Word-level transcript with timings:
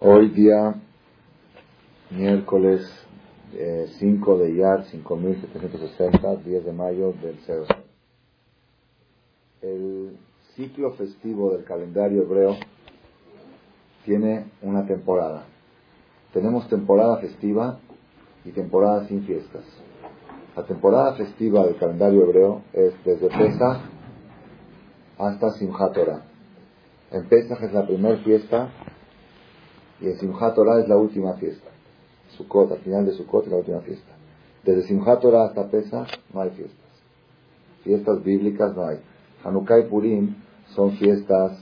Hoy 0.00 0.28
día, 0.30 0.74
miércoles 2.10 2.82
5 3.52 4.34
eh, 4.34 4.38
de 4.38 4.50
Iyar, 4.50 4.84
5760, 4.86 6.36
10 6.36 6.64
de 6.64 6.72
mayo 6.72 7.14
del 7.22 7.38
0. 7.46 7.64
El 9.62 10.18
ciclo 10.56 10.92
festivo 10.94 11.52
del 11.52 11.64
calendario 11.64 12.22
hebreo 12.22 12.56
tiene 14.04 14.46
una 14.62 14.84
temporada. 14.84 15.44
Tenemos 16.32 16.68
temporada 16.68 17.18
festiva 17.18 17.78
y 18.44 18.50
temporada 18.50 19.06
sin 19.06 19.22
fiestas. 19.24 19.64
La 20.56 20.64
temporada 20.64 21.14
festiva 21.14 21.64
del 21.64 21.76
calendario 21.76 22.24
hebreo 22.24 22.62
es 22.72 22.92
desde 23.04 23.28
Pesach 23.28 23.80
hasta 25.18 25.50
Simchat. 25.52 25.96
En 27.12 27.28
Pesach 27.28 27.62
es 27.62 27.72
la 27.72 27.86
primera 27.86 28.18
fiesta 28.18 28.70
y 30.04 30.08
en 30.08 30.18
Simchat 30.18 30.54
Torah 30.54 30.80
es 30.80 30.88
la 30.88 30.96
última 30.98 31.32
fiesta. 31.34 31.70
Sukkot, 32.36 32.72
al 32.72 32.78
final 32.80 33.06
de 33.06 33.12
Sukkot 33.12 33.46
es 33.46 33.50
la 33.50 33.58
última 33.58 33.80
fiesta. 33.80 34.12
Desde 34.62 34.82
Simchat 34.82 35.20
Torah 35.20 35.46
hasta 35.46 35.68
Pesach 35.70 36.08
no 36.32 36.42
hay 36.42 36.50
fiestas. 36.50 36.78
Fiestas 37.82 38.22
bíblicas 38.22 38.76
no 38.76 38.86
hay. 38.86 38.98
Hanukkah 39.44 39.78
y 39.78 39.84
Purim 39.84 40.34
son 40.74 40.92
fiestas 40.92 41.58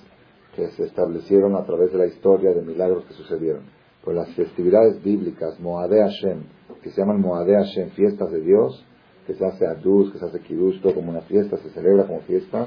que 0.57 0.69
se 0.71 0.85
establecieron 0.85 1.55
a 1.57 1.65
través 1.65 1.93
de 1.93 1.99
la 1.99 2.07
historia 2.07 2.53
de 2.53 2.63
milagros 2.63 3.05
que 3.05 3.15
sucedieron. 3.15 3.63
Pues 4.05 4.17
las 4.17 4.29
festividades 4.35 5.03
bíblicas, 5.03 5.61
Moadé 5.61 6.01
Hashem, 6.01 6.43
que 6.83 6.91
se 6.91 7.01
llaman 7.01 7.21
Moadé 7.21 7.55
Hashem, 7.55 7.91
fiestas 7.91 8.31
de 8.33 8.41
Dios, 8.41 8.85
que 9.27 9.35
se 9.35 9.47
hace 9.47 9.67
Aduz, 9.67 10.13
que 10.13 10.19
se 10.19 10.25
hace 10.25 10.41
Kiddush, 10.41 10.83
como 10.83 11.11
una 11.11 11.21
fiesta, 11.23 11.57
se 11.59 11.71
celebra 11.71 12.07
como 12.07 12.21
fiesta, 12.23 12.67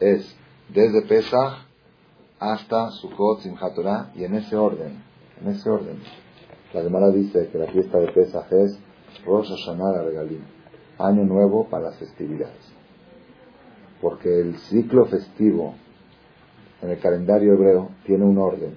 es 0.00 0.36
desde 0.68 1.02
Pesach 1.02 1.66
hasta 2.38 2.90
Sukkot, 2.90 3.40
Simchat 3.40 3.74
Torah, 3.74 4.12
y 4.14 4.24
en 4.24 4.34
ese 4.34 4.54
orden, 4.56 5.13
en 5.40 5.48
ese 5.48 5.68
orden. 5.70 5.98
La 6.72 6.82
Gemara 6.82 7.10
dice 7.10 7.48
que 7.50 7.58
la 7.58 7.66
fiesta 7.66 7.98
de 7.98 8.12
Pesach 8.12 8.50
es 8.52 8.78
Rosh 9.24 9.48
Hashanah 9.48 10.02
Regalim, 10.02 10.42
año 10.98 11.24
nuevo 11.24 11.68
para 11.68 11.84
las 11.84 11.96
festividades. 11.98 12.72
Porque 14.00 14.40
el 14.40 14.56
ciclo 14.58 15.06
festivo 15.06 15.74
en 16.82 16.90
el 16.90 16.98
calendario 16.98 17.54
hebreo 17.54 17.90
tiene 18.04 18.24
un 18.24 18.38
orden. 18.38 18.74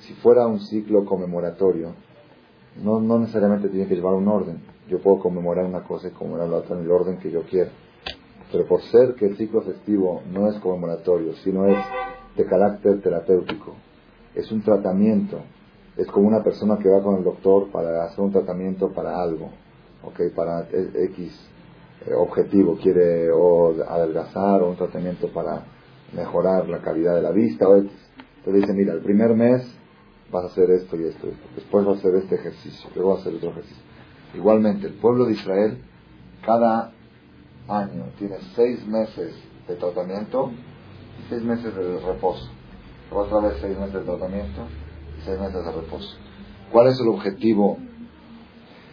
Si 0.00 0.14
fuera 0.14 0.46
un 0.46 0.60
ciclo 0.60 1.04
conmemoratorio, 1.04 1.94
no, 2.82 3.00
no 3.00 3.18
necesariamente 3.18 3.68
tiene 3.68 3.86
que 3.86 3.96
llevar 3.96 4.14
un 4.14 4.28
orden. 4.28 4.62
Yo 4.88 5.00
puedo 5.00 5.20
conmemorar 5.20 5.66
una 5.66 5.84
cosa 5.84 6.08
y 6.08 6.12
conmemorar 6.12 6.48
la 6.48 6.56
otra 6.56 6.76
en 6.76 6.82
el 6.82 6.90
orden 6.90 7.18
que 7.18 7.30
yo 7.30 7.42
quiera. 7.42 7.70
Pero 8.50 8.66
por 8.66 8.80
ser 8.82 9.14
que 9.14 9.26
el 9.26 9.36
ciclo 9.36 9.60
festivo 9.62 10.22
no 10.32 10.48
es 10.48 10.58
conmemoratorio, 10.58 11.34
sino 11.36 11.66
es 11.66 11.78
de 12.36 12.46
carácter 12.46 13.00
terapéutico. 13.00 13.76
Es 14.34 14.50
un 14.52 14.62
tratamiento. 14.62 15.40
Es 15.96 16.06
como 16.08 16.28
una 16.28 16.42
persona 16.42 16.78
que 16.78 16.88
va 16.88 17.02
con 17.02 17.16
el 17.16 17.24
doctor 17.24 17.70
para 17.70 18.04
hacer 18.04 18.20
un 18.20 18.32
tratamiento 18.32 18.90
para 18.92 19.20
algo, 19.20 19.50
¿ok? 20.02 20.20
Para 20.34 20.68
X 20.70 21.50
eh, 22.06 22.14
objetivo, 22.14 22.76
quiere 22.76 23.30
o 23.30 23.74
adelgazar 23.88 24.62
o 24.62 24.70
un 24.70 24.76
tratamiento 24.76 25.28
para 25.28 25.64
mejorar 26.14 26.68
la 26.68 26.80
calidad 26.80 27.14
de 27.16 27.22
la 27.22 27.32
vista. 27.32 27.68
O. 27.68 27.76
Entonces 27.76 28.62
dice, 28.62 28.72
mira, 28.72 28.94
el 28.94 29.00
primer 29.00 29.34
mes 29.34 29.62
vas 30.30 30.44
a 30.44 30.46
hacer 30.46 30.70
esto 30.70 30.96
y 30.96 31.04
esto, 31.04 31.26
esto. 31.26 31.48
Después 31.56 31.84
vas 31.84 31.96
a 31.96 31.98
hacer 31.98 32.14
este 32.14 32.36
ejercicio, 32.36 32.88
luego 32.94 33.10
vas 33.10 33.18
a 33.18 33.22
hacer 33.22 33.34
otro 33.34 33.50
ejercicio. 33.50 33.82
Igualmente, 34.34 34.86
el 34.86 34.94
pueblo 34.94 35.26
de 35.26 35.32
Israel, 35.32 35.78
cada 36.46 36.92
año 37.68 38.04
tiene 38.18 38.36
seis 38.54 38.86
meses 38.86 39.34
de 39.68 39.74
tratamiento 39.74 40.50
seis 41.28 41.42
meses 41.42 41.74
de 41.74 42.00
reposo. 42.00 42.48
Otra 43.12 43.40
vez 43.40 43.58
seis 43.60 43.76
meses 43.76 43.94
de 43.94 44.00
tratamiento 44.02 44.68
y 45.18 45.24
seis 45.24 45.38
meses 45.38 45.64
de 45.64 45.72
reposo. 45.72 46.16
¿Cuál 46.70 46.88
es 46.88 47.00
el 47.00 47.08
objetivo? 47.08 47.76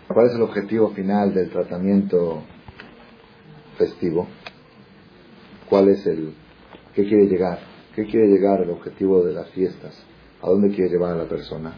¿Cuál 0.08 0.28
es 0.28 0.36
el 0.36 0.42
objetivo 0.42 0.90
final 0.90 1.34
del 1.36 1.52
tratamiento 1.52 2.42
festivo? 3.78 4.28
¿Cuál 5.70 5.90
es 5.90 6.06
el 6.08 6.34
qué 6.96 7.04
quiere 7.08 7.28
llegar? 7.28 7.60
¿Qué 7.94 8.06
quiere 8.06 8.28
llegar 8.28 8.62
el 8.62 8.72
objetivo 8.72 9.24
de 9.24 9.34
las 9.34 9.50
fiestas? 9.50 9.96
¿A 10.42 10.50
dónde 10.50 10.70
quiere 10.70 10.90
llevar 10.90 11.14
a 11.14 11.18
la 11.18 11.30
persona? 11.30 11.74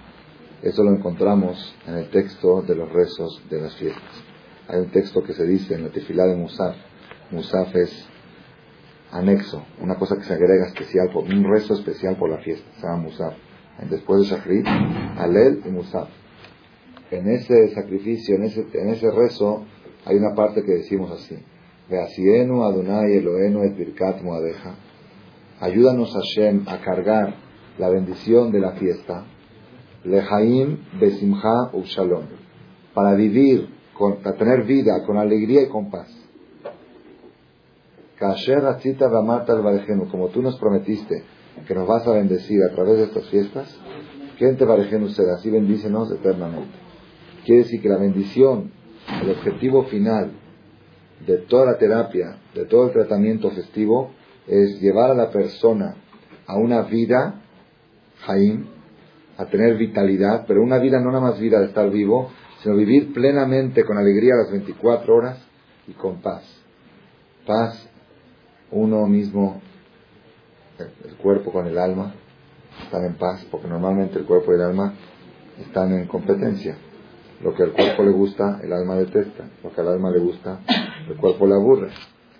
Eso 0.61 0.83
lo 0.83 0.91
encontramos 0.91 1.75
en 1.87 1.95
el 1.95 2.09
texto 2.09 2.61
de 2.61 2.75
los 2.75 2.89
rezos 2.89 3.41
de 3.49 3.61
las 3.61 3.75
fiestas. 3.75 4.23
Hay 4.69 4.79
un 4.79 4.91
texto 4.91 5.23
que 5.23 5.33
se 5.33 5.45
dice 5.45 5.73
en 5.73 5.83
la 5.83 5.89
tefilá 5.89 6.25
de 6.25 6.35
Musaf. 6.35 6.75
Musaf 7.31 7.75
es 7.75 8.07
anexo, 9.11 9.63
una 9.81 9.95
cosa 9.95 10.15
que 10.17 10.23
se 10.23 10.33
agrega 10.33 10.67
especial, 10.67 11.09
por, 11.11 11.23
un 11.23 11.43
rezo 11.43 11.73
especial 11.73 12.15
por 12.17 12.29
la 12.29 12.37
fiesta, 12.37 12.67
se 12.75 12.81
llama 12.81 13.03
Musaf. 13.03 13.33
Después 13.89 14.21
de 14.21 14.27
Shachrit, 14.27 14.67
Alel 15.17 15.61
y 15.65 15.69
Musaf. 15.69 16.09
En 17.11 17.29
ese 17.29 17.69
sacrificio, 17.69 18.35
en 18.35 18.43
ese, 18.43 19.11
rezo, 19.11 19.65
hay 20.05 20.17
una 20.17 20.35
parte 20.35 20.63
que 20.63 20.73
decimos 20.73 21.11
así: 21.11 21.37
Veasienu 21.89 22.63
Adonai 22.63 23.13
Eloenu 23.13 23.63
et 23.63 23.75
Birkat 23.75 24.21
Moadeja. 24.21 24.75
Ayúdanos 25.61 26.13
Hashem 26.13 26.65
a 26.67 26.79
cargar 26.81 27.35
la 27.77 27.89
bendición 27.89 28.51
de 28.51 28.59
la 28.59 28.73
fiesta. 28.73 29.25
Lehaim 30.03 30.77
Besimha 30.99 31.71
Shalom. 31.85 32.25
Para 32.93 33.15
vivir, 33.15 33.69
para 34.23 34.37
tener 34.37 34.63
vida 34.65 35.03
con 35.05 35.17
alegría 35.17 35.63
y 35.63 35.69
con 35.69 35.89
paz 35.89 36.18
como 40.09 40.27
tú 40.29 40.41
nos 40.41 40.57
prometiste 40.59 41.23
que 41.67 41.75
nos 41.75 41.87
vas 41.87 42.05
a 42.07 42.11
bendecir 42.11 42.61
a 42.63 42.73
través 42.73 42.97
de 42.97 43.03
estas 43.03 43.25
fiestas, 43.29 43.79
que 44.37 44.47
te 44.53 44.65
usted, 45.03 45.29
así 45.29 45.49
bendícenos 45.49 46.11
eternamente. 46.11 46.71
Quiere 47.45 47.63
decir 47.63 47.81
que 47.81 47.89
la 47.89 47.97
bendición, 47.97 48.71
el 49.21 49.31
objetivo 49.31 49.83
final 49.85 50.31
de 51.25 51.37
toda 51.39 51.65
la 51.65 51.77
terapia, 51.77 52.37
de 52.53 52.65
todo 52.65 52.87
el 52.87 52.93
tratamiento 52.93 53.51
festivo, 53.51 54.11
es 54.47 54.79
llevar 54.81 55.11
a 55.11 55.15
la 55.15 55.29
persona 55.29 55.95
a 56.47 56.57
una 56.57 56.83
vida, 56.83 57.41
Jaim, 58.21 58.65
a 59.37 59.45
tener 59.45 59.77
vitalidad, 59.77 60.45
pero 60.47 60.63
una 60.63 60.79
vida 60.79 60.99
no 60.99 61.11
nada 61.11 61.21
más 61.21 61.39
vida 61.39 61.59
de 61.59 61.67
estar 61.67 61.89
vivo, 61.89 62.29
sino 62.61 62.75
vivir 62.75 63.13
plenamente 63.13 63.83
con 63.85 63.97
alegría 63.97 64.35
las 64.35 64.51
24 64.51 65.15
horas 65.15 65.37
y 65.87 65.93
con 65.93 66.21
paz. 66.21 66.43
Paz 67.45 67.89
uno 68.71 69.05
mismo, 69.07 69.61
el 70.77 71.15
cuerpo 71.15 71.51
con 71.51 71.67
el 71.67 71.77
alma, 71.77 72.13
están 72.83 73.05
en 73.05 73.15
paz, 73.15 73.45
porque 73.51 73.67
normalmente 73.67 74.19
el 74.19 74.25
cuerpo 74.25 74.51
y 74.51 74.55
el 74.55 74.61
alma 74.61 74.93
están 75.59 75.93
en 75.93 76.07
competencia. 76.07 76.77
Lo 77.41 77.53
que 77.53 77.63
al 77.63 77.71
cuerpo 77.71 78.03
le 78.03 78.11
gusta, 78.11 78.59
el 78.63 78.73
alma 78.73 78.95
detesta. 78.95 79.49
Lo 79.63 79.71
que 79.71 79.81
al 79.81 79.87
alma 79.87 80.11
le 80.11 80.19
gusta, 80.19 80.59
el 81.07 81.15
cuerpo 81.17 81.47
le 81.47 81.53
aburre. 81.53 81.89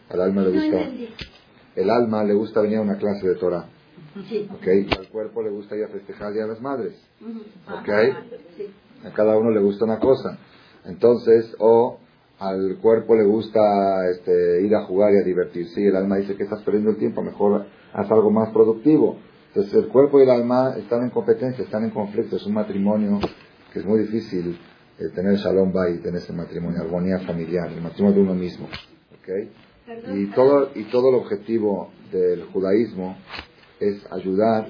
Al 0.10 0.22
alma 0.22 0.42
le 0.42 0.50
gusta, 0.50 0.90
el 1.76 1.90
alma 1.90 2.24
le 2.24 2.34
gusta 2.34 2.62
venir 2.62 2.78
a 2.80 2.82
una 2.82 2.98
clase 2.98 3.28
de 3.28 3.36
Torah. 3.36 3.66
¿Okay? 4.56 4.88
al 4.98 5.08
cuerpo 5.10 5.44
le 5.44 5.50
gusta 5.50 5.76
ir 5.76 5.84
a 5.84 5.88
festejar 5.90 6.34
Día 6.34 6.44
a 6.44 6.48
las 6.48 6.62
Madres. 6.62 7.00
¿Okay? 7.82 8.12
A 9.06 9.12
cada 9.14 9.38
uno 9.38 9.52
le 9.52 9.60
gusta 9.60 9.86
una 9.86 10.00
cosa. 10.00 10.38
Entonces, 10.86 11.56
o 11.60 12.00
al 12.40 12.78
cuerpo 12.82 13.16
le 13.16 13.26
gusta 13.26 14.10
este, 14.10 14.62
ir 14.62 14.74
a 14.76 14.86
jugar 14.86 15.14
y 15.14 15.18
a 15.18 15.24
divertirse 15.24 15.82
y 15.82 15.88
el 15.88 15.96
alma 15.96 16.18
dice 16.18 16.36
que 16.36 16.44
estás 16.44 16.62
perdiendo 16.64 16.92
el 16.92 16.98
tiempo, 16.98 17.22
mejor 17.22 17.66
haz 17.94 18.10
algo 18.12 18.32
más 18.32 18.50
productivo. 18.52 19.18
Entonces 19.50 19.74
el 19.74 19.88
cuerpo 19.90 20.20
y 20.20 20.24
el 20.24 20.30
alma 20.30 20.76
están 20.78 21.04
en 21.04 21.10
competencia, 21.10 21.64
están 21.64 21.84
en 21.84 21.90
conflicto, 21.90 22.38
es 22.38 22.46
un 22.46 22.54
matrimonio 22.54 23.20
que 23.74 23.80
es 23.80 23.86
muy 23.86 24.00
difícil 24.00 24.58
eh, 25.00 25.10
tener 25.14 25.36
shalom 25.36 25.74
bay, 25.74 25.98
tener 25.98 26.22
ese 26.22 26.34
matrimonio, 26.34 26.82
armonía 26.82 27.20
familiar, 27.20 27.70
el 27.72 27.82
matrimonio 27.82 28.18
de 28.18 28.24
uno 28.24 28.36
mismo. 28.36 28.68
¿okay? 29.20 29.52
Y 30.14 30.28
todo, 30.28 30.70
y 30.76 30.84
todo 30.86 31.10
el 31.10 31.16
objetivo 31.16 31.90
del 32.12 32.46
judaísmo 32.46 33.18
es 33.80 34.06
ayudar 34.12 34.68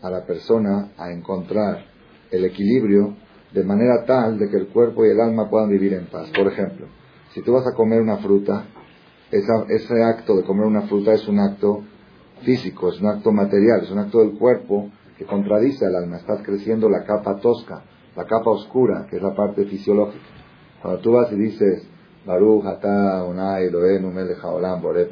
a 0.00 0.10
la 0.10 0.24
persona 0.24 0.92
a 0.96 1.10
encontrar 1.10 1.84
el 2.30 2.44
equilibrio 2.44 3.16
de 3.52 3.64
manera 3.64 4.04
tal 4.04 4.38
de 4.38 4.50
que 4.50 4.56
el 4.56 4.66
cuerpo 4.68 5.04
y 5.06 5.10
el 5.10 5.20
alma 5.20 5.48
puedan 5.48 5.70
vivir 5.70 5.94
en 5.94 6.06
paz. 6.06 6.28
Por 6.30 6.48
ejemplo, 6.52 6.86
si 7.34 7.42
tú 7.42 7.52
vas 7.52 7.66
a 7.66 7.74
comer 7.74 8.00
una 8.00 8.18
fruta, 8.18 8.64
ese 9.32 10.04
acto 10.04 10.36
de 10.36 10.44
comer 10.44 10.66
una 10.66 10.82
fruta 10.82 11.12
es 11.12 11.26
un 11.26 11.40
acto 11.40 11.82
físico, 12.42 12.90
es 12.90 13.00
un 13.00 13.08
acto 13.08 13.32
material, 13.32 13.80
es 13.82 13.90
un 13.90 13.98
acto 13.98 14.20
del 14.20 14.38
cuerpo 14.38 14.88
que 15.18 15.24
contradice 15.24 15.84
al 15.84 15.96
alma. 15.96 16.18
Estás 16.18 16.42
creciendo 16.44 16.88
la 16.88 17.02
capa 17.02 17.40
tosca, 17.40 17.82
la 18.14 18.24
capa 18.24 18.50
oscura, 18.50 19.06
que 19.10 19.16
es 19.16 19.22
la 19.22 19.34
parte 19.34 19.64
fisiológica. 19.64 20.24
Cuando 20.80 21.00
tú 21.00 21.10
vas 21.10 21.32
y 21.32 21.34
dices, 21.34 21.88
Baruch, 22.24 22.66
Ata, 22.66 23.24
Unai, 23.24 23.64
Elohenu, 23.64 24.12
Melech 24.12 24.38
Haolam, 24.40 24.80
Bore, 24.80 25.08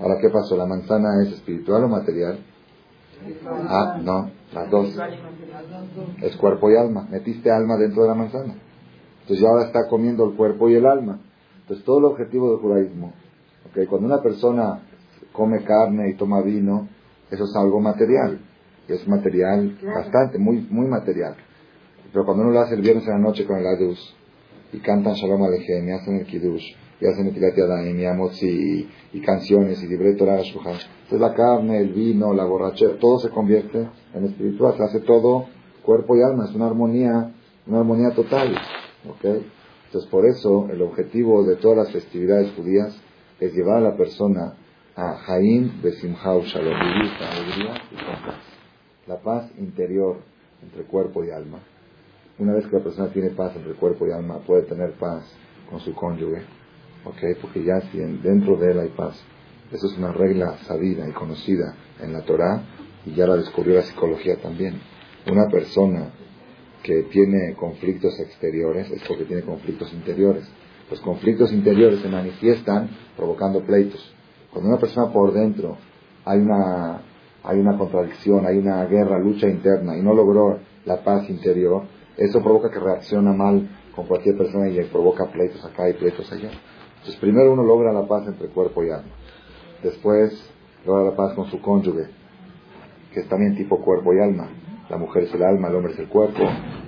Ahora, 0.00 0.18
¿qué 0.20 0.28
pasó? 0.28 0.56
¿La 0.56 0.66
manzana 0.66 1.22
es 1.22 1.34
espiritual 1.34 1.84
o 1.84 1.88
material? 1.88 2.38
Ah, 3.46 4.00
no, 4.02 4.30
las 4.52 4.70
dos. 4.70 4.98
Es 6.20 6.36
cuerpo 6.36 6.68
y 6.70 6.76
alma. 6.76 7.06
Metiste 7.10 7.50
alma 7.50 7.76
dentro 7.76 8.02
de 8.02 8.08
la 8.08 8.14
manzana. 8.14 8.54
Entonces 9.24 9.42
ya 9.42 9.48
ahora 9.48 9.64
está 9.64 9.88
comiendo 9.88 10.28
el 10.28 10.36
cuerpo 10.36 10.68
y 10.68 10.74
el 10.74 10.84
alma. 10.84 11.18
Entonces 11.62 11.82
todo 11.86 11.98
el 11.98 12.04
objetivo 12.04 12.50
del 12.50 12.60
judaísmo, 12.60 13.14
okay, 13.70 13.86
cuando 13.86 14.06
una 14.06 14.22
persona 14.22 14.82
come 15.32 15.64
carne 15.64 16.10
y 16.10 16.14
toma 16.14 16.42
vino, 16.42 16.88
eso 17.30 17.44
es 17.44 17.56
algo 17.56 17.80
material. 17.80 18.38
es 18.86 19.08
material 19.08 19.78
bastante, 19.82 20.38
muy, 20.38 20.66
muy 20.70 20.86
material. 20.86 21.36
Pero 22.12 22.26
cuando 22.26 22.44
uno 22.44 22.52
lo 22.52 22.60
hace 22.60 22.74
el 22.74 22.82
viernes 22.82 23.06
en 23.06 23.14
la 23.14 23.18
noche 23.18 23.46
con 23.46 23.56
el 23.56 23.66
Adus, 23.66 24.14
y 24.74 24.80
cantan 24.80 25.14
Shalom 25.14 25.42
Alejem, 25.42 25.88
y 25.88 25.92
hacen 25.92 26.16
el 26.16 26.26
Kiddush, 26.26 26.74
y 27.00 27.06
hacen 27.06 27.28
el 27.28 27.32
Tilat 27.34 27.56
Yadayim, 27.56 27.98
y 27.98 28.46
y, 28.46 28.90
y, 29.14 29.20
canciones, 29.22 29.82
y 29.82 29.86
libre 29.86 30.14
Torah 30.14 30.42
Entonces 30.42 30.86
la 31.10 31.32
carne, 31.32 31.78
el 31.78 31.94
vino, 31.94 32.34
la 32.34 32.44
borrachera, 32.44 32.98
todo 32.98 33.18
se 33.20 33.30
convierte 33.30 33.88
en 34.12 34.24
espiritual, 34.26 34.76
se 34.76 34.84
hace 34.84 35.00
todo 35.00 35.46
cuerpo 35.82 36.14
y 36.16 36.22
alma, 36.22 36.44
es 36.44 36.54
una 36.54 36.66
armonía, 36.66 37.32
una 37.66 37.78
armonía 37.78 38.10
total. 38.14 38.54
¿Okay? 39.08 39.50
Entonces 39.86 40.10
por 40.10 40.26
eso 40.26 40.68
el 40.70 40.82
objetivo 40.82 41.44
de 41.44 41.56
todas 41.56 41.78
las 41.78 41.92
festividades 41.92 42.52
judías 42.56 42.96
es 43.40 43.52
llevar 43.52 43.78
a 43.78 43.90
la 43.90 43.96
persona 43.96 44.54
a 44.96 45.14
Jaim 45.26 45.82
Besimhau 45.82 46.42
Shalom, 46.42 46.78
vivir. 46.80 47.10
La 49.06 49.20
paz 49.20 49.50
interior 49.58 50.16
entre 50.62 50.84
cuerpo 50.84 51.24
y 51.24 51.30
alma 51.30 51.58
una 52.38 52.54
vez 52.54 52.66
que 52.66 52.76
la 52.76 52.82
persona 52.82 53.08
tiene 53.10 53.30
paz 53.30 53.54
entre 53.54 53.74
cuerpo 53.74 54.06
y 54.06 54.10
alma, 54.10 54.38
puede 54.38 54.62
tener 54.62 54.92
paz 54.94 55.24
con 55.70 55.78
su 55.80 55.94
cónyuge, 55.94 56.42
¿ok? 57.04 57.38
Porque 57.40 57.62
ya 57.62 57.80
si 57.90 57.98
dentro 57.98 58.56
de 58.56 58.72
él 58.72 58.80
hay 58.80 58.88
paz. 58.88 59.22
Eso 59.70 59.86
es 59.86 59.96
una 59.96 60.12
regla 60.12 60.58
sabida 60.64 61.08
y 61.08 61.12
conocida 61.12 61.74
en 62.00 62.12
la 62.12 62.22
Torah 62.22 62.62
y 63.06 63.14
ya 63.14 63.26
la 63.26 63.36
descubrió 63.36 63.76
la 63.76 63.82
psicología 63.82 64.36
también. 64.40 64.80
Una 65.30 65.48
persona 65.48 66.10
que 66.84 67.04
tiene 67.04 67.54
conflictos 67.54 68.20
exteriores 68.20 68.90
es 68.90 69.02
porque 69.08 69.24
tiene 69.24 69.42
conflictos 69.42 69.90
interiores. 69.94 70.44
Los 70.90 71.00
conflictos 71.00 71.50
interiores 71.50 72.00
se 72.00 72.10
manifiestan 72.10 72.90
provocando 73.16 73.62
pleitos. 73.62 74.14
Cuando 74.52 74.68
una 74.68 74.78
persona 74.78 75.10
por 75.10 75.32
dentro 75.32 75.78
hay 76.26 76.40
una, 76.40 77.00
hay 77.42 77.58
una 77.58 77.78
contradicción, 77.78 78.46
hay 78.46 78.58
una 78.58 78.84
guerra, 78.84 79.18
lucha 79.18 79.48
interna 79.48 79.96
y 79.96 80.02
no 80.02 80.12
logró 80.12 80.58
la 80.84 81.02
paz 81.02 81.28
interior, 81.30 81.84
eso 82.18 82.42
provoca 82.42 82.70
que 82.70 82.78
reacciona 82.78 83.32
mal 83.32 83.66
con 83.96 84.06
cualquier 84.06 84.36
persona 84.36 84.68
y 84.68 84.78
provoca 84.84 85.24
pleitos 85.32 85.64
acá 85.64 85.88
y 85.88 85.94
pleitos 85.94 86.30
allá. 86.32 86.50
Entonces, 86.96 87.16
primero 87.16 87.50
uno 87.50 87.62
logra 87.62 87.92
la 87.92 88.06
paz 88.06 88.26
entre 88.26 88.48
cuerpo 88.48 88.84
y 88.84 88.90
alma. 88.90 89.10
Después 89.82 90.50
logra 90.84 91.04
la 91.04 91.16
paz 91.16 91.34
con 91.34 91.46
su 91.50 91.62
cónyuge, 91.62 92.08
que 93.12 93.20
es 93.20 93.28
también 93.28 93.56
tipo 93.56 93.80
cuerpo 93.80 94.12
y 94.12 94.20
alma. 94.20 94.50
La 94.88 94.98
mujer 94.98 95.24
es 95.24 95.34
el 95.34 95.42
alma, 95.42 95.68
el 95.68 95.76
hombre 95.76 95.92
es 95.92 95.98
el 95.98 96.08
cuerpo. 96.08 96.42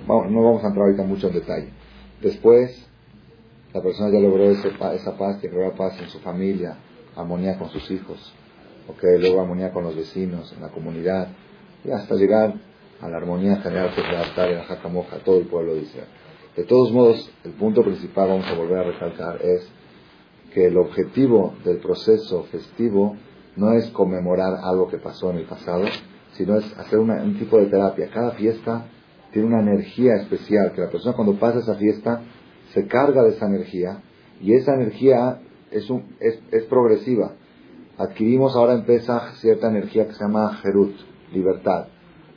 no 0.07 0.43
vamos 0.43 0.63
a 0.63 0.67
entrar 0.67 0.85
ahorita 0.85 1.03
mucho 1.03 1.27
en 1.27 1.33
detalle. 1.33 1.69
Después, 2.21 2.87
la 3.73 3.81
persona 3.81 4.09
ya 4.09 4.19
logró 4.19 4.49
esa 4.49 5.17
paz, 5.17 5.37
que 5.37 5.49
logró 5.49 5.73
paz 5.75 5.99
en 6.01 6.09
su 6.09 6.19
familia, 6.19 6.77
armonía 7.15 7.57
con 7.57 7.69
sus 7.69 7.89
hijos, 7.91 8.33
okay, 8.87 9.19
luego 9.19 9.41
armonía 9.41 9.71
con 9.71 9.83
los 9.83 9.95
vecinos, 9.95 10.51
en 10.53 10.61
la 10.61 10.69
comunidad, 10.69 11.29
y 11.83 11.91
hasta 11.91 12.15
llegar 12.15 12.53
a 13.01 13.09
la 13.09 13.17
armonía 13.17 13.57
general 13.57 13.93
que 13.93 14.01
es 14.01 14.35
la 14.37 14.51
en 14.51 14.63
Jacamoja, 14.63 15.17
todo 15.17 15.39
el 15.39 15.47
pueblo 15.47 15.75
Israel. 15.75 16.07
De 16.55 16.63
todos 16.63 16.91
modos, 16.91 17.31
el 17.43 17.51
punto 17.51 17.83
principal, 17.83 18.29
vamos 18.29 18.47
a 18.47 18.55
volver 18.55 18.79
a 18.79 18.83
recalcar, 18.83 19.39
es 19.43 19.69
que 20.53 20.67
el 20.67 20.77
objetivo 20.77 21.53
del 21.63 21.77
proceso 21.77 22.43
festivo 22.45 23.15
no 23.55 23.73
es 23.73 23.87
conmemorar 23.91 24.55
algo 24.63 24.87
que 24.87 24.97
pasó 24.97 25.29
en 25.31 25.37
el 25.37 25.45
pasado, 25.45 25.85
sino 26.37 26.57
es 26.57 26.77
hacer 26.77 26.99
un 26.99 27.39
tipo 27.39 27.57
de 27.57 27.65
terapia. 27.65 28.09
Cada 28.13 28.31
fiesta 28.31 28.85
tiene 29.31 29.47
una 29.47 29.61
energía 29.61 30.13
especial, 30.15 30.71
que 30.73 30.81
la 30.81 30.89
persona 30.89 31.15
cuando 31.15 31.33
pasa 31.39 31.59
esa 31.59 31.75
fiesta 31.75 32.21
se 32.73 32.85
carga 32.85 33.23
de 33.23 33.29
esa 33.29 33.47
energía 33.47 34.01
y 34.39 34.53
esa 34.53 34.75
energía 34.75 35.39
es, 35.71 35.89
un, 35.89 36.15
es, 36.19 36.39
es 36.51 36.63
progresiva. 36.65 37.33
Adquirimos 37.97 38.55
ahora 38.55 38.73
en 38.73 38.85
cierta 39.35 39.69
energía 39.69 40.07
que 40.07 40.13
se 40.13 40.23
llama 40.23 40.53
Jerut, 40.61 40.95
libertad. 41.33 41.87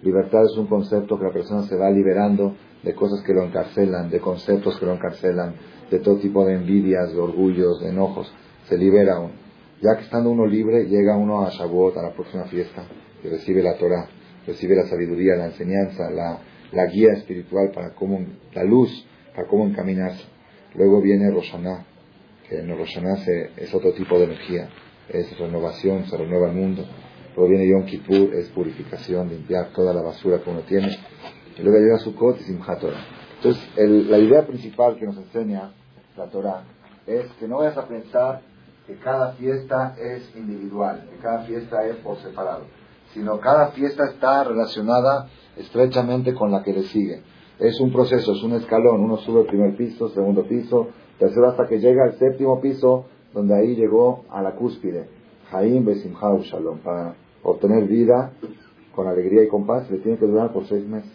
Libertad 0.02 0.44
es 0.44 0.56
un 0.56 0.66
concepto 0.66 1.18
que 1.18 1.24
la 1.24 1.32
persona 1.32 1.62
se 1.64 1.76
va 1.76 1.90
liberando 1.90 2.54
de 2.82 2.94
cosas 2.94 3.22
que 3.22 3.34
lo 3.34 3.44
encarcelan, 3.44 4.08
de 4.08 4.18
conceptos 4.20 4.78
que 4.78 4.86
lo 4.86 4.94
encarcelan, 4.94 5.54
de 5.90 5.98
todo 5.98 6.16
tipo 6.16 6.46
de 6.46 6.54
envidias, 6.54 7.12
de 7.12 7.20
orgullos, 7.20 7.80
de 7.80 7.90
enojos. 7.90 8.32
Se 8.64 8.78
libera 8.78 9.18
uno. 9.20 9.34
Ya 9.82 9.96
que 9.96 10.04
estando 10.04 10.30
uno 10.30 10.46
libre, 10.46 10.86
llega 10.86 11.18
uno 11.18 11.42
a 11.42 11.50
Shavuot, 11.50 11.96
a 11.98 12.02
la 12.02 12.12
próxima 12.12 12.44
fiesta, 12.44 12.84
y 13.22 13.28
recibe 13.28 13.62
la 13.62 13.76
Torah, 13.76 14.08
recibe 14.46 14.76
la 14.76 14.86
sabiduría, 14.86 15.36
la 15.36 15.46
enseñanza, 15.46 16.10
la, 16.10 16.38
la 16.72 16.86
guía 16.86 17.12
espiritual 17.12 17.70
para 17.74 17.94
cómo, 17.94 18.24
la 18.52 18.64
luz, 18.64 19.06
para 19.34 19.46
cómo 19.48 19.66
encaminarse. 19.66 20.24
Luego 20.74 21.00
viene 21.00 21.30
Roshaná, 21.30 21.84
que 22.48 22.58
en 22.58 22.76
Roshaná 22.76 23.16
es 23.56 23.74
otro 23.74 23.92
tipo 23.92 24.18
de 24.18 24.24
energía, 24.24 24.68
es 25.08 25.36
renovación, 25.38 26.06
se 26.06 26.16
renueva 26.16 26.48
el 26.48 26.56
mundo. 26.56 26.84
Luego 27.36 27.50
viene 27.50 27.68
Yom 27.68 27.86
Kippur, 27.86 28.34
es 28.34 28.48
purificación, 28.50 29.28
limpiar 29.28 29.72
toda 29.72 29.92
la 29.92 30.02
basura 30.02 30.40
que 30.42 30.50
uno 30.50 30.60
tiene. 30.60 30.96
Y 31.56 31.62
luego 31.62 31.78
llega 31.78 31.98
Sukkot 31.98 32.40
y 32.40 32.44
Simchat 32.44 32.80
Torah. 32.80 33.04
Entonces, 33.36 33.70
la 33.76 34.18
idea 34.18 34.46
principal 34.46 34.96
que 34.96 35.06
nos 35.06 35.16
enseña 35.16 35.72
la 36.16 36.26
Torah 36.26 36.64
es 37.06 37.26
que 37.38 37.48
no 37.48 37.58
vayas 37.58 37.76
a 37.76 37.88
pensar 37.88 38.42
que 38.86 38.96
cada 38.96 39.32
fiesta 39.32 39.94
es 39.98 40.30
individual, 40.36 41.08
que 41.10 41.16
cada 41.22 41.44
fiesta 41.44 41.86
es 41.86 41.96
por 41.96 42.18
separado, 42.18 42.66
sino 43.12 43.38
cada 43.40 43.68
fiesta 43.68 44.04
está 44.04 44.44
relacionada 44.44 45.28
estrechamente 45.56 46.34
con 46.34 46.50
la 46.50 46.62
que 46.62 46.72
le 46.72 46.82
sigue. 46.84 47.22
Es 47.58 47.78
un 47.80 47.92
proceso, 47.92 48.32
es 48.32 48.42
un 48.42 48.54
escalón, 48.54 49.00
uno 49.00 49.18
sube 49.18 49.40
el 49.42 49.46
primer 49.46 49.76
piso, 49.76 50.08
segundo 50.08 50.44
piso, 50.44 50.88
tercero 51.18 51.48
hasta 51.48 51.66
que 51.66 51.78
llega 51.78 52.04
al 52.04 52.18
séptimo 52.18 52.60
piso, 52.60 53.06
donde 53.34 53.54
ahí 53.54 53.76
llegó 53.76 54.24
a 54.30 54.42
la 54.42 54.52
cúspide. 54.52 55.08
Jaim 55.50 55.84
Besimhau 55.84 56.40
Shalom, 56.42 56.78
para 56.78 57.14
obtener 57.42 57.86
vida 57.86 58.32
con 58.94 59.08
alegría 59.08 59.44
y 59.44 59.48
con 59.48 59.66
paz, 59.66 59.90
le 59.90 59.98
tiene 59.98 60.18
que 60.18 60.26
durar 60.26 60.52
por 60.52 60.66
seis 60.66 60.86
meses, 60.86 61.12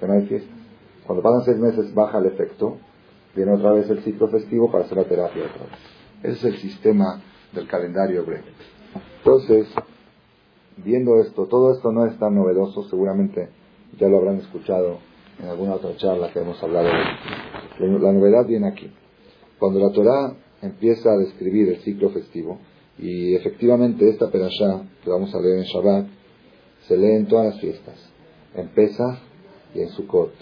que 0.00 0.06
no 0.06 0.14
hay 0.14 0.26
fiesta. 0.26 0.54
Cuando 1.06 1.22
pasan 1.22 1.44
seis 1.44 1.58
meses 1.58 1.94
baja 1.94 2.18
el 2.18 2.26
efecto, 2.26 2.78
viene 3.34 3.52
otra 3.52 3.72
vez 3.72 3.88
el 3.90 4.02
ciclo 4.02 4.28
festivo 4.28 4.70
para 4.70 4.84
hacer 4.84 4.96
la 4.96 5.04
terapia 5.04 5.44
otra 5.44 5.66
vez. 5.66 5.78
Ese 6.22 6.48
es 6.48 6.54
el 6.54 6.56
sistema 6.56 7.20
del 7.52 7.68
calendario 7.68 8.22
hebreo. 8.22 8.42
Entonces, 9.18 9.68
viendo 10.76 11.20
esto, 11.20 11.46
todo 11.46 11.72
esto 11.72 11.92
no 11.92 12.06
es 12.06 12.18
tan 12.18 12.34
novedoso, 12.34 12.84
seguramente 12.88 13.48
ya 13.98 14.08
lo 14.08 14.18
habrán 14.18 14.36
escuchado 14.36 14.98
en 15.40 15.48
alguna 15.48 15.74
otra 15.74 15.96
charla 15.96 16.32
que 16.32 16.40
hemos 16.40 16.62
hablado. 16.62 16.88
La 17.78 18.12
novedad 18.12 18.46
viene 18.46 18.68
aquí. 18.68 18.90
Cuando 19.58 19.80
la 19.80 19.90
Torah 19.90 20.34
empieza 20.62 21.10
a 21.10 21.16
describir 21.16 21.68
el 21.68 21.76
ciclo 21.78 22.10
festivo, 22.10 22.58
y 22.98 23.34
efectivamente 23.34 24.08
esta 24.08 24.30
perashá 24.30 24.82
que 25.04 25.10
vamos 25.10 25.34
a 25.34 25.40
leer 25.40 25.58
en 25.58 25.64
Shabbat 25.64 26.06
se 26.88 26.96
lee 26.96 27.16
en 27.16 27.26
todas 27.26 27.46
las 27.46 27.60
fiestas, 27.60 27.94
en 28.54 28.68
Pesach 28.68 29.18
y 29.74 29.80
en 29.80 29.88
Sukkot. 29.90 30.32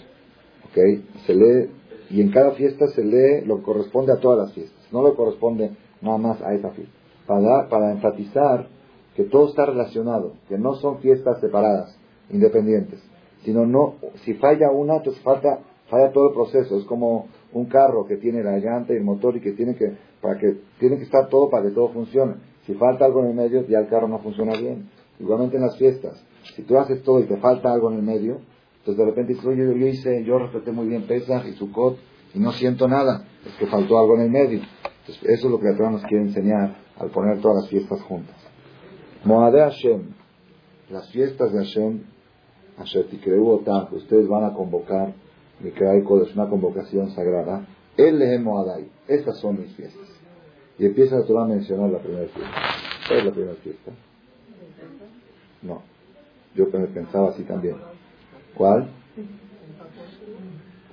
¿okay? 0.69 1.05
Se 1.25 1.33
lee, 1.33 1.69
y 2.09 2.21
en 2.21 2.31
cada 2.31 2.51
fiesta 2.51 2.87
se 2.87 3.03
lee 3.03 3.45
lo 3.45 3.57
que 3.57 3.63
corresponde 3.63 4.13
a 4.13 4.17
todas 4.17 4.37
las 4.37 4.53
fiestas, 4.53 4.87
no 4.91 5.01
lo 5.01 5.15
corresponde 5.15 5.71
nada 6.01 6.17
más 6.17 6.41
a 6.41 6.53
esa 6.53 6.69
fiesta. 6.71 6.93
Para, 7.27 7.67
para 7.67 7.91
enfatizar 7.91 8.67
que 9.15 9.23
todo 9.23 9.47
está 9.49 9.65
relacionado, 9.65 10.33
que 10.47 10.57
no 10.57 10.75
son 10.75 10.99
fiestas 10.99 11.39
separadas, 11.39 11.97
independientes, 12.29 13.01
sino 13.43 13.65
no, 13.65 13.95
si 14.23 14.33
falla 14.35 14.71
una, 14.71 14.97
entonces 14.97 15.21
falta, 15.23 15.59
falla 15.89 16.11
todo 16.11 16.29
el 16.29 16.33
proceso. 16.33 16.77
Es 16.77 16.85
como 16.85 17.27
un 17.53 17.65
carro 17.65 18.05
que 18.05 18.17
tiene 18.17 18.43
la 18.43 18.57
llanta 18.57 18.93
y 18.93 18.97
el 18.97 19.03
motor 19.03 19.37
y 19.37 19.41
que 19.41 19.53
tiene 19.53 19.75
que 19.75 19.93
para 20.21 20.39
que 20.39 20.57
tiene 20.79 20.97
que 20.97 21.03
estar 21.03 21.29
todo 21.29 21.49
para 21.49 21.67
que 21.67 21.71
todo 21.71 21.89
funcione. 21.89 22.35
Si 22.65 22.73
falta 22.73 23.05
algo 23.05 23.21
en 23.21 23.27
el 23.27 23.35
medio, 23.35 23.65
ya 23.67 23.79
el 23.79 23.87
carro 23.87 24.07
no 24.07 24.19
funciona 24.19 24.53
bien. 24.59 24.89
Igualmente 25.19 25.57
en 25.57 25.61
las 25.61 25.77
fiestas, 25.77 26.21
si 26.55 26.63
tú 26.63 26.77
haces 26.77 27.03
todo 27.03 27.19
y 27.19 27.25
te 27.25 27.37
falta 27.37 27.71
algo 27.71 27.91
en 27.91 27.99
el 27.99 28.03
medio, 28.03 28.39
entonces 28.79 28.97
de 28.97 29.05
repente 29.05 29.33
dices, 29.33 29.45
oye, 29.45 29.63
yo 29.63 29.87
hice, 29.87 30.23
yo 30.23 30.39
respeté 30.39 30.71
muy 30.71 30.87
bien 30.87 31.03
Pesach 31.03 31.45
y 31.45 31.53
Sukkot 31.53 31.97
y 32.33 32.39
no 32.39 32.51
siento 32.51 32.87
nada, 32.87 33.25
es 33.45 33.53
que 33.53 33.67
faltó 33.67 33.99
algo 33.99 34.15
en 34.15 34.21
el 34.21 34.31
medio. 34.31 34.61
Entonces 35.01 35.23
eso 35.23 35.47
es 35.47 35.51
lo 35.51 35.59
que 35.59 35.69
la 35.69 35.77
Torah 35.77 35.91
nos 35.91 36.03
quiere 36.03 36.23
enseñar 36.23 36.75
al 36.97 37.09
poner 37.11 37.39
todas 37.39 37.63
las 37.63 37.69
fiestas 37.69 38.01
juntas. 38.01 38.35
Moade 39.25 39.59
Hashem, 39.59 40.13
las 40.91 41.09
fiestas 41.09 41.51
de 41.51 41.57
Hashem, 41.57 42.03
Asher 42.77 43.05
Tikreu 43.07 43.63
ustedes 43.91 44.27
van 44.27 44.43
a 44.43 44.53
convocar, 44.53 45.13
es 46.21 46.35
una 46.35 46.47
convocación 46.47 47.09
sagrada, 47.09 47.65
El 47.97 48.19
Lehem 48.19 48.43
Moadai, 48.43 48.87
estas 49.07 49.39
son 49.39 49.59
mis 49.59 49.73
fiestas. 49.75 50.07
Y 50.77 50.85
empieza 50.85 51.15
a 51.15 51.19
a 51.43 51.45
mencionar 51.47 51.89
la 51.89 51.99
primera 51.99 52.27
fiesta. 52.27 52.51
¿Cuál 53.07 53.19
es 53.19 53.25
la 53.25 53.31
primera 53.31 53.55
fiesta? 53.55 53.91
No. 55.63 55.81
Yo 56.53 56.69
pensaba 56.69 57.29
así 57.29 57.43
también. 57.43 57.77
¿Cuál? 58.55 58.89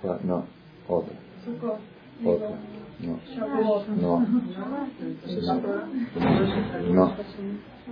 ¿Cuál? 0.00 0.20
No. 0.24 0.44
Otra. 0.88 1.14
Otra. 2.24 2.58
No. 3.00 3.18
No. 4.00 4.26
No. 6.88 7.16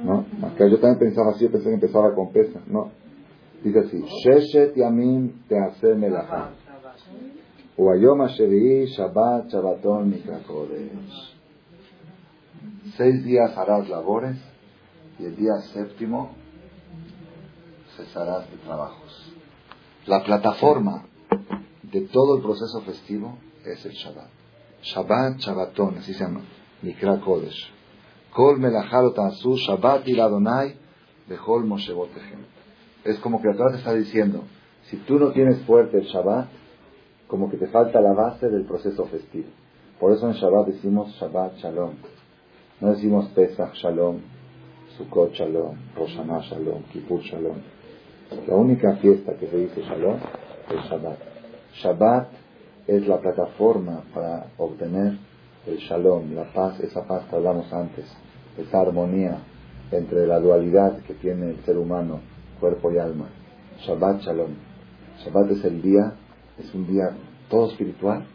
No. 0.02 0.26
Acá 0.46 0.68
yo 0.68 0.78
también 0.78 0.98
pensaba 0.98 1.32
así, 1.32 1.48
pensé 1.48 1.68
que 1.68 1.74
empezaba 1.74 2.14
con 2.14 2.32
pesa. 2.32 2.60
No. 2.66 2.90
Dice 3.62 3.80
así. 3.80 4.02
Sheshet 4.24 4.76
yamim 4.76 5.42
te 5.48 5.58
hace 5.58 5.94
melajá. 5.94 6.50
Shabbat 7.76 9.48
Shabbaton 9.48 10.14
Seis 12.96 13.24
días 13.24 13.56
harás 13.56 13.88
labores 13.88 14.36
y 15.18 15.24
el 15.24 15.36
día 15.36 15.54
séptimo 15.72 16.30
cesarás 17.96 18.50
de 18.50 18.56
trabajos. 18.58 19.32
La 20.06 20.22
plataforma 20.24 21.04
de 21.82 22.00
todo 22.02 22.36
el 22.36 22.42
proceso 22.42 22.80
festivo 22.82 23.38
es 23.64 23.84
el 23.84 23.92
Shabbat. 23.92 24.39
Shabbat, 24.82 25.38
Shabbatón, 25.38 25.98
así 25.98 26.14
se 26.14 26.24
llama, 26.24 26.40
Mikra 26.82 27.20
Kodesh. 27.20 27.70
Kol 28.32 28.60
tansu 29.14 29.56
Shabbat 29.56 30.08
y 30.08 30.18
Adonai 30.18 30.76
bechol 31.28 31.64
moshebotehem. 31.64 32.44
Es 33.04 33.18
como 33.18 33.40
que 33.40 33.48
atrás 33.48 33.74
está 33.74 33.92
diciendo, 33.94 34.44
si 34.84 34.96
tú 34.98 35.18
no 35.18 35.32
tienes 35.32 35.60
fuerte 35.62 35.98
el 35.98 36.04
Shabbat, 36.04 36.48
como 37.26 37.50
que 37.50 37.56
te 37.56 37.68
falta 37.68 38.00
la 38.00 38.12
base 38.12 38.48
del 38.48 38.64
proceso 38.64 39.04
festivo. 39.06 39.48
Por 40.00 40.12
eso 40.12 40.26
en 40.26 40.34
Shabbat 40.34 40.66
decimos 40.66 41.14
Shabbat 41.20 41.56
Shalom. 41.58 41.92
No 42.80 42.90
decimos 42.90 43.28
Pesach 43.34 43.74
Shalom, 43.74 44.18
Sukkot 44.96 45.32
Shalom, 45.34 45.76
Rosh 45.94 46.16
Shalom, 46.16 46.82
Kippur 46.92 47.20
Shalom. 47.20 47.58
La 48.46 48.54
única 48.54 48.96
fiesta 48.96 49.34
que 49.34 49.46
se 49.46 49.56
dice 49.58 49.82
Shalom 49.82 50.16
es 50.70 50.90
Shabbat. 50.90 51.18
Shabbat 51.74 52.28
es 52.90 53.06
la 53.06 53.20
plataforma 53.20 54.02
para 54.12 54.46
obtener 54.58 55.16
el 55.64 55.78
Shalom, 55.78 56.34
la 56.34 56.52
paz, 56.52 56.80
esa 56.80 57.06
paz 57.06 57.24
que 57.30 57.36
hablamos 57.36 57.72
antes, 57.72 58.04
esa 58.58 58.80
armonía 58.80 59.38
entre 59.92 60.26
la 60.26 60.40
dualidad 60.40 60.98
que 61.02 61.14
tiene 61.14 61.50
el 61.50 61.64
ser 61.64 61.78
humano, 61.78 62.18
cuerpo 62.58 62.90
y 62.90 62.98
alma. 62.98 63.28
Shabbat 63.86 64.22
Shalom. 64.22 64.50
Shabbat 65.24 65.52
es 65.52 65.64
el 65.64 65.80
día, 65.82 66.14
es 66.58 66.74
un 66.74 66.88
día 66.88 67.10
todo 67.48 67.70
espiritual, 67.70 68.26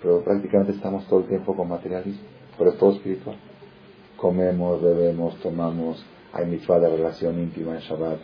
pero 0.00 0.22
prácticamente 0.22 0.72
estamos 0.72 1.04
todo 1.08 1.20
el 1.20 1.26
tiempo 1.26 1.56
con 1.56 1.68
materialismo, 1.68 2.22
pero 2.56 2.70
es 2.70 2.78
todo 2.78 2.92
espiritual. 2.92 3.36
Comemos, 4.16 4.82
bebemos, 4.82 5.34
tomamos, 5.40 6.06
hay 6.32 6.46
mitzvah 6.46 6.78
de 6.78 6.90
relación 6.90 7.40
íntima 7.40 7.74
en 7.74 7.80
Shabbat, 7.80 8.20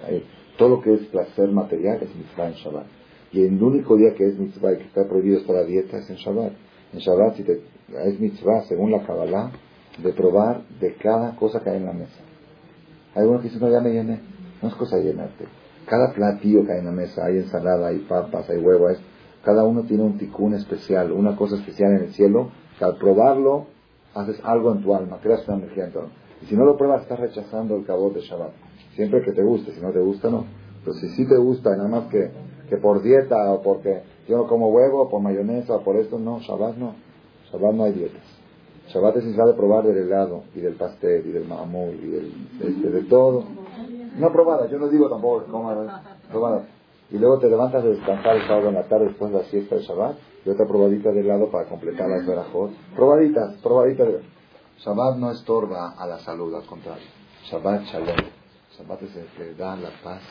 todo 0.57 0.69
lo 0.69 0.81
que 0.81 0.95
es 0.95 1.01
placer 1.07 1.49
material 1.51 1.99
es 2.03 2.15
mitzvah 2.15 2.47
en 2.47 2.55
Shabbat. 2.55 3.02
Y 3.33 3.45
el 3.45 3.63
único 3.63 3.97
día 3.97 4.15
que 4.15 4.27
es 4.27 4.39
mitzvah 4.39 4.75
y 4.75 4.77
que 4.77 4.85
está 4.85 5.09
prohibido 5.09 5.41
toda 5.43 5.61
la 5.61 5.67
dieta 5.67 5.99
es 5.99 6.11
en 6.11 6.17
Shabbat. 6.17 6.53
En 6.93 6.99
Shabbat 6.99 7.37
si 7.37 7.45
te, 7.45 7.63
es 8.05 8.21
mitzvah, 8.21 8.65
según 8.65 8.91
la 8.91 9.05
Kabbalah, 9.07 9.51
de 10.03 10.13
probar 10.13 10.63
de 10.81 10.95
cada 10.97 11.35
cosa 11.37 11.61
que 11.61 11.71
hay 11.71 11.79
en 11.79 11.87
la 11.87 11.93
mesa. 11.93 12.21
Hay 13.15 13.27
uno 13.27 13.39
que 13.39 13.49
dice, 13.49 13.59
no, 13.59 13.71
ya 13.71 13.81
me 13.81 13.93
llené. 13.93 14.21
No 14.61 14.69
es 14.69 14.75
cosa 14.75 14.97
de 14.97 15.05
llenarte. 15.05 15.47
Cada 15.87 16.13
platillo 16.13 16.65
que 16.65 16.73
hay 16.73 16.79
en 16.79 16.87
la 16.87 16.93
mesa, 16.93 17.25
hay 17.25 17.39
ensalada, 17.39 17.89
hay 17.89 17.99
papas, 18.01 18.49
hay 18.49 18.59
huevos, 18.59 18.99
cada 19.45 19.65
uno 19.65 19.83
tiene 19.83 20.05
un 20.05 20.19
ticún 20.19 20.55
especial, 20.55 21.11
una 21.11 21.35
cosa 21.37 21.57
especial 21.57 21.93
en 21.93 22.05
el 22.05 22.13
cielo, 22.13 22.51
que 22.79 22.85
al 22.85 22.97
probarlo 22.97 23.67
haces 24.15 24.39
algo 24.45 24.73
en 24.73 24.83
tu 24.83 24.95
alma, 24.95 25.19
creas 25.21 25.47
una 25.49 25.59
energía 25.59 25.87
en 25.87 25.93
tu 25.93 25.99
alma. 25.99 26.13
Y 26.43 26.47
si 26.47 26.57
no 26.57 26.65
lo 26.65 26.77
pruebas, 26.77 27.03
estás 27.03 27.19
rechazando 27.19 27.77
el 27.77 27.85
cabot 27.85 28.15
de 28.15 28.21
Shabbat. 28.21 28.53
Siempre 28.95 29.23
que 29.23 29.33
te 29.33 29.43
guste, 29.43 29.73
si 29.73 29.81
no 29.81 29.91
te 29.91 30.01
gusta, 30.01 30.31
no. 30.31 30.45
Pero 30.85 30.95
si 30.95 31.09
sí 31.11 31.27
te 31.27 31.37
gusta, 31.37 31.77
nada 31.77 31.89
más 31.89 32.05
que, 32.09 32.31
que 32.73 32.79
por 32.79 33.03
dieta 33.03 33.53
o 33.53 33.61
porque 33.61 34.03
yo 34.27 34.47
como 34.47 34.69
huevo, 34.69 35.11
por 35.11 35.21
mayonesa, 35.21 35.81
por 35.81 35.97
esto, 35.97 36.19
no, 36.19 36.39
Shabbat 36.41 36.77
no. 36.77 36.95
Shabbat 37.51 37.75
no 37.75 37.85
hay 37.85 37.93
dietas. 37.93 38.23
Shabbat 38.89 39.19
es 39.19 39.25
necesario 39.25 39.55
probar 39.55 39.85
del 39.85 39.99
helado 39.99 40.45
y 40.55 40.61
del 40.61 40.77
pastel 40.77 41.27
y 41.27 41.33
del 41.33 41.47
mamul 41.47 41.95
y 42.03 42.07
del, 42.09 42.81
de, 42.81 42.91
de 42.91 43.03
todo. 43.03 43.45
No 44.17 44.33
probada, 44.33 44.71
yo 44.71 44.79
no 44.79 44.89
digo 44.89 45.11
tampoco 45.11 45.45
coma, 45.51 46.03
probada. 46.31 46.65
Y 47.11 47.19
luego 47.19 47.41
te 47.41 47.51
levantas 47.51 47.85
a 47.85 47.89
descansar 47.89 48.37
el 48.37 48.47
sábado 48.47 48.69
en 48.69 48.75
la 48.75 48.85
tarde 48.85 49.09
después 49.09 49.31
de 49.33 49.39
la 49.39 49.45
siesta 49.45 49.77
de 49.77 49.83
Shabbat 49.83 50.17
y 50.47 50.49
otra 50.49 50.67
probadita 50.67 51.13
de 51.13 51.21
helado 51.21 51.51
para 51.51 51.69
completar 51.69 52.09
la 52.09 52.27
verajot. 52.27 52.71
Probaditas, 52.97 53.57
probaditas. 53.63 54.09
De... 54.09 54.21
Shabbat 54.79 55.19
no 55.19 55.31
estorba 55.31 55.91
a 55.91 56.07
la 56.07 56.19
salud, 56.21 56.55
al 56.55 56.65
contrario. 56.65 57.05
Shabbat 57.51 57.83
shalom. 57.83 58.17
Shabbat 58.79 59.03
es 59.03 59.17
el 59.17 59.27
que 59.37 59.55
da 59.57 59.77
la 59.77 59.91
paz. 60.03 60.23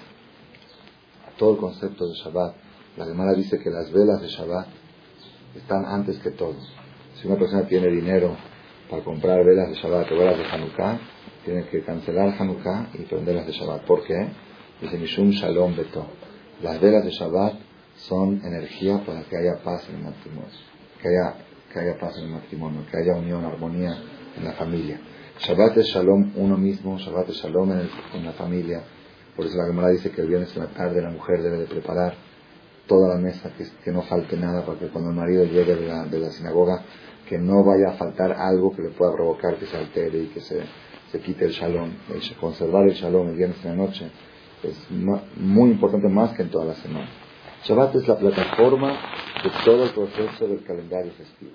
Todo 1.42 1.54
el 1.54 1.58
concepto 1.58 2.08
de 2.08 2.14
Shabbat. 2.14 2.56
La 2.98 3.06
Gemara 3.06 3.34
dice 3.34 3.58
que 3.58 3.72
las 3.72 3.92
velas 3.92 4.22
de 4.22 4.28
Shabbat 4.28 4.68
están 5.56 5.86
antes 5.86 6.20
que 6.20 6.30
todo. 6.30 6.54
Si 7.16 7.28
una 7.28 7.36
persona 7.36 7.68
tiene 7.68 7.88
dinero 7.88 8.38
para 8.88 9.04
comprar 9.04 9.44
velas 9.44 9.70
de 9.70 9.74
Shabbat 9.74 10.12
o 10.12 10.18
velas 10.18 10.38
de 10.38 10.46
Hanukkah, 10.46 11.00
tiene 11.44 11.66
que 11.66 11.82
cancelar 11.82 12.36
Hanukkah 12.40 12.90
y 12.94 13.06
prenderlas 13.06 13.48
de 13.48 13.54
Shabbat. 13.54 13.86
¿Por 13.86 14.04
qué? 14.04 14.28
Dice 14.82 15.00
Mishum 15.00 15.32
Shalom 15.32 15.76
Beto. 15.76 16.06
Las 16.62 16.80
velas 16.80 17.04
de 17.06 17.10
Shabbat 17.10 17.56
son 17.96 18.40
energía 18.46 19.04
para 19.04 19.24
que 19.24 19.36
haya 19.36 19.64
paz 19.64 19.90
en 19.90 19.96
el 19.96 20.04
matrimonio, 20.04 20.46
que 21.02 21.08
haya, 21.08 21.38
que 21.74 21.80
haya 21.80 21.98
paz 22.00 22.20
en 22.20 22.26
el 22.26 22.30
matrimonio, 22.34 22.82
que 22.92 22.98
haya 22.98 23.20
unión, 23.20 23.44
armonía 23.46 23.98
en 24.38 24.46
la 24.46 24.52
familia. 24.52 25.02
Shabbat 25.40 25.76
es 25.78 25.88
Shalom 25.88 26.34
uno 26.36 26.56
mismo, 26.56 27.00
Shabbat 27.00 27.30
es 27.30 27.38
Shalom 27.38 27.72
en, 27.72 28.26
la 28.26 28.34
familia. 28.34 28.84
Por 29.42 29.50
eso 29.50 29.58
la 29.58 29.66
Gemara 29.66 29.90
dice 29.90 30.12
que 30.12 30.22
el 30.22 30.28
viernes 30.28 30.56
en 30.56 30.62
la 30.62 30.70
tarde 30.70 31.02
la 31.02 31.10
mujer 31.10 31.42
debe 31.42 31.58
de 31.58 31.66
preparar 31.66 32.14
toda 32.86 33.16
la 33.16 33.20
mesa, 33.20 33.52
que, 33.58 33.66
que 33.84 33.92
no 33.92 34.04
falte 34.04 34.38
nada, 34.38 34.64
para 34.64 34.78
que 34.78 34.90
cuando 34.90 35.10
el 35.10 35.16
marido 35.16 35.46
llegue 35.46 35.74
de 35.74 35.88
la, 35.88 36.06
de 36.06 36.20
la 36.20 36.30
sinagoga 36.30 36.84
que 37.28 37.40
no 37.40 37.64
vaya 37.64 37.90
a 37.90 37.94
faltar 37.94 38.34
algo 38.34 38.72
que 38.76 38.84
le 38.84 38.90
pueda 38.90 39.12
provocar 39.14 39.56
que 39.56 39.66
se 39.66 39.76
altere 39.76 40.20
y 40.20 40.28
que 40.28 40.42
se, 40.42 40.62
se 41.12 41.20
quite 41.22 41.46
el 41.46 41.54
shalom. 41.54 41.90
El, 42.14 42.38
conservar 42.38 42.88
el 42.88 42.94
shalom 42.94 43.30
el 43.30 43.36
viernes 43.36 43.58
en 43.66 43.72
la 43.72 43.84
noche 43.84 44.12
es 44.62 44.78
muy 44.92 45.72
importante 45.72 46.08
más 46.08 46.34
que 46.34 46.44
en 46.44 46.52
toda 46.52 46.66
la 46.66 46.76
semana. 46.76 47.10
Shabbat 47.64 47.96
es 47.96 48.08
la 48.08 48.20
plataforma 48.20 48.92
de 49.44 49.50
todo 49.66 49.86
el 49.86 49.90
proceso 49.90 50.48
del 50.48 50.64
calendario 50.64 51.14
festivo. 51.14 51.54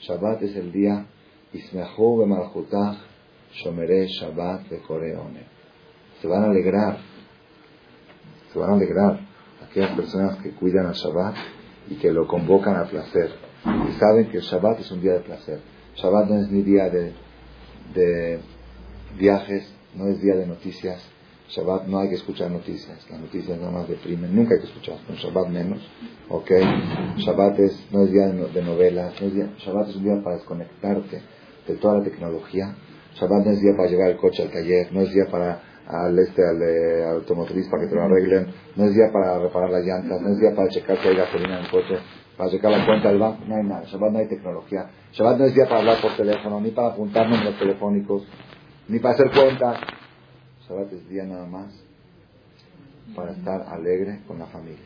Shabbat 0.00 0.42
es 0.42 0.54
el 0.54 0.70
día 0.70 1.06
Ismehu 1.54 2.18
Bemalchutach 2.18 2.98
Shomere 3.54 4.06
Shabbat 4.06 4.68
Bekoreone. 4.68 5.46
Se 6.20 6.28
van 6.28 6.44
a 6.44 6.50
alegrar, 6.50 6.98
se 8.52 8.58
van 8.58 8.70
a 8.70 8.74
alegrar 8.74 9.20
aquellas 9.64 9.96
personas 9.96 10.36
que 10.38 10.50
cuidan 10.50 10.86
al 10.86 10.94
Shabbat 10.94 11.34
y 11.88 11.96
que 11.96 12.12
lo 12.12 12.26
convocan 12.26 12.76
a 12.76 12.84
placer 12.84 13.30
y 13.64 13.92
saben 13.92 14.26
que 14.30 14.38
el 14.38 14.42
Shabbat 14.42 14.80
es 14.80 14.90
un 14.90 15.00
día 15.00 15.14
de 15.14 15.20
placer. 15.20 15.60
Shabbat 15.96 16.28
no 16.28 16.40
es 16.40 16.50
ni 16.50 16.62
día 16.62 16.88
de, 16.88 17.12
de 17.94 18.40
viajes, 19.16 19.72
no 19.94 20.08
es 20.08 20.20
día 20.20 20.34
de 20.34 20.46
noticias. 20.46 21.00
Shabbat 21.48 21.86
no 21.86 21.98
hay 21.98 22.08
que 22.08 22.14
escuchar 22.14 22.50
noticias, 22.50 23.06
las 23.10 23.20
noticias 23.20 23.58
nada 23.58 23.70
más 23.70 23.88
deprimen, 23.88 24.34
nunca 24.34 24.54
hay 24.54 24.60
que 24.60 24.68
escuchar, 24.68 24.96
con 25.06 25.16
Shabbat 25.16 25.48
menos, 25.48 25.80
¿ok? 26.30 26.50
Shabbat 27.18 27.58
es, 27.58 27.88
no 27.90 28.04
es 28.04 28.10
día 28.10 28.28
de, 28.28 28.62
novelas, 28.62 29.20
no 29.20 29.26
es 29.26 29.34
día, 29.34 29.50
Shabbat 29.58 29.90
es 29.90 29.96
un 29.96 30.04
día 30.04 30.22
para 30.24 30.36
desconectarte 30.36 31.20
de 31.68 31.74
toda 31.74 31.98
la 31.98 32.04
tecnología, 32.04 32.74
Shabbat 33.16 33.44
no 33.44 33.50
es 33.50 33.60
día 33.60 33.72
para 33.76 33.90
llevar 33.90 34.10
el 34.12 34.16
coche 34.16 34.42
al 34.42 34.50
taller, 34.50 34.92
no 34.94 35.02
es 35.02 35.12
día 35.12 35.26
para 35.30 35.60
al 35.86 36.18
este 36.18 36.42
al, 36.46 36.62
eh, 36.62 37.22
para 37.70 37.82
que 37.82 37.88
te 37.88 37.94
lo 37.94 38.02
arreglen, 38.02 38.46
no 38.76 38.84
es 38.84 38.94
día 38.94 39.10
para 39.12 39.38
reparar 39.38 39.70
las 39.70 39.84
llantas, 39.84 40.20
no 40.20 40.28
es 40.30 40.38
día 40.38 40.54
para 40.54 40.68
checar 40.68 40.96
si 40.98 41.08
hay 41.08 41.16
gasolina 41.16 41.58
en 41.58 41.64
el 41.64 41.70
coche, 41.70 41.98
para 42.36 42.50
checar 42.50 42.70
la 42.70 42.86
cuenta 42.86 43.08
del 43.08 43.18
banco, 43.18 43.44
no 43.46 43.56
hay 43.56 43.64
nada. 43.64 43.84
Shabbat 43.84 44.12
no 44.12 44.18
hay 44.18 44.28
tecnología. 44.28 44.90
Shabbat 45.12 45.38
no 45.38 45.44
es 45.44 45.54
día 45.54 45.64
para 45.64 45.80
hablar 45.80 46.00
por 46.00 46.16
teléfono, 46.16 46.60
ni 46.60 46.70
para 46.70 46.88
apuntar 46.88 47.28
números 47.28 47.58
telefónicos, 47.58 48.26
ni 48.88 48.98
para 48.98 49.14
hacer 49.14 49.30
cuentas. 49.30 49.80
Shabbat 50.68 50.92
es 50.92 51.08
día 51.08 51.24
nada 51.24 51.46
más 51.46 51.72
para 53.14 53.32
estar 53.32 53.62
alegre 53.68 54.20
con 54.26 54.38
la 54.38 54.46
familia 54.46 54.78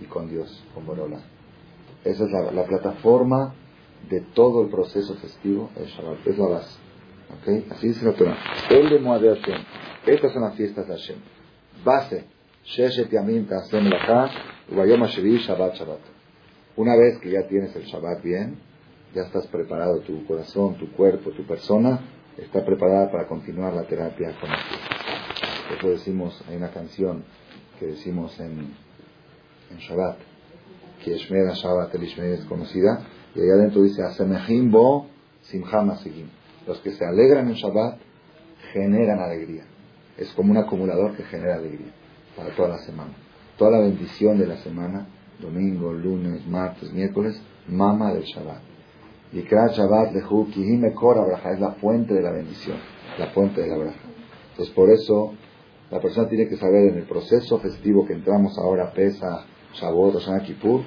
y 0.00 0.04
con 0.04 0.28
Dios, 0.28 0.64
con 0.74 0.84
Borola. 0.84 1.20
Esa 2.04 2.24
es 2.24 2.30
la, 2.30 2.64
plataforma 2.64 3.54
de 4.10 4.20
todo 4.20 4.62
el 4.62 4.68
proceso 4.68 5.14
festivo, 5.14 5.70
el 5.76 5.86
Shabbat, 5.86 6.26
es 6.26 6.38
la 6.38 6.46
base. 6.46 6.78
¿Okay? 7.40 7.66
Así 7.70 7.88
dice 7.88 8.04
la 8.04 8.12
Torah. 8.12 8.36
El 8.68 8.90
de 8.90 8.98
Hashem. 8.98 9.91
Estas 10.06 10.32
son 10.32 10.42
las 10.42 10.54
fiestas 10.56 10.88
de 10.88 10.94
Hashem. 10.94 11.16
Base. 11.84 12.24
Sheshet 12.64 13.10
Yamim 13.10 13.46
Tasem 13.46 13.88
Ubayom 14.70 15.06
Shabbat 15.06 15.74
Shabbat. 15.74 16.00
Una 16.76 16.96
vez 16.96 17.18
que 17.20 17.30
ya 17.30 17.46
tienes 17.46 17.74
el 17.76 17.84
Shabbat 17.84 18.22
bien, 18.22 18.58
ya 19.14 19.22
estás 19.22 19.46
preparado, 19.46 20.00
tu 20.00 20.26
corazón, 20.26 20.76
tu 20.76 20.90
cuerpo, 20.92 21.30
tu 21.30 21.46
persona 21.46 22.00
está 22.36 22.64
preparada 22.64 23.10
para 23.12 23.28
continuar 23.28 23.74
la 23.74 23.84
terapia 23.84 24.34
con 24.40 24.48
Por 25.68 25.78
eso 25.78 25.88
decimos, 25.90 26.42
hay 26.48 26.56
una 26.56 26.70
canción 26.70 27.24
que 27.78 27.86
decimos 27.86 28.38
en, 28.40 28.74
en 29.70 29.76
Shabbat, 29.78 30.16
que 31.04 31.16
Shmeda 31.16 31.52
Shabbat 31.54 31.94
el 31.94 32.04
es 32.04 32.44
conocida, 32.46 33.06
y 33.34 33.40
allá 33.40 33.54
adentro 33.54 33.82
dice, 33.82 34.02
Asemehim 34.02 34.70
bo 34.70 35.06
simham 35.42 35.92
Los 36.66 36.80
que 36.80 36.92
se 36.92 37.04
alegran 37.04 37.48
en 37.48 37.54
Shabbat 37.54 37.98
generan 38.72 39.20
alegría. 39.20 39.66
Es 40.16 40.32
como 40.32 40.52
un 40.52 40.58
acumulador 40.58 41.16
que 41.16 41.24
genera 41.24 41.56
alegría 41.56 41.92
para 42.36 42.54
toda 42.54 42.68
la 42.70 42.78
semana. 42.78 43.12
Toda 43.56 43.72
la 43.72 43.80
bendición 43.80 44.38
de 44.38 44.46
la 44.46 44.56
semana 44.56 45.06
domingo, 45.42 45.92
lunes, 45.92 46.46
martes, 46.46 46.92
miércoles, 46.92 47.40
mama 47.68 48.14
del 48.14 48.22
Shabbat. 48.22 48.62
Y 49.32 49.42
Shabbat 49.42 50.12
lehu 50.12 50.46
me 50.78 50.92
cora 50.92 51.24
braja, 51.24 51.52
es 51.52 51.60
la 51.60 51.72
fuente 51.72 52.14
de 52.14 52.22
la 52.22 52.30
bendición, 52.30 52.76
la 53.18 53.26
fuente 53.28 53.60
de 53.60 53.68
la 53.68 53.76
braja. 53.76 54.00
Entonces 54.50 54.74
por 54.74 54.90
eso 54.90 55.32
la 55.90 56.00
persona 56.00 56.28
tiene 56.28 56.48
que 56.48 56.56
saber 56.56 56.92
en 56.92 56.98
el 56.98 57.04
proceso 57.04 57.58
festivo 57.58 58.06
que 58.06 58.14
entramos 58.14 58.56
ahora, 58.58 58.92
Pesa, 58.92 59.44
Shabbat, 59.74 60.14
Rosh 60.14 60.46
Kippur, 60.46 60.82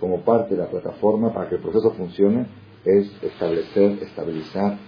como 0.00 0.20
parte 0.22 0.54
de 0.54 0.62
la 0.62 0.70
plataforma 0.70 1.32
para 1.34 1.48
que 1.48 1.56
el 1.56 1.60
proceso 1.60 1.90
funcione, 1.92 2.46
es 2.84 3.10
establecer, 3.22 4.02
estabilizar 4.02 4.78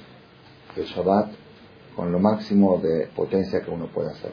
el 0.76 0.84
Shabbat 0.84 1.32
con 1.96 2.12
lo 2.12 2.18
máximo 2.18 2.78
de 2.78 3.08
potencia 3.14 3.62
que 3.62 3.70
uno 3.70 3.86
puede 3.86 4.10
hacer. 4.10 4.32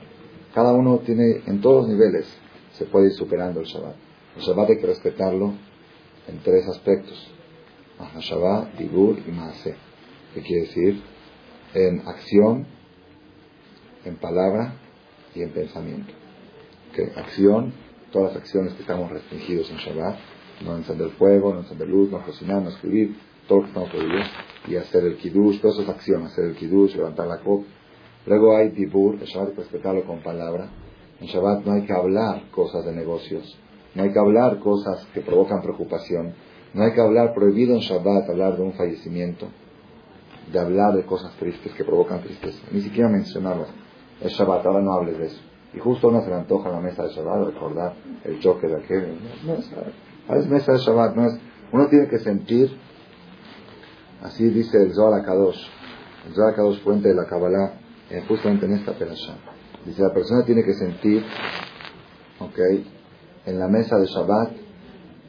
Cada 0.54 0.74
uno 0.74 1.00
tiene, 1.00 1.42
en 1.46 1.62
todos 1.62 1.84
los 1.84 1.90
niveles, 1.90 2.28
se 2.74 2.86
puede 2.86 3.08
ir 3.08 3.14
superando 3.14 3.60
el 3.60 3.66
Shabbat. 3.66 3.96
El 4.38 4.42
Shabbat 4.44 4.70
hay 4.70 4.78
que 4.78 4.88
respetarlo 4.88 5.54
en 6.28 6.40
tres 6.44 6.68
aspectos. 6.68 7.32
Shabbat, 8.20 8.76
Dibur 8.78 9.18
y 9.26 9.32
Maase. 9.32 9.76
¿Qué 10.34 10.42
quiere 10.42 10.62
decir? 10.64 11.02
En 11.74 12.08
acción, 12.08 12.68
en 14.06 14.16
palabra 14.18 14.74
y 15.34 15.42
en 15.42 15.50
pensamiento. 15.52 16.14
¿Okay? 16.92 17.12
Acción, 17.16 17.74
todas 18.12 18.34
las 18.34 18.44
acciones 18.44 18.74
que 18.74 18.82
estamos 18.82 19.12
restringidos 19.12 19.70
en 19.72 19.78
Shabbat, 19.78 20.18
no 20.64 20.78
encender 20.78 21.10
fuego, 21.12 21.54
no 21.54 21.60
encender 21.62 21.88
luz, 21.88 22.10
no 22.12 22.24
cocinar, 22.24 22.62
no 22.62 22.70
escribir, 22.70 23.16
todo 23.48 23.60
lo 23.60 23.64
que 23.64 23.70
estamos 23.70 23.90
prohibidos, 23.90 24.28
y 24.68 24.76
hacer 24.76 25.04
el 25.04 25.18
kiddush, 25.18 25.62
todas 25.62 25.80
esas 25.80 25.96
acciones, 25.96 26.32
hacer 26.32 26.46
el 26.46 26.56
kiddush, 26.56 26.96
levantar 26.96 27.28
la 27.28 27.40
copa. 27.40 27.66
Luego 28.26 28.58
hay 28.58 28.70
dibur, 28.70 29.16
el 29.16 29.26
Shabbat 29.26 29.50
hay 29.50 29.56
que 29.56 29.62
respetarlo 29.62 30.04
con 30.04 30.20
palabra. 30.20 30.70
En 31.22 31.28
Shabbat 31.28 31.66
no 31.66 31.74
hay 31.74 31.84
que 31.84 31.94
hablar 31.94 32.50
cosas 32.52 32.86
de 32.86 32.94
negocios, 32.94 33.58
no 33.96 34.04
hay 34.04 34.12
que 34.12 34.20
hablar 34.20 34.60
cosas 34.60 35.08
que 35.14 35.22
provocan 35.22 35.62
preocupación, 35.62 36.34
no 36.74 36.84
hay 36.84 36.94
que 36.94 37.02
hablar, 37.02 37.34
prohibido 37.34 37.74
en 37.74 37.80
Shabbat 37.80 38.30
hablar 38.30 38.58
de 38.58 38.64
un 38.64 38.74
fallecimiento, 38.74 39.48
de 40.52 40.60
hablar 40.60 40.94
de 40.94 41.04
cosas 41.04 41.34
tristes 41.38 41.74
que 41.74 41.84
provocan 41.84 42.22
tristeza, 42.22 42.60
ni 42.72 42.82
siquiera 42.82 43.10
mencionarlas. 43.10 43.70
Es 44.22 44.34
Shabbat, 44.34 44.66
ahora 44.66 44.82
no 44.82 44.94
hables 44.94 45.18
de 45.18 45.26
eso. 45.28 45.42
Y 45.74 45.80
justo 45.80 46.10
uno 46.10 46.22
se 46.22 46.30
le 46.30 46.36
antoja 46.36 46.70
la 46.70 46.80
mesa 46.80 47.04
de 47.04 47.14
Shabbat 47.14 47.54
recordar 47.54 47.94
el 48.24 48.40
choque 48.40 48.68
de 48.68 48.76
aquel. 48.76 49.18
No, 49.46 50.36
es, 50.36 50.48
mesa 50.48 50.74
de 50.74 50.80
Shabbat, 50.80 51.16
no 51.16 51.26
es. 51.26 51.40
Uno 51.72 51.88
tiene 51.88 52.08
que 52.08 52.20
sentir, 52.20 52.78
así 54.24 54.50
dice 54.50 54.78
el 54.78 54.94
Zohar 54.94 55.24
Kadosh, 55.24 55.62
el 56.28 56.34
Zohar 56.34 56.56
Kadosh 56.56 56.82
fuente 56.84 57.10
de 57.10 57.16
la 57.16 57.26
Kabbalah, 57.26 57.74
eh, 58.10 58.24
justamente 58.28 58.66
en 58.66 58.74
esta 58.74 58.94
perasha. 58.94 59.36
Dice, 59.86 60.02
la 60.02 60.14
persona 60.14 60.44
tiene 60.46 60.64
que 60.64 60.74
sentir, 60.74 61.24
ok, 62.40 62.60
en 63.46 63.60
la 63.60 63.68
mesa 63.68 63.98
de 63.98 64.06
Shabbat, 64.06 64.52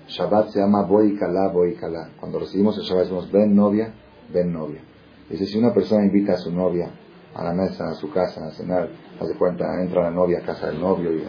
Shabbat 0.09 0.49
se 0.49 0.61
llama 0.61 0.83
Boikala, 0.83 1.49
Boikala. 1.53 2.11
Cuando 2.19 2.41
recibimos 2.41 2.77
el 2.79 2.85
Shabbat 2.85 3.05
decimos, 3.05 3.31
ven 3.31 3.55
novia, 3.55 3.95
ven 4.33 4.53
novia. 4.53 4.81
Dice, 5.29 5.47
si 5.47 5.59
una 5.59 5.73
persona 5.73 6.05
invita 6.05 6.33
a 6.33 6.37
su 6.39 6.51
novia 6.51 6.91
a 7.35 7.45
la 7.45 7.53
mesa, 7.53 7.89
a 7.89 7.95
su 7.95 8.11
casa, 8.11 8.47
a 8.47 8.51
cenar, 8.51 8.89
hace 9.21 9.35
cuenta, 9.35 9.65
entra 9.81 10.03
la 10.05 10.11
novia 10.11 10.39
a 10.39 10.43
casa 10.43 10.69
del 10.69 10.81
novio 10.81 11.13
y 11.13 11.23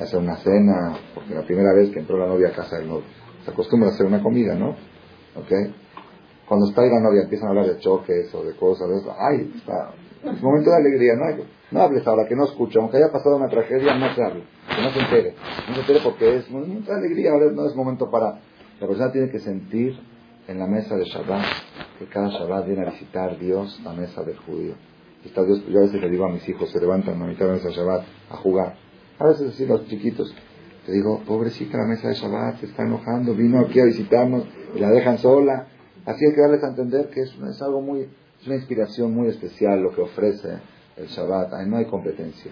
hace 0.00 0.16
una 0.16 0.36
cena, 0.36 0.96
porque 1.14 1.34
la 1.34 1.42
primera 1.42 1.72
vez 1.72 1.90
que 1.90 1.98
entró 2.00 2.18
la 2.18 2.26
novia 2.26 2.48
a 2.48 2.52
casa 2.52 2.78
del 2.78 2.88
novio, 2.88 3.06
se 3.44 3.50
acostumbra 3.50 3.88
a 3.88 3.92
hacer 3.92 4.06
una 4.06 4.22
comida, 4.22 4.54
¿no? 4.54 4.70
¿Ok? 5.34 5.52
Cuando 6.48 6.66
está 6.66 6.82
ahí 6.82 6.90
la 6.90 7.00
novia 7.00 7.22
empiezan 7.22 7.48
a 7.48 7.50
hablar 7.50 7.66
de 7.66 7.78
choques 7.78 8.34
o 8.34 8.42
de 8.42 8.56
cosas, 8.56 8.88
de 8.88 8.96
eso, 8.96 9.14
ay, 9.18 9.52
está, 9.54 9.92
es 10.24 10.42
momento 10.42 10.70
de 10.70 10.76
alegría, 10.76 11.14
no, 11.14 11.26
hay, 11.26 11.44
no 11.70 11.82
hables 11.82 12.06
ahora, 12.06 12.26
que 12.26 12.34
no 12.34 12.44
escuche, 12.44 12.78
aunque 12.78 12.96
haya 12.96 13.12
pasado 13.12 13.36
una 13.36 13.48
tragedia, 13.48 13.94
no 13.96 14.14
se 14.14 14.22
hable, 14.22 14.44
que 14.74 14.82
no 14.82 14.90
se 14.90 15.00
entere, 15.00 15.34
no 15.68 15.74
se 15.74 15.80
entere 15.80 16.00
porque 16.02 16.36
es 16.36 16.50
momento 16.50 16.90
de 16.90 16.98
alegría, 16.98 17.32
ahora 17.32 17.52
no 17.52 17.66
es 17.66 17.76
momento 17.76 18.10
para, 18.10 18.40
la 18.80 18.86
persona 18.86 19.12
tiene 19.12 19.30
que 19.30 19.40
sentir 19.40 19.98
en 20.48 20.58
la 20.58 20.66
mesa 20.66 20.96
de 20.96 21.04
Shabbat, 21.04 21.44
que 21.98 22.06
cada 22.06 22.28
Shabbat 22.30 22.66
viene 22.66 22.82
a 22.86 22.90
visitar 22.90 23.38
Dios 23.38 23.80
la 23.84 23.92
mesa 23.92 24.22
del 24.22 24.38
judío. 24.38 24.74
Está 25.24 25.44
Dios, 25.44 25.62
yo 25.66 25.78
a 25.78 25.82
veces 25.82 26.00
le 26.00 26.08
digo 26.08 26.24
a 26.24 26.30
mis 26.30 26.48
hijos, 26.48 26.70
se 26.70 26.80
levantan 26.80 27.20
a 27.20 27.26
mitad 27.26 27.40
de 27.40 27.46
la 27.48 27.52
mesa 27.54 27.68
de 27.68 27.74
Shabbat 27.74 28.04
a 28.30 28.36
jugar. 28.36 28.76
A 29.18 29.26
veces 29.26 29.52
así 29.52 29.66
los 29.66 29.86
chiquitos, 29.88 30.34
te 30.86 30.92
digo, 30.92 31.20
pobrecita 31.26 31.76
la 31.76 31.86
mesa 31.86 32.08
de 32.08 32.14
Shabbat, 32.14 32.60
se 32.60 32.66
está 32.66 32.84
enojando, 32.84 33.34
vino 33.34 33.60
aquí 33.60 33.78
a 33.78 33.84
visitarnos 33.84 34.44
y 34.74 34.78
la 34.78 34.90
dejan 34.90 35.18
sola. 35.18 35.66
Así 36.08 36.24
hay 36.24 36.34
que 36.34 36.40
darles 36.40 36.64
a 36.64 36.68
entender 36.68 37.10
que 37.10 37.20
es, 37.20 37.34
es 37.34 37.60
algo 37.60 37.82
muy, 37.82 38.08
es 38.40 38.46
una 38.46 38.56
inspiración 38.56 39.14
muy 39.14 39.28
especial 39.28 39.82
lo 39.82 39.94
que 39.94 40.00
ofrece 40.00 40.48
el 40.96 41.06
Shabbat. 41.06 41.52
Ahí 41.52 41.68
no 41.68 41.76
hay 41.76 41.84
competencia. 41.84 42.50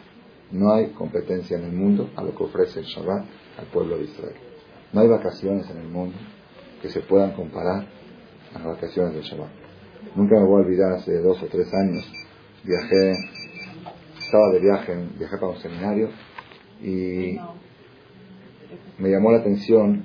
No 0.53 0.75
hay 0.75 0.89
competencia 0.89 1.57
en 1.57 1.65
el 1.65 1.73
mundo 1.73 2.11
a 2.17 2.23
lo 2.23 2.37
que 2.37 2.45
ofrece 2.45 2.81
el 2.81 2.85
Shabbat 2.85 3.25
al 3.59 3.67
pueblo 3.73 3.97
de 3.97 4.05
Israel. 4.05 4.37
No 4.93 5.01
hay 5.01 5.09
vacaciones 5.09 5.71
en 5.71 5.79
el 5.79 5.89
mundo 5.89 6.19
que 6.83 6.91
se 6.91 7.01
puedan 7.01 7.33
comparar 7.33 7.87
a 8.55 8.59
las 8.59 8.67
vacaciones 8.67 9.15
del 9.15 9.23
Shabbat. 9.23 9.49
Nunca 10.15 10.37
me 10.37 10.45
voy 10.45 10.63
a 10.63 10.67
olvidar, 10.67 10.93
hace 10.93 11.19
dos 11.23 11.43
o 11.43 11.47
tres 11.47 11.73
años, 11.73 12.05
viajé, 12.63 13.13
estaba 14.21 14.51
de 14.53 14.61
viaje, 14.61 15.09
viajé 15.19 15.37
para 15.39 15.53
un 15.53 15.59
seminario 15.61 16.11
y 16.83 17.39
me 18.99 19.09
llamó 19.09 19.33
la 19.33 19.39
atención, 19.39 20.05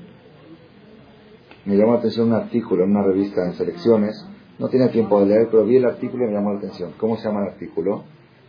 me 1.65 1.75
llamó 1.75 1.93
la 1.93 1.99
atención 1.99 2.27
un 2.27 2.33
artículo 2.33 2.83
en 2.83 2.91
una 2.91 3.03
revista 3.03 3.45
en 3.45 3.53
selecciones, 3.53 4.25
no 4.57 4.69
tenía 4.69 4.91
tiempo 4.91 5.19
de 5.19 5.27
leer, 5.27 5.47
pero 5.49 5.65
vi 5.65 5.77
el 5.77 5.85
artículo 5.85 6.25
y 6.25 6.27
me 6.27 6.33
llamó 6.33 6.53
la 6.53 6.59
atención. 6.59 6.93
¿Cómo 6.97 7.17
se 7.17 7.27
llama 7.27 7.41
el 7.41 7.53
artículo? 7.53 8.03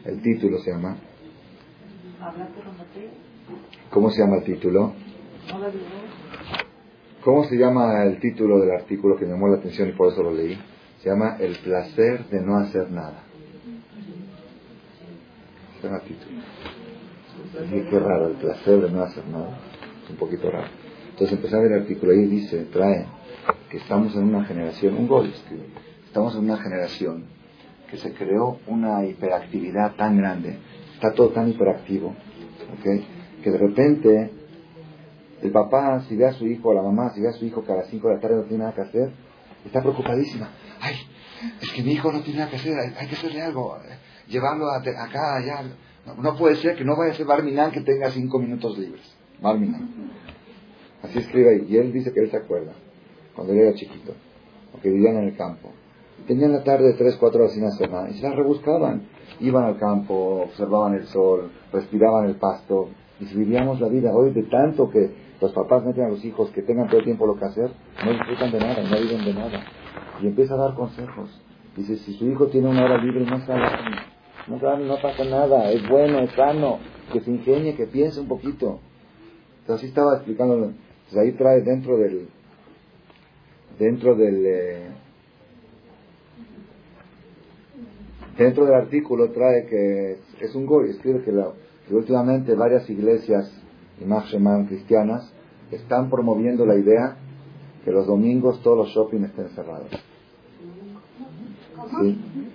El 0.04 0.20
título 0.20 0.58
se 0.58 0.70
llama. 0.70 0.96
¿Cómo 3.90 4.10
se 4.10 4.20
llama 4.20 4.36
el 4.36 4.44
título? 4.44 4.92
¿Cómo 7.24 7.44
se 7.44 7.56
llama 7.56 8.02
el 8.04 8.18
título 8.18 8.58
del 8.60 8.72
artículo 8.72 9.16
que 9.16 9.26
me 9.26 9.32
llamó 9.32 9.48
la 9.48 9.56
atención 9.56 9.88
y 9.88 9.92
por 9.92 10.12
eso 10.12 10.22
lo 10.22 10.32
leí? 10.32 10.58
Se 11.00 11.08
llama 11.08 11.36
El 11.38 11.56
placer 11.58 12.28
de 12.28 12.40
no 12.40 12.56
hacer 12.58 12.90
nada. 12.90 13.24
Se 15.80 15.86
llama 15.86 16.00
título. 16.00 16.42
Y 17.76 17.90
qué 17.90 17.98
raro, 17.98 18.28
el 18.28 18.36
placer 18.36 18.80
de 18.80 18.90
no 18.90 19.02
hacer 19.02 19.26
nada. 19.28 19.58
Un 20.10 20.16
poquito 20.16 20.50
raro. 20.50 20.81
Entonces 21.12 21.36
empecé 21.36 21.56
a 21.56 21.60
ver 21.60 21.72
el 21.72 21.82
artículo 21.82 22.12
y 22.12 22.26
dice, 22.26 22.66
trae 22.72 23.06
que 23.70 23.78
estamos 23.78 24.14
en 24.16 24.24
una 24.24 24.44
generación, 24.44 24.96
un 24.96 25.08
gol 25.08 25.32
estamos 26.04 26.34
en 26.34 26.40
una 26.40 26.58
generación 26.58 27.24
que 27.90 27.96
se 27.96 28.12
creó 28.12 28.58
una 28.66 29.04
hiperactividad 29.06 29.94
tan 29.94 30.18
grande, 30.18 30.58
está 30.94 31.12
todo 31.12 31.30
tan 31.30 31.48
hiperactivo, 31.48 32.14
que 33.42 33.50
de 33.50 33.58
repente 33.58 34.30
el 35.42 35.50
papá, 35.50 36.00
si 36.08 36.16
ve 36.16 36.26
a 36.26 36.32
su 36.32 36.46
hijo, 36.46 36.68
o 36.68 36.74
la 36.74 36.82
mamá, 36.82 37.10
si 37.10 37.20
ve 37.20 37.28
a 37.28 37.32
su 37.32 37.44
hijo 37.44 37.64
que 37.64 37.72
a 37.72 37.76
las 37.76 37.88
5 37.88 38.08
de 38.08 38.14
la 38.14 38.20
tarde 38.20 38.36
no 38.36 38.42
tiene 38.42 38.58
nada 38.58 38.74
que 38.74 38.82
hacer, 38.82 39.12
está 39.64 39.80
preocupadísima. 39.80 40.50
Ay, 40.80 40.94
es 41.60 41.72
que 41.72 41.82
mi 41.82 41.92
hijo 41.92 42.12
no 42.12 42.20
tiene 42.20 42.38
nada 42.40 42.50
que 42.50 42.56
hacer, 42.56 42.78
hay, 42.78 43.08
que 43.08 43.14
hacerle 43.16 43.42
algo, 43.42 43.76
llevarlo 44.28 44.70
acá, 44.70 45.36
allá. 45.36 45.64
No, 46.18 46.36
puede 46.36 46.56
ser 46.56 46.76
que 46.76 46.84
no 46.84 46.96
vaya 46.96 47.12
a 47.12 47.16
ser 47.16 47.26
Barminan 47.26 47.72
que 47.72 47.80
tenga 47.80 48.10
5 48.10 48.38
minutos 48.38 48.78
libres. 48.78 49.02
Barminan. 49.40 49.88
Así 51.02 51.18
escribe 51.18 51.50
ahí. 51.50 51.66
Y 51.68 51.76
él 51.76 51.92
dice 51.92 52.12
que 52.12 52.20
él 52.20 52.30
se 52.30 52.36
acuerda, 52.36 52.72
cuando 53.34 53.52
él 53.52 53.60
era 53.60 53.74
chiquito, 53.74 54.12
o 54.74 54.80
que 54.80 54.90
vivían 54.90 55.16
en 55.16 55.24
el 55.24 55.36
campo. 55.36 55.70
Tenían 56.26 56.52
la 56.52 56.62
tarde 56.62 56.94
3, 56.96 57.16
4 57.16 57.40
horas 57.40 57.52
sin 57.52 57.64
hacer 57.64 57.90
nada 57.90 58.08
y 58.08 58.14
se 58.14 58.22
las 58.22 58.36
rebuscaban. 58.36 59.02
Iban 59.40 59.64
al 59.64 59.78
campo, 59.78 60.44
observaban 60.44 60.94
el 60.94 61.06
sol, 61.06 61.50
respiraban 61.72 62.26
el 62.26 62.36
pasto, 62.36 62.90
y 63.18 63.26
si 63.26 63.36
vivíamos 63.36 63.80
la 63.80 63.88
vida 63.88 64.12
hoy 64.14 64.32
de 64.32 64.44
tanto 64.44 64.88
que 64.90 65.10
los 65.40 65.52
papás 65.52 65.84
meten 65.84 66.04
a 66.04 66.08
los 66.08 66.24
hijos 66.24 66.50
que 66.50 66.62
tengan 66.62 66.88
todo 66.88 66.98
el 66.98 67.04
tiempo 67.04 67.26
lo 67.26 67.36
que 67.36 67.44
hacer, 67.44 67.70
no 68.04 68.12
disfrutan 68.12 68.52
de 68.52 68.58
nada, 68.58 68.82
no 68.82 69.00
viven 69.00 69.24
de 69.24 69.34
nada. 69.34 69.64
Y 70.20 70.26
empieza 70.28 70.54
a 70.54 70.58
dar 70.58 70.74
consejos. 70.74 71.42
Dice, 71.76 71.96
si 71.96 72.12
su 72.14 72.26
hijo 72.26 72.46
tiene 72.46 72.68
una 72.68 72.84
hora 72.84 73.02
libre, 73.02 73.24
no 73.24 73.38
se 73.44 73.52
no, 74.48 74.76
no 74.76 74.96
pasa 75.00 75.24
nada, 75.24 75.70
es 75.70 75.88
bueno, 75.88 76.18
es 76.20 76.32
sano, 76.32 76.78
que 77.12 77.20
se 77.20 77.30
ingenie, 77.30 77.76
que 77.76 77.86
piense 77.86 78.20
un 78.20 78.28
poquito. 78.28 78.80
Así 79.68 79.86
estaba 79.86 80.16
explicándolo. 80.16 80.72
Entonces 81.12 81.30
ahí 81.30 81.36
trae 81.36 81.60
dentro 81.60 81.98
del, 81.98 82.26
dentro 83.78 84.14
del, 84.14 84.46
eh, 84.46 84.86
dentro 88.38 88.64
del 88.64 88.74
artículo 88.74 89.30
trae 89.30 89.66
que 89.66 90.16
es 90.40 90.54
un 90.54 90.64
goy, 90.64 90.88
escribe 90.88 91.22
que, 91.22 91.94
últimamente 91.94 92.54
varias 92.54 92.88
iglesias 92.88 93.52
y 94.00 94.06
más 94.06 94.32
cristianas 94.68 95.30
están 95.70 96.08
promoviendo 96.08 96.64
la 96.64 96.76
idea 96.76 97.16
que 97.84 97.90
los 97.90 98.06
domingos 98.06 98.62
todos 98.62 98.78
los 98.78 98.88
shopping 98.88 99.24
estén 99.24 99.50
cerrados. 99.50 99.90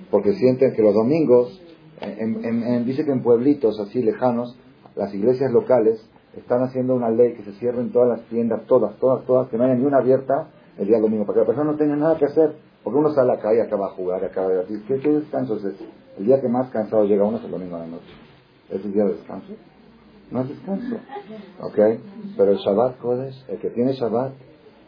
Porque 0.09 0.33
sienten 0.33 0.73
que 0.73 0.81
los 0.81 0.95
domingos, 0.95 1.61
dice 2.85 3.05
que 3.05 3.11
en 3.11 3.21
pueblitos 3.21 3.79
así 3.79 4.01
lejanos, 4.01 4.57
las 4.95 5.13
iglesias 5.13 5.51
locales 5.51 6.03
están 6.39 6.61
haciendo 6.63 6.95
una 6.95 7.09
ley 7.09 7.33
que 7.33 7.43
se 7.43 7.53
cierren 7.53 7.91
todas 7.91 8.09
las 8.09 8.27
tiendas, 8.27 8.65
todas, 8.67 8.95
todas, 8.97 9.25
todas, 9.25 9.49
que 9.49 9.57
no 9.57 9.63
haya 9.63 9.75
ni 9.75 9.85
una 9.85 9.97
abierta 9.97 10.49
el 10.77 10.87
día 10.87 10.99
domingo, 10.99 11.25
para 11.25 11.35
que 11.35 11.39
la 11.41 11.47
persona 11.47 11.71
no 11.71 11.77
tenga 11.77 11.95
nada 11.95 12.17
que 12.17 12.25
hacer. 12.25 12.55
Porque 12.83 12.99
uno 12.99 13.09
sale 13.13 13.31
a 13.31 13.35
la 13.35 13.41
calle, 13.41 13.61
acaba 13.61 13.87
a 13.87 13.89
jugar, 13.89 14.23
acaba 14.23 14.49
de 14.49 14.57
decir, 14.57 14.83
¿qué, 14.87 14.99
qué 14.99 15.09
descanso 15.09 15.57
es 15.57 15.65
ese? 15.65 15.85
El 16.17 16.25
día 16.25 16.39
que 16.39 16.47
más 16.47 16.69
cansado 16.69 17.05
llega 17.05 17.23
uno 17.23 17.37
es 17.37 17.43
el 17.43 17.51
domingo 17.51 17.75
a 17.75 17.79
la 17.79 17.87
noche. 17.87 18.13
¿Es 18.69 18.83
el 18.83 18.93
día 18.93 19.03
de 19.03 19.13
descanso? 19.13 19.53
No 20.31 20.41
es 20.41 20.49
descanso. 20.49 20.95
¿Ok? 21.61 21.77
Pero 22.37 22.51
el 22.51 22.57
Shabbat 22.57 22.97
Kodesh, 22.99 23.45
el 23.49 23.59
que 23.59 23.69
tiene 23.71 23.93
Shabbat, 23.93 24.33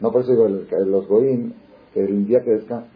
no 0.00 0.12
por 0.12 0.22
eso 0.22 0.30
digo 0.30 0.48
los 0.48 1.06
Goim, 1.08 1.52
que 1.92 2.00
el 2.00 2.26
día 2.26 2.42
que 2.42 2.50
descansa, 2.52 2.88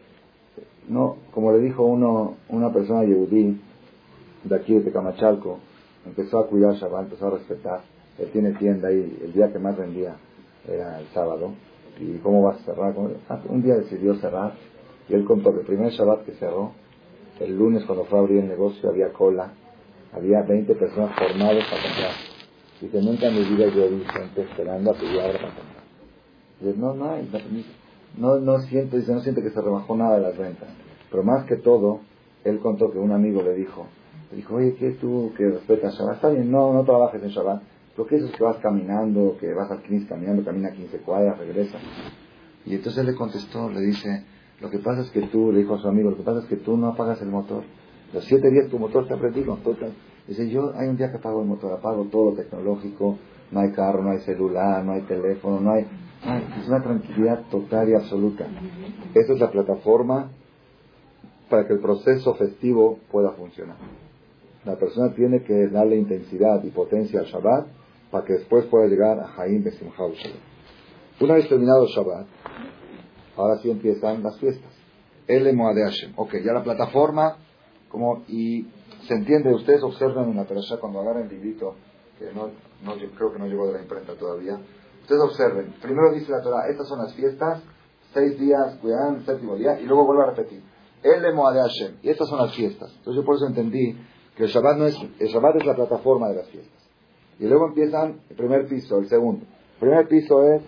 no, 0.88 1.16
como 1.32 1.52
le 1.52 1.58
dijo 1.58 1.82
uno, 1.82 2.36
una 2.48 2.72
persona 2.72 3.04
yehudí 3.04 3.60
de 4.44 4.54
aquí 4.54 4.78
de 4.78 4.92
Camachalco, 4.92 5.58
empezó 6.06 6.38
a 6.38 6.46
cuidar 6.46 6.74
Shabbat, 6.74 7.04
empezó 7.04 7.26
a 7.26 7.30
respetar. 7.30 7.93
Él 8.18 8.30
tiene 8.32 8.52
tienda 8.52 8.88
ahí, 8.88 9.18
el 9.24 9.32
día 9.32 9.52
que 9.52 9.58
más 9.58 9.76
vendía 9.76 10.16
era 10.68 11.00
el 11.00 11.06
sábado. 11.08 11.52
¿Y 11.98 12.18
cómo 12.18 12.42
va 12.42 12.52
a 12.52 12.58
cerrar? 12.58 12.94
Ah, 13.28 13.40
un 13.48 13.62
día 13.62 13.76
decidió 13.76 14.14
cerrar 14.16 14.54
y 15.08 15.14
él 15.14 15.24
contó 15.24 15.52
que 15.52 15.60
el 15.60 15.66
primer 15.66 15.90
Shabbat 15.92 16.24
que 16.24 16.32
cerró, 16.32 16.72
el 17.40 17.56
lunes 17.56 17.84
cuando 17.84 18.04
fue 18.04 18.18
a 18.18 18.22
abrir 18.22 18.38
el 18.40 18.48
negocio 18.48 18.88
había 18.88 19.12
cola 19.12 19.52
Había 20.12 20.42
20 20.42 20.74
personas 20.76 21.16
formadas 21.16 21.64
para 21.70 21.82
comprar. 21.82 22.12
Dice, 22.80 23.02
nunca 23.02 23.28
en 23.28 23.34
mi 23.34 23.44
vida 23.44 23.66
yo 23.68 23.88
vi 23.88 24.04
gente 24.04 24.42
esperando 24.42 24.90
a 24.90 24.94
que 24.94 25.12
yo 25.12 25.20
abra 25.20 25.38
para 25.38 25.54
comprar. 25.54 25.84
Dice, 26.60 26.78
no, 26.78 26.94
no 26.94 27.10
hay, 27.10 27.28
no, 28.16 28.38
no 28.38 28.60
siento, 28.60 28.96
dice, 28.96 29.12
no 29.12 29.20
siento 29.20 29.42
que 29.42 29.50
se 29.50 29.60
rebajó 29.60 29.96
nada 29.96 30.16
de 30.16 30.22
las 30.22 30.36
rentas. 30.36 30.68
Pero 31.10 31.22
más 31.22 31.44
que 31.46 31.56
todo, 31.56 32.00
él 32.44 32.60
contó 32.60 32.90
que 32.90 32.98
un 32.98 33.12
amigo 33.12 33.42
le 33.42 33.54
dijo, 33.54 33.86
le 34.30 34.36
dijo, 34.36 34.54
oye, 34.54 34.74
¿qué 34.76 34.92
tú 34.92 35.32
que 35.36 35.48
respetas 35.48 35.94
Shabbat? 35.94 36.16
Está 36.16 36.28
bien, 36.30 36.50
no, 36.50 36.72
no 36.72 36.84
trabajes 36.84 37.22
en 37.22 37.30
Shabbat. 37.30 37.62
¿Qué 38.02 38.16
es 38.16 38.22
eso 38.24 38.32
que 38.36 38.42
vas 38.42 38.56
caminando, 38.58 39.36
que 39.38 39.52
vas 39.54 39.70
al 39.70 39.82
Knis 39.82 40.06
caminando, 40.06 40.44
camina 40.44 40.72
15 40.72 40.98
cuadras, 40.98 41.38
regresa? 41.38 41.78
Y 42.66 42.74
entonces 42.74 43.04
le 43.04 43.14
contestó, 43.14 43.70
le 43.70 43.80
dice, 43.80 44.24
lo 44.60 44.70
que 44.70 44.78
pasa 44.78 45.02
es 45.02 45.10
que 45.10 45.22
tú, 45.28 45.52
le 45.52 45.60
dijo 45.60 45.74
a 45.74 45.78
su 45.78 45.88
amigo, 45.88 46.10
lo 46.10 46.16
que 46.16 46.22
pasa 46.22 46.40
es 46.40 46.46
que 46.46 46.56
tú 46.56 46.76
no 46.76 46.88
apagas 46.88 47.22
el 47.22 47.28
motor. 47.28 47.62
Los 48.12 48.24
siete 48.24 48.50
días 48.50 48.68
tu 48.68 48.78
motor 48.78 49.04
está 49.04 49.16
prendido. 49.16 49.58
Dice, 50.26 50.48
yo 50.48 50.72
hay 50.76 50.88
un 50.88 50.96
día 50.96 51.10
que 51.10 51.18
apago 51.18 51.42
el 51.42 51.48
motor, 51.48 51.72
apago 51.72 52.04
todo 52.06 52.30
lo 52.30 52.36
tecnológico, 52.36 53.18
no 53.50 53.60
hay 53.60 53.70
carro, 53.72 54.02
no 54.02 54.10
hay 54.10 54.20
celular, 54.20 54.84
no 54.84 54.92
hay 54.92 55.02
teléfono, 55.02 55.60
no 55.60 55.72
hay... 55.72 55.86
es 56.58 56.68
una 56.68 56.82
tranquilidad 56.82 57.42
total 57.50 57.88
y 57.90 57.94
absoluta. 57.94 58.46
Esa 59.14 59.32
es 59.32 59.38
la 59.38 59.50
plataforma 59.50 60.30
para 61.48 61.66
que 61.66 61.74
el 61.74 61.80
proceso 61.80 62.34
festivo 62.34 62.98
pueda 63.10 63.32
funcionar. 63.32 63.76
La 64.64 64.76
persona 64.76 65.14
tiene 65.14 65.42
que 65.42 65.68
darle 65.68 65.96
intensidad 65.96 66.64
y 66.64 66.70
potencia 66.70 67.20
al 67.20 67.26
Shabbat 67.26 67.83
para 68.14 68.26
que 68.26 68.34
después 68.34 68.64
pueda 68.66 68.86
llegar 68.86 69.18
a 69.18 69.26
Jaim 69.26 69.64
Besimha. 69.64 69.92
Una 71.20 71.34
vez 71.34 71.48
terminado 71.48 71.82
el 71.82 71.88
Shabbat, 71.88 72.28
ahora 73.36 73.58
sí 73.60 73.72
empiezan 73.72 74.22
las 74.22 74.38
fiestas. 74.38 74.70
El 75.26 75.42
de 75.42 75.82
Hashem. 75.82 76.12
Ok, 76.14 76.34
ya 76.44 76.52
la 76.52 76.62
plataforma, 76.62 77.38
como, 77.88 78.22
y 78.28 78.68
se 79.08 79.14
entiende, 79.14 79.52
ustedes 79.52 79.82
observan 79.82 80.30
en 80.30 80.36
la 80.36 80.44
perasha 80.44 80.76
cuando 80.76 81.00
agarran 81.00 81.24
el 81.24 81.30
librito, 81.30 81.74
que 82.16 82.26
no, 82.32 82.50
no, 82.84 82.94
creo 83.16 83.32
que 83.32 83.38
no 83.40 83.48
llegó 83.48 83.66
de 83.66 83.72
la 83.72 83.82
imprenta 83.82 84.14
todavía, 84.14 84.60
ustedes 85.02 85.20
observen, 85.20 85.74
primero 85.82 86.12
dice 86.12 86.30
la 86.30 86.40
Torah, 86.40 86.68
estas 86.70 86.86
son 86.86 87.00
las 87.00 87.12
fiestas, 87.14 87.64
seis 88.12 88.38
días, 88.38 88.76
cuidan, 88.80 89.26
séptimo 89.26 89.56
día, 89.56 89.80
y 89.80 89.86
luego 89.86 90.06
vuelve 90.06 90.22
a 90.22 90.26
repetir. 90.26 90.62
El 91.02 91.20
de 91.20 91.32
Hashem. 91.32 91.96
Y 92.00 92.10
estas 92.10 92.28
son 92.28 92.38
las 92.38 92.54
fiestas. 92.54 92.90
Entonces 92.98 93.20
yo 93.20 93.26
por 93.26 93.34
eso 93.34 93.46
entendí 93.48 93.98
que 94.36 94.44
el 94.44 94.50
Shabbat, 94.50 94.78
no 94.78 94.86
es, 94.86 94.96
el 95.18 95.28
Shabbat 95.28 95.56
es 95.56 95.66
la 95.66 95.74
plataforma 95.74 96.28
de 96.28 96.36
las 96.36 96.48
fiestas. 96.48 96.83
Y 97.38 97.46
luego 97.46 97.68
empiezan 97.68 98.20
el 98.30 98.36
primer 98.36 98.66
piso, 98.66 98.98
el 98.98 99.08
segundo. 99.08 99.44
El 99.74 99.80
primer 99.80 100.08
piso 100.08 100.42
es 100.44 100.62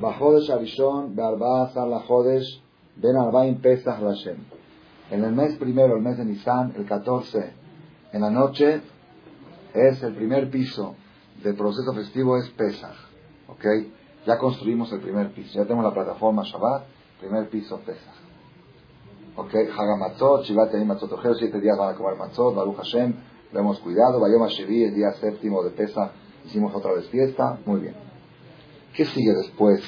Bajodesh 0.00 0.50
Arishon, 0.50 1.14
Be'arba 1.14 1.70
la 1.74 2.02
Ben 2.96 3.16
Arbaim 3.16 3.60
Pesach 3.60 4.00
Hashem. 4.00 4.36
En 5.10 5.24
el 5.24 5.32
mes 5.32 5.56
primero, 5.58 5.96
el 5.96 6.02
mes 6.02 6.16
de 6.16 6.24
Nisan, 6.24 6.72
el 6.76 6.86
14, 6.86 7.52
en 8.12 8.20
la 8.20 8.30
noche, 8.30 8.80
es 9.74 10.02
el 10.02 10.14
primer 10.14 10.50
piso 10.50 10.96
del 11.42 11.54
proceso 11.54 11.92
festivo, 11.92 12.36
es 12.38 12.48
Pesach. 12.50 12.96
¿Ok? 13.48 13.64
Ya 14.26 14.38
construimos 14.38 14.90
el 14.92 15.00
primer 15.00 15.32
piso. 15.32 15.58
Ya 15.58 15.64
tenemos 15.64 15.84
la 15.84 15.92
plataforma 15.92 16.42
Shabbat, 16.42 16.84
primer 17.20 17.48
piso 17.48 17.78
Pesach. 17.80 18.14
¿Ok? 19.36 19.54
Hagamatzot, 19.54 20.44
Shivat 20.44 20.72
Yaim 20.72 20.88
Matzot 20.88 21.10
siete 21.38 21.60
días 21.60 21.76
van 21.78 21.94
a 21.94 21.96
comer 21.96 22.16
Matzot, 22.16 22.54
Baruch 22.54 22.76
Hashem, 22.78 23.14
lo 23.56 23.62
hemos 23.62 23.80
cuidado. 23.80 24.20
Vayom 24.20 24.46
Shevi, 24.48 24.84
el 24.84 24.94
día 24.94 25.12
séptimo 25.12 25.62
de 25.62 25.70
Pesach, 25.70 26.12
hicimos 26.44 26.74
otra 26.74 26.92
vez 26.92 27.08
fiesta. 27.08 27.58
Muy 27.64 27.80
bien. 27.80 27.94
¿Qué 28.94 29.04
sigue 29.06 29.32
después? 29.32 29.80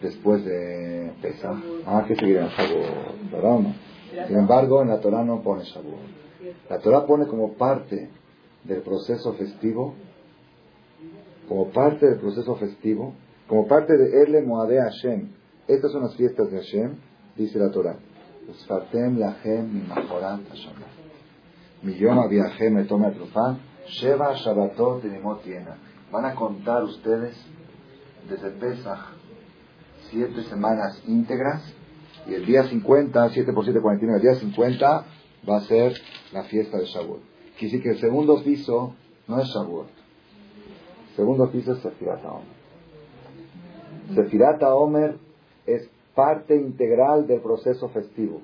Después 0.00 0.44
de 0.44 1.12
Pesach. 1.20 1.56
Ah, 1.86 2.04
¿qué 2.06 2.14
sigue 2.14 2.38
en 2.38 2.46
Shavuot? 2.46 3.30
¿Verdad 3.32 3.58
no? 3.58 3.74
Sin 4.26 4.38
embargo, 4.38 4.82
en 4.82 4.88
la 4.88 5.00
Torah 5.00 5.24
no 5.24 5.42
pone 5.42 5.64
Shavuot. 5.64 6.18
La 6.70 6.78
Torah 6.78 7.04
pone 7.04 7.26
como 7.26 7.54
parte 7.54 8.10
del 8.62 8.82
proceso 8.82 9.32
festivo, 9.34 9.94
como 11.48 11.70
parte 11.70 12.06
del 12.06 12.18
proceso 12.20 12.54
festivo, 12.56 13.14
como 13.48 13.66
parte 13.66 13.96
de 13.96 14.22
Erle 14.22 14.42
Moade 14.42 14.80
Hashem. 14.80 15.32
Estas 15.66 15.90
son 15.90 16.02
las 16.02 16.14
fiestas 16.14 16.50
de 16.50 16.58
Hashem, 16.58 16.94
dice 17.36 17.58
la 17.58 17.70
Torah. 17.70 17.96
Usfartem 18.48 19.18
Lahem 19.18 19.74
Mimachorat 19.74 20.40
Millón 21.82 22.18
Abiahem 22.18 22.78
Etome 22.78 23.10
Trufán. 23.12 23.58
Sheva 23.86 24.34
Shabbatot 24.34 25.02
Tiena. 25.42 25.76
Van 26.10 26.24
a 26.24 26.34
contar 26.34 26.84
ustedes 26.84 27.36
desde 28.28 28.50
Pesach 28.50 29.18
siete 30.10 30.42
semanas 30.44 31.02
íntegras 31.06 31.62
y 32.26 32.34
el 32.34 32.46
día 32.46 32.64
50, 32.64 33.30
7 33.30 33.52
por 33.52 33.64
7, 33.64 33.80
49, 33.80 34.16
el 34.16 34.22
día 34.22 34.40
50 34.40 35.04
va 35.48 35.56
a 35.56 35.60
ser 35.62 35.94
la 36.32 36.44
fiesta 36.44 36.78
de 36.78 36.84
Shavuot. 36.84 37.20
Quiere 37.58 37.80
que 37.80 37.90
el 37.90 37.98
segundo 37.98 38.42
piso 38.42 38.94
no 39.26 39.40
es 39.40 39.48
Shavuot. 39.48 39.88
El 41.10 41.16
segundo 41.16 41.50
piso 41.50 41.72
es 41.72 41.78
Sefirat 41.80 42.24
Omer. 42.24 42.58
Sefirat 44.14 44.62
Omer 44.62 45.16
es 45.66 45.88
parte 46.14 46.56
integral 46.56 47.26
del 47.26 47.40
proceso 47.40 47.88
festivo. 47.88 48.42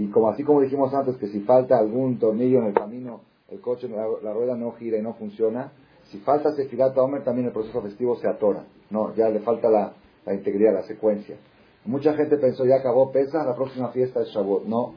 Y 0.00 0.08
como 0.08 0.30
así 0.30 0.44
como 0.44 0.62
dijimos 0.62 0.94
antes 0.94 1.18
que 1.18 1.26
si 1.26 1.40
falta 1.40 1.78
algún 1.78 2.18
tornillo 2.18 2.60
en 2.60 2.68
el 2.68 2.72
camino, 2.72 3.20
el 3.50 3.60
coche, 3.60 3.86
la, 3.86 4.32
rueda 4.32 4.56
no 4.56 4.72
gira 4.72 4.96
y 4.96 5.02
no 5.02 5.12
funciona, 5.12 5.72
si 6.04 6.16
falta 6.20 6.54
Sefirat 6.54 6.96
Omer 6.96 7.22
también 7.22 7.48
el 7.48 7.52
proceso 7.52 7.82
festivo 7.82 8.16
se 8.16 8.26
atora. 8.26 8.64
No, 8.88 9.14
ya 9.14 9.28
le 9.28 9.40
falta 9.40 9.68
la, 9.68 9.92
la 10.24 10.32
integridad, 10.32 10.72
la 10.72 10.84
secuencia. 10.84 11.36
Mucha 11.84 12.14
gente 12.14 12.38
pensó, 12.38 12.64
ya 12.64 12.76
acabó 12.76 13.12
Pesach, 13.12 13.44
la 13.44 13.54
próxima 13.54 13.90
fiesta 13.90 14.22
es 14.22 14.28
Shavuot. 14.28 14.64
No, 14.64 14.94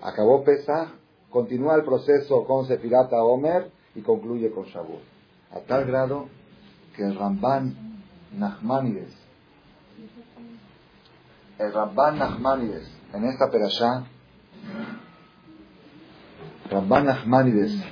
acabó 0.00 0.44
Pesach, 0.44 0.90
continúa 1.28 1.74
el 1.74 1.82
proceso 1.82 2.44
con 2.44 2.66
Sefirata 2.66 3.24
Omer 3.24 3.72
y 3.96 4.02
concluye 4.02 4.52
con 4.52 4.66
Shavuot. 4.66 5.02
A 5.56 5.60
tal 5.66 5.86
grado 5.86 6.26
que 6.94 7.02
el 7.02 7.16
Ramban 7.16 7.74
Nachmanides, 8.38 9.12
el 11.58 11.72
Ramban 11.72 12.16
Nachmanides, 12.16 13.00
en 13.12 13.24
esta 13.24 13.50
perashá, 13.50 14.06
Ramban 16.70 17.04
Nachmanides, 17.06 17.82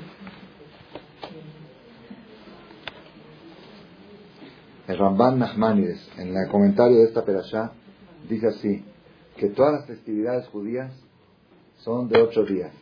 el 4.87 4.99
Ramban 4.99 5.39
Nachmanides, 5.39 6.09
en 6.17 6.37
el 6.37 6.49
comentario 6.49 6.99
de 6.99 7.05
esta 7.05 7.25
perashá, 7.25 7.73
dice 8.29 8.47
así, 8.47 8.85
que 9.37 9.49
todas 9.49 9.73
las 9.73 9.87
festividades 9.87 10.47
judías 10.49 10.93
son 11.79 12.09
de 12.09 12.21
ocho 12.21 12.45
días. 12.45 12.73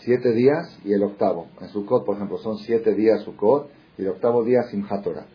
Siete 0.00 0.32
días 0.32 0.78
y 0.84 0.92
el 0.92 1.02
octavo. 1.02 1.48
En 1.60 1.68
Sukkot, 1.68 2.04
por 2.04 2.16
ejemplo, 2.16 2.38
son 2.38 2.58
siete 2.58 2.94
días 2.94 3.22
Sukkot 3.22 3.70
y 3.98 4.02
el 4.02 4.08
octavo 4.08 4.44
día 4.44 4.62
Simchat 4.70 5.02
Torah. 5.02 5.26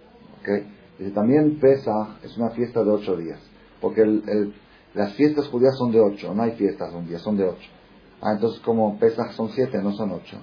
¿Okay? 0.42 0.68
Dice, 0.98 1.12
también 1.12 1.60
Pesach 1.60 2.24
es 2.24 2.36
una 2.38 2.50
fiesta 2.52 2.84
de 2.84 2.90
ocho 2.90 3.16
días. 3.16 3.40
Porque 3.80 4.04
las 4.94 5.14
fiestas 5.14 5.48
judías 5.48 5.76
son 5.78 5.92
de 5.92 6.00
ocho, 6.00 6.34
no 6.34 6.44
hay 6.44 6.52
fiestas 6.52 6.94
un 6.94 7.08
día, 7.08 7.20
son 7.20 7.38
de 7.38 7.46
ocho. 7.46 7.70
Ah, 8.26 8.32
entonces 8.32 8.60
como 8.62 8.98
Pesach 8.98 9.34
son 9.34 9.52
siete, 9.52 9.78
no 9.84 9.92
son 9.94 10.10
ocho. 10.10 10.38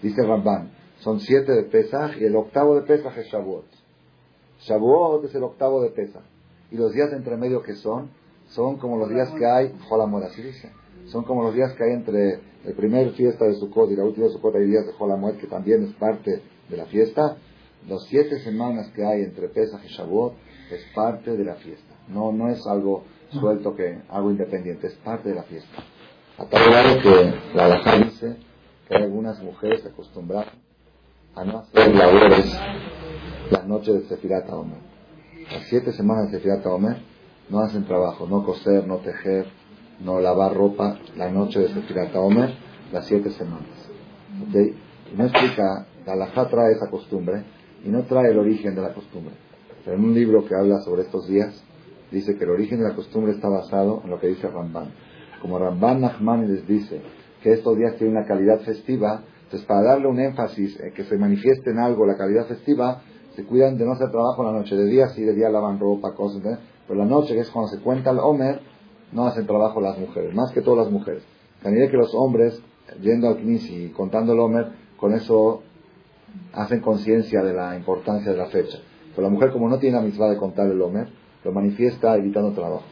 Dice 0.00 0.22
Ramban, 0.22 0.70
son 1.00 1.20
siete 1.20 1.52
de 1.52 1.64
Pesach 1.64 2.16
y 2.18 2.24
el 2.24 2.34
octavo 2.34 2.76
de 2.76 2.80
Pesach 2.80 3.14
es 3.18 3.26
Shavuot. 3.26 3.66
Shavuot 4.60 5.26
es 5.26 5.34
el 5.34 5.42
octavo 5.42 5.82
de 5.82 5.90
Pesach. 5.90 6.22
Y 6.70 6.76
los 6.76 6.94
días 6.94 7.12
entre 7.12 7.36
medio 7.36 7.60
que 7.60 7.74
son, 7.74 8.08
son 8.48 8.78
como 8.78 8.96
los 8.96 9.10
días 9.10 9.30
que 9.32 9.44
hay, 9.44 9.70
Jolamor, 9.86 10.24
así 10.24 10.40
dice, 10.40 10.72
son 11.08 11.24
como 11.24 11.42
los 11.42 11.54
días 11.54 11.74
que 11.74 11.84
hay 11.84 11.92
entre 11.92 12.40
el 12.64 12.74
primer 12.74 13.10
fiesta 13.10 13.44
de 13.44 13.56
Sukkot 13.56 13.90
y 13.90 13.96
la 13.96 14.04
última 14.04 14.28
de 14.28 14.32
Sukkot, 14.32 14.56
hay 14.56 14.68
días 14.68 14.86
de 14.86 14.94
Jolamor 14.94 15.36
que 15.36 15.46
también 15.46 15.84
es 15.84 15.92
parte 15.96 16.40
de 16.70 16.76
la 16.78 16.86
fiesta. 16.86 17.36
Las 17.86 18.02
siete 18.04 18.38
semanas 18.38 18.88
que 18.94 19.04
hay 19.04 19.20
entre 19.24 19.50
Pesach 19.50 19.84
y 19.84 19.88
Shavuot 19.88 20.32
es 20.70 20.82
parte 20.94 21.36
de 21.36 21.44
la 21.44 21.56
fiesta. 21.56 21.96
No, 22.08 22.32
no 22.32 22.48
es 22.48 22.66
algo 22.66 23.02
suelto 23.28 23.76
que 23.76 23.98
algo 24.08 24.30
independiente, 24.30 24.86
es 24.86 24.94
parte 24.94 25.28
de 25.28 25.34
la 25.34 25.42
fiesta. 25.42 25.84
A 26.38 26.44
tal 26.44 26.70
grado 26.70 27.00
que 27.00 27.34
la 27.54 27.64
Alajá 27.64 27.96
dice 27.96 28.36
que 28.86 28.94
hay 28.94 29.04
algunas 29.04 29.42
mujeres 29.42 29.86
acostumbradas 29.86 30.52
a 31.34 31.44
no 31.44 31.60
hacer 31.60 31.94
labores 31.94 32.60
la 33.50 33.62
noche 33.62 33.94
de 33.94 34.02
Sefirat 34.02 34.50
Omer. 34.50 34.76
Las 35.50 35.62
siete 35.68 35.92
semanas 35.92 36.30
de 36.30 36.36
Sefirat 36.36 36.66
Omer 36.66 36.98
no 37.48 37.60
hacen 37.60 37.86
trabajo, 37.86 38.26
no 38.26 38.44
coser, 38.44 38.86
no 38.86 38.98
tejer, 38.98 39.46
no 40.00 40.20
lavar 40.20 40.52
ropa 40.52 40.98
la 41.16 41.30
noche 41.30 41.60
de 41.60 41.68
Sefirat 41.68 42.14
Omer, 42.16 42.54
las 42.92 43.06
siete 43.06 43.30
semanas. 43.30 43.88
¿Okay? 44.50 44.74
Y 45.10 45.16
no 45.16 45.24
explica, 45.24 45.86
la 46.04 46.12
halajá 46.12 46.50
trae 46.50 46.72
esa 46.72 46.90
costumbre 46.90 47.44
y 47.82 47.88
no 47.88 48.02
trae 48.02 48.30
el 48.32 48.38
origen 48.38 48.74
de 48.74 48.82
la 48.82 48.92
costumbre. 48.92 49.32
Pero 49.86 49.96
en 49.96 50.04
un 50.04 50.12
libro 50.12 50.44
que 50.44 50.54
habla 50.54 50.80
sobre 50.80 51.02
estos 51.02 51.28
días, 51.28 51.64
dice 52.10 52.36
que 52.36 52.44
el 52.44 52.50
origen 52.50 52.78
de 52.80 52.90
la 52.90 52.94
costumbre 52.94 53.32
está 53.32 53.48
basado 53.48 54.02
en 54.04 54.10
lo 54.10 54.20
que 54.20 54.26
dice 54.26 54.48
Ramban. 54.48 55.05
Como 55.40 55.58
Ramban 55.58 56.00
Nachman 56.00 56.48
les 56.48 56.66
dice 56.66 57.00
que 57.42 57.52
estos 57.52 57.76
días 57.76 57.96
tienen 57.96 58.16
una 58.16 58.26
calidad 58.26 58.60
festiva, 58.60 59.22
entonces 59.44 59.66
para 59.66 59.82
darle 59.82 60.08
un 60.08 60.18
énfasis, 60.18 60.80
en 60.80 60.92
que 60.92 61.04
se 61.04 61.16
manifieste 61.16 61.70
en 61.70 61.78
algo 61.78 62.06
la 62.06 62.16
calidad 62.16 62.46
festiva, 62.46 63.02
se 63.34 63.44
cuidan 63.44 63.76
de 63.76 63.84
no 63.84 63.92
hacer 63.92 64.10
trabajo 64.10 64.42
en 64.42 64.52
la 64.52 64.58
noche. 64.58 64.74
De 64.74 64.86
día 64.86 65.08
sí, 65.08 65.22
de 65.22 65.34
día 65.34 65.50
lavan 65.50 65.78
ropa, 65.78 66.14
cosas, 66.14 66.42
pero 66.86 66.98
la 66.98 67.04
noche, 67.04 67.34
que 67.34 67.40
es 67.40 67.50
cuando 67.50 67.70
se 67.70 67.80
cuenta 67.80 68.10
el 68.10 68.18
Homer, 68.18 68.60
no 69.12 69.26
hacen 69.26 69.46
trabajo 69.46 69.80
las 69.80 69.98
mujeres, 69.98 70.34
más 70.34 70.50
que 70.52 70.62
todas 70.62 70.84
las 70.84 70.92
mujeres. 70.92 71.22
También 71.62 71.90
que 71.90 71.96
los 71.96 72.14
hombres, 72.14 72.60
yendo 73.00 73.28
al 73.28 73.36
Knis 73.36 73.70
y 73.70 73.88
contando 73.90 74.32
el 74.32 74.40
Homer, 74.40 74.68
con 74.96 75.12
eso 75.12 75.62
hacen 76.52 76.80
conciencia 76.80 77.42
de 77.42 77.52
la 77.52 77.76
importancia 77.76 78.32
de 78.32 78.38
la 78.38 78.46
fecha. 78.46 78.78
Pero 79.14 79.28
la 79.28 79.32
mujer, 79.32 79.50
como 79.52 79.68
no 79.68 79.78
tiene 79.78 80.00
la 80.00 80.28
de 80.28 80.36
contar 80.36 80.66
el 80.66 80.80
Omer, 80.80 81.08
lo 81.44 81.52
manifiesta 81.52 82.16
evitando 82.16 82.52
trabajo. 82.52 82.84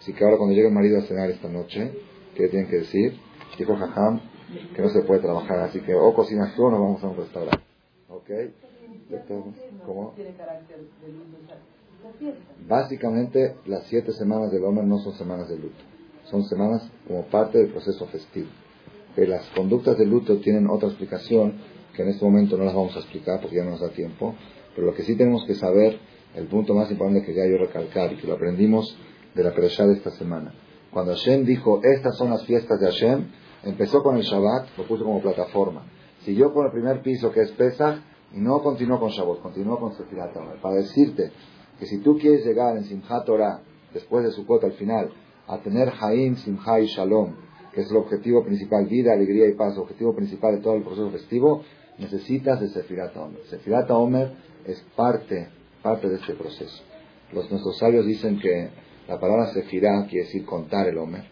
Así 0.00 0.14
que 0.14 0.24
ahora 0.24 0.38
cuando 0.38 0.54
llegue 0.54 0.68
el 0.68 0.74
marido 0.74 0.98
a 0.98 1.02
cenar 1.02 1.30
esta 1.30 1.48
noche, 1.48 1.92
¿qué 2.34 2.48
tienen 2.48 2.68
que 2.68 2.76
decir? 2.76 3.18
Dijo 3.58 3.76
Jajam 3.76 4.20
que 4.74 4.82
no 4.82 4.88
se 4.88 5.02
puede 5.02 5.20
trabajar, 5.20 5.60
así 5.60 5.80
que 5.80 5.94
o 5.94 6.14
cocinas 6.14 6.54
tú 6.56 6.64
o 6.64 6.70
nos 6.70 6.80
vamos 6.80 7.04
a 7.04 7.08
un 7.08 7.16
restaurante. 7.16 7.64
¿Ok? 8.08 8.30
¿Cómo? 9.84 10.14
Básicamente, 12.66 13.56
las 13.66 13.84
siete 13.88 14.12
semanas 14.12 14.50
del 14.50 14.64
Omer 14.64 14.84
no 14.84 14.98
son 14.98 15.12
semanas 15.14 15.48
de 15.48 15.56
luto. 15.56 15.82
Son 16.30 16.44
semanas 16.44 16.90
como 17.06 17.26
parte 17.26 17.58
del 17.58 17.70
proceso 17.70 18.06
festivo. 18.06 18.48
Que 19.14 19.26
las 19.26 19.48
conductas 19.50 19.98
de 19.98 20.06
luto 20.06 20.38
tienen 20.38 20.68
otra 20.68 20.88
explicación 20.88 21.54
que 21.94 22.02
en 22.02 22.08
este 22.08 22.24
momento 22.24 22.56
no 22.56 22.64
las 22.64 22.74
vamos 22.74 22.96
a 22.96 23.00
explicar 23.00 23.40
porque 23.40 23.56
ya 23.56 23.64
no 23.64 23.72
nos 23.72 23.80
da 23.80 23.90
tiempo. 23.90 24.34
Pero 24.74 24.86
lo 24.86 24.94
que 24.94 25.02
sí 25.02 25.16
tenemos 25.16 25.44
que 25.44 25.54
saber, 25.54 25.98
el 26.34 26.46
punto 26.46 26.74
más 26.74 26.90
importante 26.90 27.26
que 27.26 27.34
ya 27.34 27.44
yo 27.46 27.58
recalcar 27.58 28.12
y 28.12 28.16
que 28.16 28.26
lo 28.26 28.34
aprendimos 28.34 28.96
de 29.34 29.44
la 29.44 29.52
Perashá 29.54 29.86
de 29.86 29.94
esta 29.94 30.10
semana. 30.10 30.52
Cuando 30.90 31.12
Hashem 31.12 31.44
dijo, 31.44 31.80
estas 31.82 32.16
son 32.16 32.30
las 32.30 32.44
fiestas 32.44 32.80
de 32.80 32.86
Hashem, 32.86 33.30
empezó 33.64 34.02
con 34.02 34.16
el 34.16 34.22
Shabbat, 34.22 34.76
lo 34.76 34.84
puso 34.84 35.04
como 35.04 35.20
plataforma. 35.20 35.84
Siguió 36.24 36.52
con 36.52 36.66
el 36.66 36.72
primer 36.72 37.02
piso 37.02 37.30
que 37.30 37.42
es 37.42 37.52
Pesach 37.52 37.98
y 38.34 38.40
no 38.40 38.62
continuó 38.62 38.98
con 38.98 39.10
Shabbat, 39.10 39.40
continuó 39.40 39.78
con 39.78 39.94
Sefirat 39.94 40.32
Para 40.60 40.74
decirte 40.76 41.30
que 41.78 41.86
si 41.86 41.98
tú 41.98 42.18
quieres 42.18 42.44
llegar 42.44 42.76
en 42.76 42.84
Simchat 42.84 43.24
Torah, 43.24 43.62
después 43.94 44.24
de 44.24 44.32
Sukkot 44.32 44.64
al 44.64 44.72
final, 44.72 45.10
a 45.46 45.58
tener 45.58 45.92
Haim, 46.00 46.36
Simcha 46.36 46.80
y 46.80 46.86
Shalom, 46.86 47.34
que 47.72 47.80
es 47.80 47.90
el 47.90 47.96
objetivo 47.96 48.44
principal, 48.44 48.86
vida, 48.86 49.12
alegría 49.12 49.48
y 49.48 49.54
paz, 49.54 49.76
objetivo 49.78 50.14
principal 50.14 50.56
de 50.56 50.62
todo 50.62 50.74
el 50.74 50.82
proceso 50.82 51.10
festivo, 51.10 51.62
necesitas 51.98 52.60
de 52.60 52.68
Sefirat 52.68 53.16
Omer. 53.16 53.42
Sefirat 53.48 53.90
Omer 53.90 54.32
es 54.64 54.80
parte, 54.96 55.48
parte 55.82 56.08
de 56.08 56.16
este 56.16 56.34
proceso. 56.34 56.82
Los, 57.32 57.50
nuestros 57.50 57.78
sabios 57.78 58.06
dicen 58.06 58.38
que 58.38 58.70
la 59.08 59.18
palabra 59.18 59.52
Sefirá 59.52 60.06
quiere 60.08 60.26
decir 60.26 60.44
contar 60.44 60.88
el 60.88 60.98
Omer, 60.98 61.24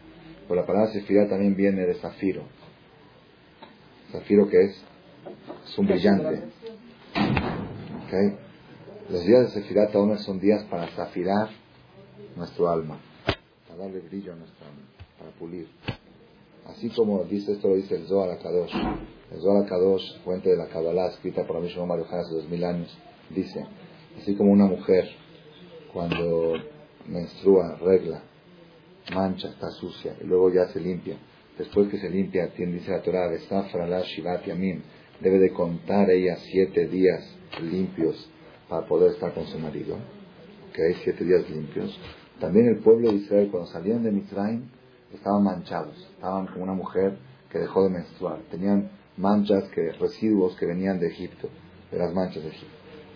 pero 0.47 0.61
la 0.61 0.67
palabra 0.67 0.93
Sefirá 0.93 1.29
también 1.29 1.55
viene 1.55 1.87
de 1.87 1.95
zafiro. 1.95 2.43
Zafiro 4.13 4.49
que 4.49 4.65
es, 4.65 4.85
es 5.65 5.79
un 5.79 5.87
brillante. 5.87 6.43
Los 9.11 9.25
días 9.25 9.55
de 9.55 9.61
Sefirat 9.61 9.93
son 9.93 10.41
días 10.41 10.65
para 10.65 10.89
zafirar 10.89 11.51
nuestro 12.37 12.69
alma 12.69 12.99
darle 13.79 14.01
brillo 14.01 14.33
a 14.33 14.37
nuestra 14.37 14.67
alma, 14.67 14.83
para 15.19 15.31
pulir. 15.31 15.69
Así 16.67 16.91
como 16.91 17.25
dice 17.25 17.53
esto, 17.53 17.69
lo 17.69 17.77
dice 17.77 17.95
el 17.95 18.07
Zohar 18.07 18.31
Akadosh. 18.31 18.75
El 19.33 19.41
Zohar 19.41 19.65
Akadosh, 19.65 20.19
fuente 20.25 20.51
de 20.51 20.57
la 20.57 20.67
Kabbalah, 20.67 21.09
escrita 21.09 21.47
por 21.47 21.57
Amisho 21.57 21.87
Marujan 21.87 22.21
hace 22.21 22.35
dos 22.35 22.49
mil 22.49 22.63
años, 22.65 22.97
dice, 23.31 23.65
así 24.21 24.35
como 24.35 24.53
una 24.53 24.67
mujer, 24.67 25.09
cuando 25.93 26.55
menstrua, 27.09 27.77
regla, 27.77 28.23
mancha, 29.15 29.49
está 29.49 29.71
sucia, 29.71 30.15
y 30.21 30.25
luego 30.25 30.53
ya 30.53 30.69
se 30.69 30.81
limpia. 30.81 31.17
Después 31.57 31.89
que 31.89 31.99
se 31.99 32.09
limpia, 32.09 32.53
tiene, 32.55 32.75
dice 32.75 32.91
la 32.91 33.03
Torah, 33.03 33.29
Shivat 34.03 34.45
Yamim, 34.47 34.83
debe 35.21 35.39
de 35.39 35.53
contar 35.53 36.11
ella 36.11 36.37
siete 36.37 36.87
días 36.87 37.37
limpios 37.61 38.31
para 38.69 38.87
poder 38.87 39.13
estar 39.13 39.33
con 39.35 39.47
su 39.47 39.59
marido. 39.59 39.97
que 40.73 40.83
hay 40.83 40.95
Siete 41.03 41.25
días 41.25 41.49
limpios. 41.51 41.99
También 42.39 42.69
el 42.69 42.79
pueblo 42.79 43.11
de 43.11 43.17
Israel, 43.17 43.49
cuando 43.51 43.69
salían 43.71 44.05
de 44.05 44.13
Mitzrayim, 44.13 44.69
estaban 45.13 45.43
manchados. 45.43 45.97
Estaban 46.15 46.47
como 46.47 46.63
una 46.63 46.75
mujer 46.75 47.19
que 47.51 47.59
dejó 47.59 47.83
de 47.85 47.91
menstruar. 47.91 48.39
Tenían 48.51 48.91
manchas, 49.17 49.65
que, 49.71 49.91
residuos 49.93 50.57
que 50.57 50.67
venían 50.67 51.01
de 51.01 51.09
Egipto, 51.09 51.49
de 51.91 51.99
las 51.99 52.15
manchas 52.15 52.45
de 52.45 52.51
Egipto. 52.51 52.75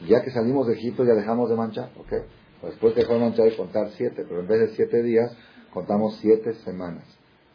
Ya 0.08 0.22
que 0.22 0.32
salimos 0.32 0.66
de 0.66 0.74
Egipto, 0.74 1.04
ya 1.04 1.14
dejamos 1.14 1.48
de 1.48 1.56
manchar, 1.56 1.90
¿ok? 1.96 2.12
Después 2.62 2.94
dejó 2.94 3.14
de 3.14 3.20
manchar 3.20 3.48
y 3.48 3.56
contar 3.56 3.90
siete, 3.96 4.24
pero 4.28 4.40
en 4.40 4.46
vez 4.46 4.60
de 4.60 4.68
siete 4.76 5.02
días, 5.02 5.36
contamos 5.72 6.16
siete 6.20 6.54
semanas. 6.64 7.04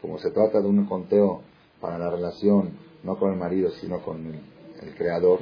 Como 0.01 0.17
se 0.19 0.31
trata 0.31 0.61
de 0.61 0.67
un 0.67 0.85
conteo 0.85 1.41
para 1.79 1.97
la 1.97 2.09
relación, 2.09 2.71
no 3.03 3.17
con 3.17 3.31
el 3.31 3.37
marido, 3.37 3.69
sino 3.71 4.01
con 4.01 4.25
el 4.25 4.95
Creador, 4.95 5.39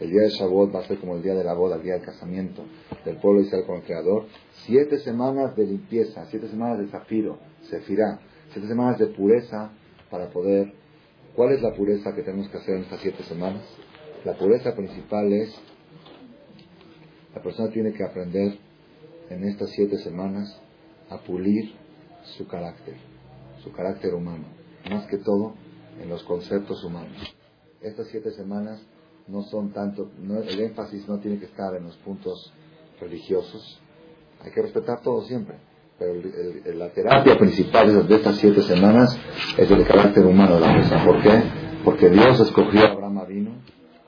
el 0.00 0.10
día 0.10 0.22
de 0.22 0.28
Shavuot 0.28 0.74
va 0.74 0.80
a 0.80 0.84
ser 0.84 0.98
como 0.98 1.16
el 1.16 1.22
día 1.22 1.34
de 1.34 1.42
la 1.42 1.54
boda, 1.54 1.76
el 1.76 1.82
día 1.82 1.94
del 1.94 2.04
casamiento 2.04 2.62
del 3.04 3.16
pueblo 3.16 3.40
Israel 3.40 3.64
con 3.66 3.76
el 3.76 3.82
Creador. 3.82 4.26
Siete 4.66 4.98
semanas 5.00 5.56
de 5.56 5.66
limpieza, 5.66 6.24
siete 6.26 6.48
semanas 6.48 6.78
de 6.78 6.86
zafiro, 6.86 7.38
sefirá, 7.62 8.20
siete 8.52 8.68
semanas 8.68 8.98
de 8.98 9.06
pureza 9.06 9.72
para 10.10 10.30
poder... 10.30 10.72
¿Cuál 11.34 11.52
es 11.52 11.62
la 11.62 11.72
pureza 11.72 12.14
que 12.14 12.22
tenemos 12.22 12.48
que 12.48 12.58
hacer 12.58 12.76
en 12.76 12.82
estas 12.82 13.00
siete 13.00 13.22
semanas? 13.24 13.62
La 14.24 14.36
pureza 14.36 14.74
principal 14.74 15.32
es, 15.32 15.54
la 17.34 17.42
persona 17.42 17.70
tiene 17.70 17.92
que 17.92 18.02
aprender 18.02 18.58
en 19.30 19.44
estas 19.44 19.70
siete 19.70 19.98
semanas 19.98 20.60
a 21.10 21.18
pulir 21.18 21.74
su 22.36 22.46
carácter, 22.46 22.96
su 23.62 23.72
carácter 23.72 24.14
humano, 24.14 24.44
más 24.90 25.06
que 25.06 25.18
todo 25.18 25.54
en 26.00 26.08
los 26.08 26.22
conceptos 26.24 26.82
humanos. 26.84 27.16
Estas 27.80 28.08
siete 28.08 28.30
semanas 28.32 28.80
no 29.26 29.42
son 29.42 29.72
tanto, 29.72 30.10
el 30.18 30.60
énfasis 30.60 31.06
no 31.08 31.18
tiene 31.18 31.38
que 31.38 31.46
estar 31.46 31.74
en 31.76 31.84
los 31.84 31.96
puntos 31.98 32.52
religiosos, 33.00 33.80
hay 34.40 34.50
que 34.52 34.62
respetar 34.62 35.02
todo 35.02 35.22
siempre, 35.22 35.56
pero 35.98 36.14
la 36.74 36.90
terapia 36.92 37.36
principal 37.38 38.06
de 38.06 38.14
estas 38.14 38.36
siete 38.36 38.62
semanas 38.62 39.18
es 39.56 39.70
el 39.70 39.86
carácter 39.86 40.24
humano 40.24 40.54
de 40.54 40.60
la 40.60 40.72
persona. 40.74 41.04
¿Por 41.04 41.22
qué? 41.22 41.42
Porque 41.84 42.08
Dios 42.08 42.40
escogió 42.40 42.82
a 42.82 42.92
Abraham 42.92 43.18
Avino 43.18 43.50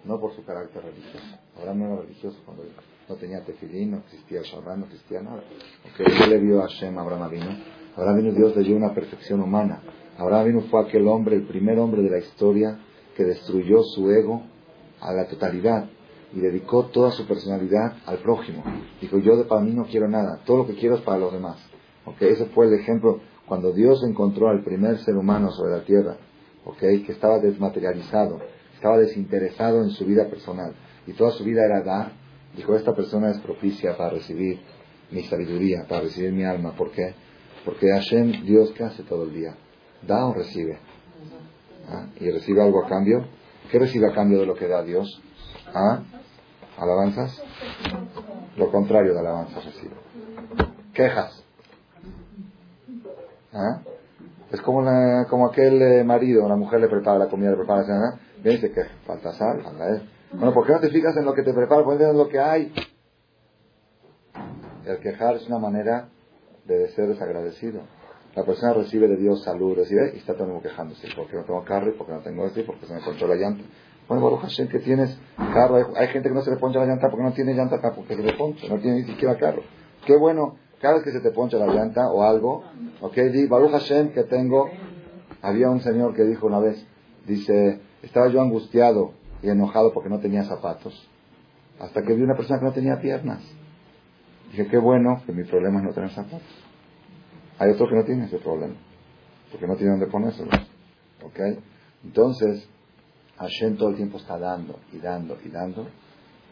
no 0.05 0.19
por 0.19 0.35
su 0.35 0.45
carácter 0.45 0.83
religioso. 0.83 1.27
Abraham 1.59 1.79
no 1.79 1.87
era 1.87 2.03
religioso 2.03 2.39
cuando 2.45 2.65
no 3.11 3.17
tenía 3.17 3.45
tefilín, 3.45 3.91
no 3.91 3.99
existía 3.99 4.41
Shabbat, 4.43 4.79
no 4.79 4.85
existía 4.87 5.21
nada. 5.21 5.43
Él 5.99 6.31
le 6.31 6.39
vio 6.39 6.61
a 6.61 6.69
Hashem, 6.69 6.97
Abraham 6.97 7.23
Avino. 7.23 7.51
Abraham 7.97 8.15
Avino 8.15 8.33
Dios 8.33 8.57
le 8.57 8.63
dio 8.63 8.77
una 8.77 8.95
perfección 8.95 9.41
humana. 9.41 9.83
Abraham 10.17 10.43
Avino 10.43 10.61
fue 10.71 10.81
aquel 10.81 11.09
hombre, 11.09 11.35
el 11.35 11.43
primer 11.43 11.79
hombre 11.81 12.03
de 12.03 12.11
la 12.11 12.19
historia 12.19 12.79
que 13.17 13.25
destruyó 13.25 13.83
su 13.83 14.09
ego 14.13 14.43
a 15.01 15.13
la 15.13 15.27
totalidad 15.27 15.87
y 16.33 16.39
dedicó 16.39 16.87
toda 16.87 17.11
su 17.11 17.27
personalidad 17.27 17.97
al 18.07 18.19
prójimo. 18.19 18.63
Dijo, 19.01 19.19
yo 19.19 19.37
de 19.37 19.45
para 19.45 19.61
mí 19.61 19.73
no 19.73 19.87
quiero 19.87 20.09
nada, 20.09 20.41
todo 20.45 20.59
lo 20.59 20.67
que 20.69 20.77
quiero 20.77 20.95
es 20.95 21.01
para 21.01 21.19
los 21.19 21.33
demás. 21.33 21.59
Okay, 22.05 22.31
ese 22.31 22.47
fue 22.47 22.67
el 22.67 22.75
ejemplo 22.75 23.21
cuando 23.47 23.73
Dios 23.73 24.05
encontró 24.05 24.49
al 24.49 24.63
primer 24.63 24.99
ser 24.99 25.17
humano 25.17 25.51
sobre 25.51 25.73
la 25.73 25.85
tierra, 25.85 26.17
okay, 26.65 27.03
que 27.03 27.11
estaba 27.11 27.41
desmaterializado, 27.41 28.39
estaba 28.77 28.99
desinteresado 28.99 29.83
en 29.83 29.91
su 29.91 30.05
vida 30.05 30.29
personal 30.29 30.75
y 31.09 31.13
toda 31.13 31.33
su 31.33 31.43
vida 31.43 31.65
era 31.65 31.83
dar. 31.83 32.20
Dijo, 32.57 32.75
esta 32.75 32.95
persona 32.95 33.31
es 33.31 33.39
propicia 33.41 33.97
para 33.97 34.11
recibir 34.11 34.61
mi 35.11 35.23
sabiduría, 35.25 35.85
para 35.89 36.03
recibir 36.03 36.33
mi 36.33 36.45
alma. 36.45 36.73
¿Por 36.73 36.91
qué? 36.91 37.15
Porque 37.65 37.91
Hashem, 37.91 38.45
Dios, 38.45 38.73
¿qué 38.73 38.85
hace 38.85 39.03
todo 39.05 39.25
el 39.25 39.35
día? 39.35 39.55
¿Da 40.03 40.27
o 40.27 40.35
recibe? 40.35 40.79
¿Ah? 41.89 42.07
¿Y 42.19 42.31
recibe 42.31 42.63
algo 42.63 42.85
a 42.85 42.89
cambio? 42.89 43.27
¿Qué 43.71 43.79
recibe 43.79 44.11
a 44.11 44.15
cambio 44.15 44.41
de 44.41 44.47
lo 44.47 44.55
que 44.55 44.67
da 44.67 44.83
Dios? 44.83 45.21
¿Ah? 45.73 46.03
¿Alabanzas? 46.79 47.43
Lo 48.57 48.71
contrario 48.71 49.13
de 49.13 49.21
alabanzas 49.21 49.65
recibe. 49.65 49.95
Quejas. 50.93 51.45
¿Ah? 53.53 53.83
Es 54.51 54.61
como, 54.63 54.85
como 55.29 55.47
aquel 55.47 55.81
eh, 55.81 56.05
marido, 56.05 56.45
una 56.45 56.57
mujer 56.57 56.81
le 56.81 56.89
prepara 56.89 57.19
la 57.19 57.29
comida, 57.29 57.51
le 57.51 57.57
prepara 57.57 57.81
la 57.83 57.87
cena, 57.87 58.21
viene 58.43 58.59
y 58.59 58.61
dice 58.61 58.73
que 58.73 58.83
falta 59.07 59.33
sal, 59.33 59.65
anda 59.65 60.03
Bueno, 60.33 60.55
¿por 60.55 60.65
qué 60.65 60.73
no 60.73 60.81
te 60.81 60.91
fijas 60.91 61.17
en 61.17 61.25
lo 61.25 61.35
que 61.35 61.43
te 61.43 61.53
prepara? 61.53 61.85
Pues 61.85 62.01
en 62.01 62.17
lo 62.17 62.29
que 62.29 62.39
hay. 62.39 62.73
El 64.87 64.99
quejar 64.99 65.37
es 65.37 65.47
una 65.49 65.59
manera 65.59 66.09
de 66.67 66.89
ser 66.91 67.09
desagradecido. 67.09 67.81
La 68.37 68.45
persona 68.45 68.73
recibe 68.75 69.09
de 69.09 69.17
Dios 69.17 69.43
salud, 69.43 69.75
recibe 69.77 70.13
y 70.15 70.19
está 70.19 70.35
todo 70.35 70.63
quejándose. 70.63 71.09
porque 71.17 71.37
no 71.37 71.43
tengo 71.43 71.65
carro? 71.65 71.93
¿Por 71.97 72.07
qué 72.07 72.13
no 72.13 72.21
tengo 72.21 72.47
esto? 72.47 72.63
porque 72.65 72.87
se 72.87 72.95
me 72.95 73.01
ponchó 73.01 73.27
la 73.27 73.35
llanta? 73.35 73.65
Bueno, 74.09 74.25
Baruch 74.25 74.43
Hashem, 74.43 74.69
que 74.69 74.79
tienes 74.79 75.19
carro. 75.37 75.85
Hay, 75.97 76.09
gente 76.09 76.29
que 76.29 76.35
no 76.35 76.43
se 76.43 76.51
le 76.53 76.59
poncha 76.59 76.79
la 76.79 76.87
llanta 76.87 77.11
porque 77.11 77.25
no 77.25 77.33
tiene 77.33 77.55
llanta 77.55 77.77
acá, 77.77 77.93
porque 77.93 78.15
se 78.15 78.23
le 78.23 78.33
poncha. 78.35 78.69
No 78.69 78.79
tiene 78.79 79.01
ni 79.01 79.05
siquiera 79.07 79.37
carro. 79.37 79.63
Qué 80.07 80.17
bueno, 80.17 80.57
cada 80.81 80.95
vez 80.95 81.03
que 81.03 81.13
se 81.13 81.21
te 81.21 81.33
poncha 81.33 81.59
la 81.59 81.67
llanta 81.67 82.09
o 82.09 82.23
algo, 82.23 82.65
ok, 83.01 83.15
di 83.15 83.47
Baruch 83.47 83.73
Hashem 83.73 84.13
que 84.13 84.23
tengo. 84.25 84.71
Había 85.43 85.71
un 85.71 85.81
señor 85.81 86.15
que 86.15 86.23
dijo 86.23 86.47
una 86.47 86.61
vez, 86.61 86.87
dice, 87.27 87.81
estaba 88.03 88.29
yo 88.29 88.41
angustiado 88.41 89.20
y 89.43 89.49
enojado 89.49 89.93
porque 89.93 90.09
no 90.09 90.21
tenía 90.21 90.45
zapatos. 90.45 91.09
Hasta 91.79 92.03
que 92.03 92.15
vi 92.15 92.23
una 92.23 92.37
persona 92.37 92.59
que 92.59 92.67
no 92.67 92.73
tenía 92.73 93.01
piernas. 93.01 93.43
Dije, 94.51 94.67
qué 94.67 94.79
bueno 94.79 95.23
que 95.25 95.33
mi 95.33 95.45
problema 95.45 95.79
es 95.79 95.85
no 95.87 95.93
tener 95.93 96.11
zapatos. 96.11 96.43
Hay 97.59 97.71
otros 97.71 97.89
que 97.89 97.97
no 97.97 98.05
tienen 98.05 98.25
ese 98.25 98.39
problema, 98.39 98.75
porque 99.51 99.67
no 99.67 99.77
tienen 99.77 99.99
dónde 99.99 100.11
ponérselos. 100.11 100.55
¿Ok? 101.23 101.39
Entonces, 102.05 102.69
Hashem 103.39 103.77
todo 103.77 103.91
el 103.91 103.97
tiempo 103.97 104.19
está 104.19 104.39
dando 104.39 104.79
y 104.93 104.99
dando 104.99 105.37
y 105.45 105.49
dando 105.49 105.87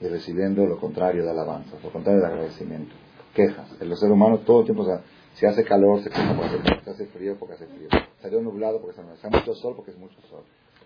y 0.00 0.06
recibiendo 0.06 0.64
lo 0.66 0.78
contrario 0.78 1.24
de 1.24 1.30
alabanza, 1.30 1.76
lo 1.82 1.90
contrario 1.90 2.20
de 2.20 2.26
agradecimiento. 2.26 2.94
Quejas. 3.34 3.68
El 3.80 3.94
ser 3.96 4.10
humano 4.10 4.38
todo 4.38 4.60
el 4.60 4.66
tiempo, 4.66 4.82
o 4.82 4.86
sea, 4.86 5.02
si 5.34 5.46
hace 5.46 5.64
calor, 5.64 6.02
se 6.02 6.10
queja 6.10 6.34
porque 6.34 6.56
hace 6.56 6.90
hace 6.90 7.06
frío, 7.06 7.36
porque 7.38 7.54
hace 7.54 7.66
frío. 7.66 7.88
Salió 8.20 8.40
nublado 8.40 8.80
porque 8.80 8.96
nublado. 8.96 9.18
Si 9.20 9.26
hace 9.26 9.36
mucho 9.36 9.54
sol, 9.54 9.74
porque 9.76 9.92
es 9.92 9.98
mucho 9.98 10.20
sol. 10.22 10.42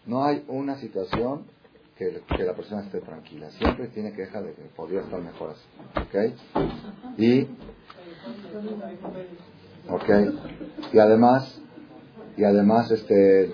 No 0.06 0.24
hay 0.24 0.44
una 0.48 0.76
situación 0.76 1.44
que, 1.96 2.22
que, 2.36 2.42
la 2.44 2.54
persona 2.54 2.82
esté 2.82 3.00
tranquila. 3.00 3.50
Siempre 3.50 3.88
tiene 3.88 4.12
queja 4.12 4.40
de 4.40 4.54
que 4.54 4.62
podría 4.74 5.00
estar 5.00 5.20
mejor 5.20 5.50
así. 5.50 5.66
¿Ok? 6.00 7.18
Y, 7.18 7.48
okay, 9.88 10.38
y 10.92 10.98
además, 10.98 11.60
y 12.36 12.44
además 12.44 12.90
este, 12.90 13.52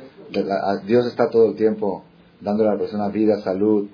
Dios 0.86 1.06
está 1.06 1.30
todo 1.30 1.50
el 1.50 1.56
tiempo 1.56 2.04
dándole 2.40 2.70
a 2.70 2.72
la 2.74 2.78
persona 2.78 3.08
vida, 3.08 3.40
salud, 3.40 3.88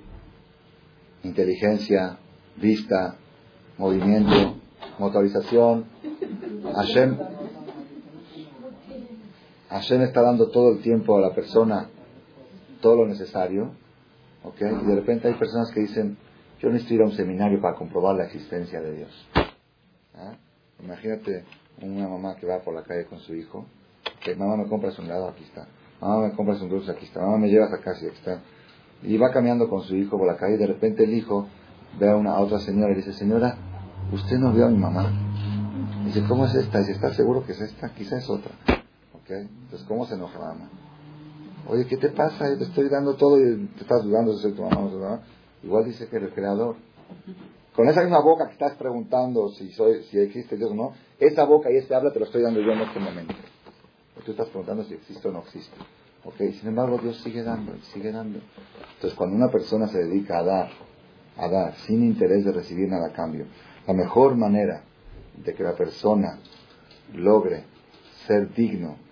inteligencia, 1.23 2.17
vista, 2.57 3.15
movimiento, 3.77 4.57
motorización. 4.99 5.85
Hashem, 6.73 7.17
Hashem 9.69 10.01
está 10.01 10.21
dando 10.21 10.49
todo 10.49 10.71
el 10.71 10.81
tiempo 10.81 11.17
a 11.17 11.21
la 11.21 11.33
persona 11.33 11.89
todo 12.81 12.97
lo 12.97 13.07
necesario, 13.07 13.71
¿ok? 14.45 14.61
Y 14.83 14.85
de 14.85 14.95
repente 14.95 15.27
hay 15.27 15.33
personas 15.35 15.71
que 15.71 15.81
dicen, 15.81 16.17
yo 16.59 16.69
necesito 16.69 16.95
ir 16.95 17.01
a 17.01 17.05
un 17.05 17.11
seminario 17.11 17.59
para 17.61 17.75
comprobar 17.75 18.15
la 18.15 18.25
existencia 18.25 18.79
de 18.81 18.95
Dios. 18.95 19.29
¿Ah? 20.15 20.33
Imagínate 20.83 21.43
una 21.81 22.07
mamá 22.07 22.35
que 22.35 22.45
va 22.45 22.59
por 22.59 22.73
la 22.73 22.83
calle 22.83 23.05
con 23.05 23.19
su 23.19 23.35
hijo, 23.35 23.65
que 24.23 24.35
mamá 24.35 24.55
me 24.55 24.67
compras 24.67 24.97
un 24.99 25.05
helado, 25.05 25.29
aquí 25.29 25.43
está. 25.43 25.67
Mamá 25.99 26.27
me 26.27 26.33
compras 26.33 26.61
un 26.61 26.69
dulce, 26.69 26.91
aquí 26.91 27.05
está. 27.05 27.21
Mamá 27.21 27.37
me 27.37 27.49
llevas 27.49 27.73
a 27.73 27.79
casa, 27.79 28.05
aquí 28.05 28.15
está. 28.15 28.41
Y 29.03 29.17
va 29.17 29.31
caminando 29.31 29.69
con 29.69 29.81
su 29.81 29.95
hijo 29.95 30.17
por 30.17 30.27
la 30.27 30.37
calle 30.37 30.55
y 30.55 30.57
de 30.57 30.67
repente 30.67 31.03
el 31.03 31.13
hijo 31.13 31.47
ve 31.99 32.09
a, 32.09 32.15
una, 32.15 32.31
a 32.31 32.39
otra 32.39 32.59
señora 32.59 32.93
y 32.93 32.95
dice, 32.95 33.13
señora, 33.13 33.57
¿usted 34.11 34.37
no 34.37 34.51
vio 34.53 34.65
a 34.65 34.69
mi 34.69 34.77
mamá? 34.77 35.11
Dice, 36.05 36.23
¿cómo 36.27 36.45
es 36.45 36.55
esta? 36.55 36.79
Dice, 36.79 36.93
¿está 36.93 37.13
seguro 37.13 37.45
que 37.45 37.51
es 37.53 37.61
esta? 37.61 37.89
Quizá 37.93 38.17
es 38.17 38.29
otra. 38.29 38.51
¿Ok? 39.13 39.29
Entonces, 39.29 39.87
¿cómo 39.87 40.05
se 40.05 40.15
enoja 40.15 40.39
la 40.39 40.45
mamá? 40.47 40.69
Oye, 41.67 41.87
¿qué 41.87 41.97
te 41.97 42.09
pasa? 42.09 42.47
Yo 42.49 42.57
te 42.59 42.65
estoy 42.65 42.89
dando 42.89 43.15
todo 43.15 43.39
y 43.39 43.65
te 43.67 43.81
estás 43.81 44.03
dudando 44.03 44.33
de 44.33 44.39
ser 44.39 44.55
tu 44.55 44.61
mamá 44.61 44.81
o. 44.81 45.19
Igual 45.63 45.85
dice 45.85 46.07
que 46.07 46.17
el 46.17 46.29
creador. 46.29 46.75
Con 47.75 47.89
esa 47.89 48.01
misma 48.01 48.21
boca 48.21 48.45
que 48.45 48.53
estás 48.53 48.75
preguntando 48.75 49.49
si, 49.49 49.71
soy, 49.71 50.03
si 50.03 50.19
existe 50.19 50.57
Dios 50.57 50.71
o 50.71 50.75
no, 50.75 50.93
esa 51.19 51.43
boca 51.43 51.71
y 51.71 51.77
ese 51.77 51.93
habla 51.95 52.11
te 52.11 52.19
lo 52.19 52.25
estoy 52.25 52.43
dando 52.43 52.61
yo 52.61 52.71
en 52.71 52.81
este 52.81 52.99
momento. 52.99 53.33
Tú 54.23 54.31
estás 54.31 54.47
preguntando 54.47 54.83
si 54.83 54.93
existe 54.93 55.27
o 55.27 55.31
no 55.31 55.39
existe. 55.39 55.75
¿Ok? 56.23 56.37
Sin 56.37 56.69
embargo, 56.69 56.99
Dios 56.99 57.17
sigue 57.21 57.43
dando, 57.43 57.73
sigue 57.93 58.11
dando. 58.11 58.39
Entonces, 58.95 59.17
cuando 59.17 59.35
una 59.35 59.49
persona 59.49 59.87
se 59.87 59.99
dedica 60.03 60.39
a 60.39 60.43
dar, 60.43 60.69
a 61.37 61.47
dar, 61.49 61.75
sin 61.79 62.03
interés 62.03 62.45
de 62.45 62.51
recibir 62.51 62.89
nada 62.89 63.07
a 63.07 63.11
cambio, 63.11 63.45
la 63.87 63.93
mejor 63.93 64.35
manera 64.35 64.83
de 65.43 65.53
que 65.53 65.63
la 65.63 65.73
persona 65.73 66.39
logre 67.13 67.65
ser 68.27 68.53
digno 68.53 69.04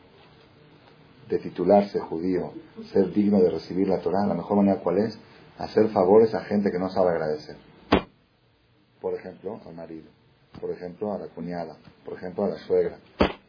de 1.33 1.39
titularse 1.39 1.99
judío, 1.99 2.51
ser 2.91 3.11
digno 3.11 3.39
de 3.41 3.49
recibir 3.49 3.87
la 3.87 3.99
Torah, 3.99 4.25
la 4.27 4.35
mejor 4.35 4.57
manera 4.57 4.79
cuál 4.79 4.99
es? 4.99 5.17
Hacer 5.57 5.89
favores 5.89 6.33
a 6.35 6.41
gente 6.41 6.71
que 6.71 6.77
no 6.77 6.89
sabe 6.89 7.09
agradecer. 7.09 7.55
Por 9.01 9.15
ejemplo, 9.15 9.59
al 9.65 9.73
marido, 9.73 10.05
por 10.61 10.69
ejemplo, 10.69 11.11
a 11.13 11.17
la 11.17 11.27
cuñada, 11.27 11.75
por 12.05 12.17
ejemplo, 12.17 12.45
a 12.45 12.49
la 12.49 12.57
suegra. 12.59 12.97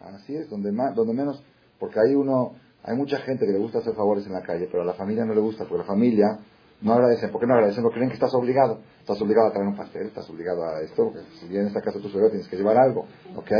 Así 0.00 0.34
es, 0.34 0.48
donde, 0.48 0.72
más, 0.72 0.94
donde 0.94 1.12
menos, 1.12 1.42
porque 1.78 2.00
hay 2.00 2.14
uno, 2.14 2.54
hay 2.82 2.96
mucha 2.96 3.18
gente 3.18 3.46
que 3.46 3.52
le 3.52 3.58
gusta 3.58 3.78
hacer 3.78 3.94
favores 3.94 4.26
en 4.26 4.32
la 4.32 4.42
calle, 4.42 4.66
pero 4.70 4.82
a 4.82 4.86
la 4.86 4.94
familia 4.94 5.24
no 5.24 5.34
le 5.34 5.40
gusta, 5.40 5.64
porque 5.64 5.78
la 5.78 5.84
familia 5.84 6.38
no 6.80 6.94
agradece. 6.94 7.28
¿Por 7.28 7.40
qué 7.40 7.46
no 7.46 7.54
agradecen? 7.54 7.82
Porque 7.82 7.96
creen 7.96 8.10
que 8.10 8.14
estás 8.14 8.34
obligado. 8.34 8.80
Estás 9.00 9.20
obligado 9.20 9.48
a 9.48 9.52
traer 9.52 9.68
un 9.68 9.76
pastel, 9.76 10.06
estás 10.06 10.28
obligado 10.30 10.64
a 10.64 10.80
esto, 10.80 11.04
porque 11.04 11.20
si 11.38 11.48
vienes 11.48 11.76
a 11.76 11.80
casa 11.80 12.00
tu 12.00 12.08
suegra 12.08 12.30
tienes 12.30 12.48
que 12.48 12.56
llevar 12.56 12.78
algo. 12.78 13.06
¿Ok? 13.36 13.50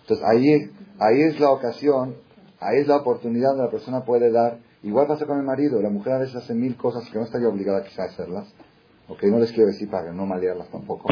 Entonces 0.00 0.24
ahí, 0.24 0.70
ahí 0.98 1.22
es 1.22 1.40
la 1.40 1.50
ocasión, 1.50 2.16
ahí 2.62 2.78
es 2.80 2.86
la 2.86 2.96
oportunidad 2.96 3.50
donde 3.50 3.64
la 3.64 3.70
persona 3.70 4.04
puede 4.04 4.30
dar. 4.30 4.58
Igual 4.82 5.06
pasa 5.06 5.26
con 5.26 5.38
el 5.38 5.44
marido, 5.44 5.80
la 5.80 5.90
mujer 5.90 6.14
a 6.14 6.18
veces 6.18 6.36
hace 6.36 6.54
mil 6.54 6.76
cosas 6.76 7.08
que 7.10 7.18
no 7.18 7.24
estaría 7.24 7.48
obligada 7.48 7.84
quizá 7.84 8.04
a 8.04 8.06
hacerlas. 8.06 8.52
¿Ok? 9.08 9.22
No 9.24 9.38
les 9.38 9.52
quiero 9.52 9.66
decir 9.66 9.90
para 9.90 10.12
no 10.12 10.26
malearlas 10.26 10.68
tampoco. 10.70 11.08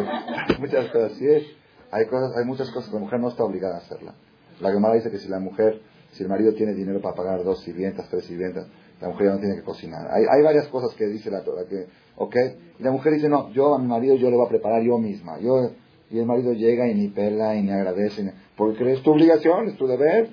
Muchas 0.60 0.90
cosas 0.90 1.12
así 1.12 1.26
es. 1.26 1.44
Hay, 1.90 2.06
cosas, 2.06 2.36
hay 2.36 2.44
muchas 2.44 2.70
cosas 2.72 2.88
que 2.88 2.96
la 2.96 3.02
mujer 3.02 3.20
no 3.20 3.28
está 3.28 3.44
obligada 3.44 3.76
a 3.76 3.78
hacerla. 3.78 4.14
La 4.60 4.72
Gemara 4.72 4.94
dice 4.94 5.12
que 5.12 5.18
si 5.18 5.28
la 5.28 5.38
mujer, 5.38 5.80
si 6.12 6.24
el 6.24 6.28
marido 6.28 6.52
tiene 6.54 6.74
dinero 6.74 7.00
para 7.00 7.14
pagar 7.14 7.44
dos 7.44 7.60
sirvientas, 7.62 8.08
tres 8.08 8.24
sirvientas, 8.24 8.66
la 9.00 9.08
mujer 9.08 9.26
ya 9.28 9.32
no 9.34 9.38
tiene 9.38 9.54
que 9.56 9.62
cocinar. 9.62 10.08
Hay, 10.10 10.42
varias 10.42 10.66
cosas 10.68 10.92
que 10.96 11.06
dice 11.06 11.30
la 11.30 11.42
Torah, 11.42 11.66
que, 11.66 11.86
¿ok? 12.16 12.36
La 12.80 12.90
mujer 12.90 13.12
dice, 13.12 13.28
no, 13.28 13.50
yo 13.50 13.74
a 13.74 13.78
mi 13.78 13.86
marido 13.86 14.16
yo 14.16 14.30
le 14.30 14.36
voy 14.36 14.46
a 14.46 14.48
preparar 14.48 14.82
yo 14.82 14.98
misma. 14.98 15.38
Yo, 15.38 15.70
y 16.10 16.18
el 16.18 16.26
marido 16.26 16.52
llega 16.52 16.88
y 16.88 16.94
ni 16.94 17.08
pela 17.08 17.56
y 17.56 17.62
ni 17.62 17.70
agradece, 17.70 18.32
porque 18.56 18.92
es 18.92 19.02
tu 19.02 19.12
obligación, 19.12 19.68
es 19.68 19.76
tu 19.76 19.86
deber, 19.86 20.30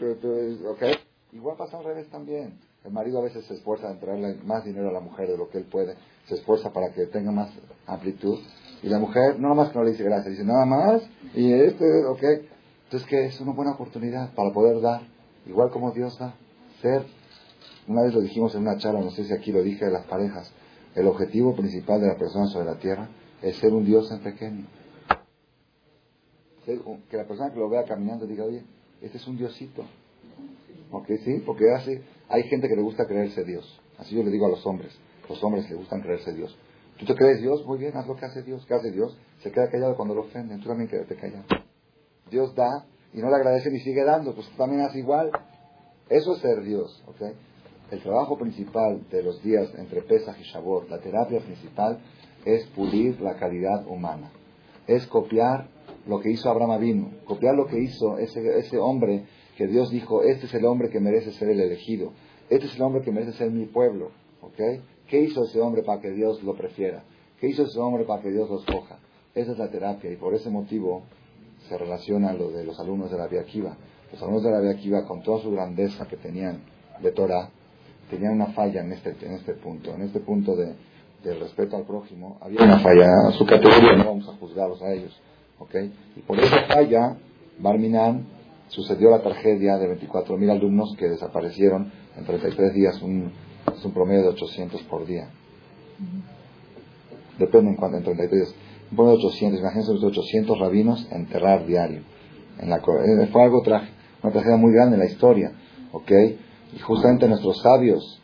¿ok? 0.67 0.84
Igual 1.34 1.57
pasa 1.57 1.77
al 1.77 1.86
revés 1.86 2.07
también. 2.10 2.60
El 2.84 2.91
marido 2.91 3.19
a 3.19 3.23
veces 3.23 3.45
se 3.45 3.53
esfuerza 3.53 3.91
en 3.91 3.99
traerle 3.99 4.36
más 4.43 4.65
dinero 4.65 4.89
a 4.89 4.91
la 4.91 4.99
mujer 4.99 5.29
de 5.29 5.38
lo 5.38 5.49
que 5.49 5.60
él 5.60 5.65
puede, 5.65 5.95
se 6.25 6.36
esfuerza 6.36 6.73
para 6.73 6.91
que 6.91 7.05
tenga 7.05 7.31
más 7.31 7.49
amplitud. 7.86 8.39
Y 8.84 8.89
la 8.89 8.97
mujer, 8.97 9.39
no 9.39 9.53
más 9.53 9.69
que 9.69 9.77
no 9.77 9.84
le 9.84 9.91
dice 9.91 10.03
gracias, 10.03 10.31
dice 10.31 10.43
nada 10.43 10.65
más, 10.65 11.03
y 11.36 11.53
este, 11.53 12.05
¿ok? 12.05 12.23
Entonces 12.86 13.07
que 13.07 13.25
es 13.25 13.39
una 13.39 13.53
buena 13.53 13.73
oportunidad 13.73 14.34
para 14.34 14.51
poder 14.51 14.81
dar, 14.81 15.01
igual 15.45 15.69
como 15.69 15.91
Dios 15.91 16.17
da, 16.17 16.34
ser. 16.81 17.05
Una 17.88 18.01
vez 18.03 18.13
lo 18.13 18.21
dijimos 18.21 18.53
en 18.55 18.62
una 18.62 18.77
charla, 18.77 19.01
no 19.01 19.12
sé 19.12 19.23
si 19.25 19.34
aquí 19.34 19.51
lo 19.51 19.62
dije 19.62 19.86
de 19.86 19.91
las 19.91 20.05
parejas, 20.05 20.51
el 20.95 21.07
objetivo 21.07 21.55
principal 21.55 22.01
de 22.01 22.07
la 22.07 22.15
persona 22.15 22.47
sobre 22.47 22.65
la 22.65 22.79
tierra 22.79 23.10
es 23.41 23.55
ser 23.57 23.73
un 23.73 23.86
Dios 23.86 24.12
en 24.12 24.19
pequeño. 24.19 24.65
Que 26.65 27.17
la 27.17 27.26
persona 27.26 27.52
que 27.52 27.60
lo 27.60 27.69
vea 27.69 27.84
caminando 27.86 28.26
diga, 28.26 28.45
oye, 28.45 28.63
este 29.02 29.17
es 29.17 29.28
un 29.28 29.38
Diosito. 29.38 29.84
¿Ok? 30.91 31.08
Sí, 31.24 31.41
porque 31.45 31.71
hace, 31.71 32.02
hay 32.30 32.43
gente 32.43 32.67
que 32.67 32.76
le 32.76 32.82
gusta 32.82 33.06
creerse 33.06 33.43
Dios. 33.43 33.80
Así 33.97 34.15
yo 34.15 34.24
le 34.24 34.32
digo 34.32 34.45
a 34.45 34.50
los 34.50 34.65
hombres. 34.65 34.97
Los 35.28 35.43
hombres 35.43 35.69
le 35.69 35.76
gustan 35.76 36.02
creerse 36.02 36.34
Dios. 36.34 36.56
Tú 36.97 37.06
te 37.06 37.15
crees 37.15 37.41
Dios, 37.41 37.65
muy 37.65 37.80
bien, 37.80 37.95
haz 37.95 38.06
lo 38.06 38.15
que 38.15 38.26
hace 38.26 38.43
Dios. 38.43 38.65
¿Qué 38.67 38.74
hace 38.74 38.91
Dios? 38.91 39.17
Se 39.41 39.52
queda 39.52 39.69
callado 39.69 39.95
cuando 39.95 40.13
lo 40.13 40.21
ofenden. 40.21 40.60
Tú 40.60 40.67
también 40.67 40.89
quédate 40.89 41.15
callado. 41.15 41.45
Dios 42.30 42.54
da 42.56 42.86
y 43.13 43.17
no 43.19 43.30
le 43.30 43.36
agradece 43.36 43.69
ni 43.71 43.80
sigue 43.80 44.04
dando, 44.04 44.34
pues 44.34 44.47
también 44.58 44.82
hace 44.82 45.00
igual. 45.00 45.32
Eso 46.10 46.36
es 46.36 46.41
ser 46.41 46.62
Dios, 46.62 47.04
¿ok? 47.08 47.21
El 47.91 48.02
trabajo 48.02 48.38
principal 48.38 49.02
de 49.10 49.24
los 49.24 49.41
días 49.43 49.69
entre 49.78 50.02
Pesach 50.02 50.38
y 50.39 50.43
Shavuot, 50.43 50.89
la 50.89 51.00
terapia 51.00 51.39
principal, 51.39 52.00
es 52.45 52.65
pulir 52.67 53.19
la 53.19 53.36
calidad 53.36 53.86
humana. 53.88 54.32
Es 54.88 55.06
copiar 55.08 55.67
lo 56.07 56.19
que 56.19 56.31
hizo 56.31 56.49
Abraham 56.49 56.71
Avinu, 56.71 57.09
copiar 57.25 57.55
lo 57.55 57.67
que 57.67 57.79
hizo 57.79 58.17
ese, 58.17 58.59
ese 58.59 58.77
hombre 58.77 59.25
que 59.57 59.67
Dios 59.67 59.91
dijo, 59.91 60.23
este 60.23 60.45
es 60.45 60.53
el 60.53 60.65
hombre 60.65 60.89
que 60.89 60.99
merece 60.99 61.31
ser 61.31 61.49
el 61.49 61.59
elegido, 61.59 62.13
este 62.49 62.65
es 62.67 62.75
el 62.75 62.81
hombre 62.81 63.01
que 63.01 63.11
merece 63.11 63.33
ser 63.33 63.51
mi 63.51 63.65
pueblo, 63.65 64.11
¿ok? 64.41 64.59
¿Qué 65.07 65.21
hizo 65.21 65.43
ese 65.43 65.59
hombre 65.59 65.83
para 65.83 66.01
que 66.01 66.11
Dios 66.11 66.41
lo 66.43 66.55
prefiera? 66.55 67.03
¿Qué 67.39 67.47
hizo 67.47 67.63
ese 67.63 67.79
hombre 67.79 68.05
para 68.05 68.21
que 68.21 68.31
Dios 68.31 68.49
lo 68.49 68.59
escoja? 68.59 68.99
Esa 69.35 69.51
es 69.51 69.57
la 69.57 69.69
terapia 69.69 70.11
y 70.11 70.15
por 70.15 70.33
ese 70.33 70.49
motivo 70.49 71.03
se 71.67 71.77
relaciona 71.77 72.33
lo 72.33 72.49
de 72.49 72.63
los 72.63 72.79
alumnos 72.79 73.11
de 73.11 73.17
la 73.17 73.27
Via 73.27 73.43
Kiva. 73.43 73.77
Los 74.11 74.21
alumnos 74.21 74.43
de 74.43 74.51
la 74.51 74.59
Via 74.59 74.75
Kiva, 74.75 75.05
con 75.05 75.21
toda 75.21 75.41
su 75.41 75.51
grandeza 75.51 76.07
que 76.07 76.17
tenían 76.17 76.61
de 77.01 77.11
Torah, 77.11 77.49
tenían 78.09 78.33
una 78.33 78.47
falla 78.47 78.81
en 78.81 78.91
este, 78.91 79.15
en 79.25 79.33
este 79.33 79.53
punto, 79.53 79.93
en 79.93 80.01
este 80.01 80.19
punto 80.19 80.55
de, 80.55 80.75
del 81.23 81.39
respeto 81.39 81.77
al 81.77 81.83
prójimo, 81.83 82.37
había 82.41 82.63
una 82.63 82.79
falla, 82.79 83.07
a 83.27 83.31
su 83.31 83.45
categoría 83.45 83.95
no 83.95 84.05
vamos 84.05 84.27
a 84.27 84.33
juzgarlos 84.33 84.81
a 84.81 84.91
ellos, 84.93 85.17
¿ok? 85.62 85.76
Y 86.17 86.21
por 86.21 86.39
esa 86.39 86.63
falla, 86.65 87.17
Barminan 87.60 88.26
sucedió 88.67 89.10
la 89.10 89.21
tragedia 89.21 89.78
de 89.78 90.00
24.000 90.00 90.52
alumnos 90.52 90.95
que 90.97 91.10
desaparecieron 91.10 91.91
en 92.17 92.26
33 92.26 92.74
días, 92.74 93.02
un, 93.02 93.32
es 93.76 93.86
un 93.86 93.93
promedio 93.93 94.24
de 94.24 94.30
800 94.30 94.82
por 94.84 95.06
día. 95.06 95.30
Depende 97.38 97.71
en 97.71 97.76
cuánto, 97.76 97.97
en 97.97 98.04
33 98.04 98.32
días 98.32 98.56
un 98.91 98.97
de 98.97 99.13
800, 99.13 99.60
imagínense 99.60 99.93
los 99.93 100.04
800 100.04 100.60
rabinos 100.60 101.08
enterrar 101.12 101.65
diario. 101.65 102.02
En 102.60 102.69
la, 102.69 102.78
eh, 102.78 103.28
fue 103.32 103.43
algo 103.43 103.62
trágico, 103.62 103.93
una 104.21 104.34
tragedia 104.34 104.58
muy 104.58 104.74
grande 104.74 104.95
en 104.95 105.00
la 105.00 105.06
historia, 105.06 105.54
¿ok? 105.93 106.12
Y 106.76 106.80
justamente 106.80 107.28
nuestros 107.28 107.62
sabios 107.62 108.21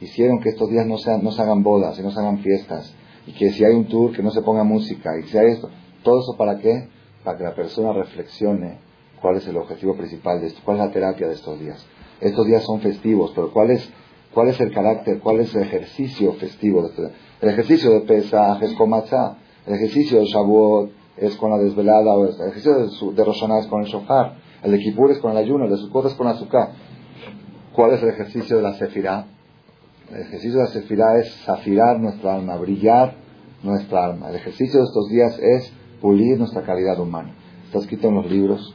hicieron 0.00 0.40
que 0.40 0.50
estos 0.50 0.70
días 0.70 0.86
no, 0.86 0.98
sean, 0.98 1.24
no 1.24 1.32
se 1.32 1.42
hagan 1.42 1.62
bodas 1.62 1.98
y 1.98 2.02
no 2.02 2.12
se 2.12 2.20
hagan 2.20 2.38
fiestas, 2.38 2.94
y 3.26 3.32
que 3.32 3.50
si 3.50 3.64
hay 3.64 3.74
un 3.74 3.86
tour, 3.86 4.12
que 4.12 4.22
no 4.22 4.30
se 4.30 4.42
ponga 4.42 4.62
música, 4.62 5.10
y 5.18 5.24
si 5.24 5.36
hay 5.36 5.52
esto, 5.52 5.70
todo 6.06 6.20
eso 6.20 6.36
para 6.36 6.58
qué? 6.58 6.88
Para 7.24 7.36
que 7.36 7.44
la 7.44 7.54
persona 7.54 7.92
reflexione 7.92 8.78
cuál 9.20 9.36
es 9.36 9.48
el 9.48 9.56
objetivo 9.56 9.96
principal 9.96 10.40
de 10.40 10.46
esto, 10.46 10.60
cuál 10.64 10.78
es 10.78 10.86
la 10.86 10.92
terapia 10.92 11.26
de 11.26 11.34
estos 11.34 11.58
días. 11.58 11.84
Estos 12.20 12.46
días 12.46 12.62
son 12.62 12.80
festivos, 12.80 13.32
pero 13.34 13.52
cuál 13.52 13.72
es, 13.72 13.90
cuál 14.32 14.48
es 14.48 14.60
el 14.60 14.72
carácter, 14.72 15.18
cuál 15.18 15.40
es 15.40 15.52
el 15.56 15.62
ejercicio 15.62 16.32
festivo 16.34 16.88
días. 16.88 17.10
El 17.40 17.48
ejercicio 17.48 17.90
de 17.90 18.00
Pesach 18.02 18.62
es 18.62 18.72
Komatzah, 18.74 19.36
el 19.66 19.74
ejercicio 19.74 20.20
de 20.20 20.26
Shavuot 20.26 20.92
es 21.16 21.34
con 21.36 21.50
la 21.50 21.58
desvelada, 21.58 22.14
el 22.14 22.50
ejercicio 22.50 22.74
de, 22.74 23.22
de 23.22 23.58
es 23.60 23.66
con 23.66 23.82
el 23.82 23.88
shofar, 23.88 24.36
el 24.62 24.70
de 24.70 24.78
Kippur 24.78 25.10
es 25.10 25.18
con 25.18 25.32
el 25.32 25.38
ayuno, 25.38 25.64
el 25.64 25.70
de 25.70 25.76
Sukkot 25.78 26.06
es 26.06 26.14
con 26.14 26.28
azúcar. 26.28 26.70
¿Cuál 27.74 27.94
es 27.94 28.02
el 28.02 28.10
ejercicio 28.10 28.56
de 28.56 28.62
la 28.62 28.74
Sefirah? 28.74 29.26
El 30.12 30.20
ejercicio 30.20 30.60
de 30.60 30.64
la 30.66 30.70
Sefirah 30.70 31.18
es 31.18 31.34
zafirar 31.44 31.98
nuestra 31.98 32.36
alma, 32.36 32.56
brillar 32.56 33.16
nuestra 33.64 34.04
alma. 34.04 34.30
El 34.30 34.36
ejercicio 34.36 34.78
de 34.78 34.86
estos 34.86 35.08
días 35.08 35.38
es 35.40 35.72
pulir 36.00 36.38
nuestra 36.38 36.62
calidad 36.62 36.98
humana. 37.00 37.34
Está 37.66 37.78
escrito 37.78 38.08
en 38.08 38.14
los 38.14 38.30
libros 38.30 38.74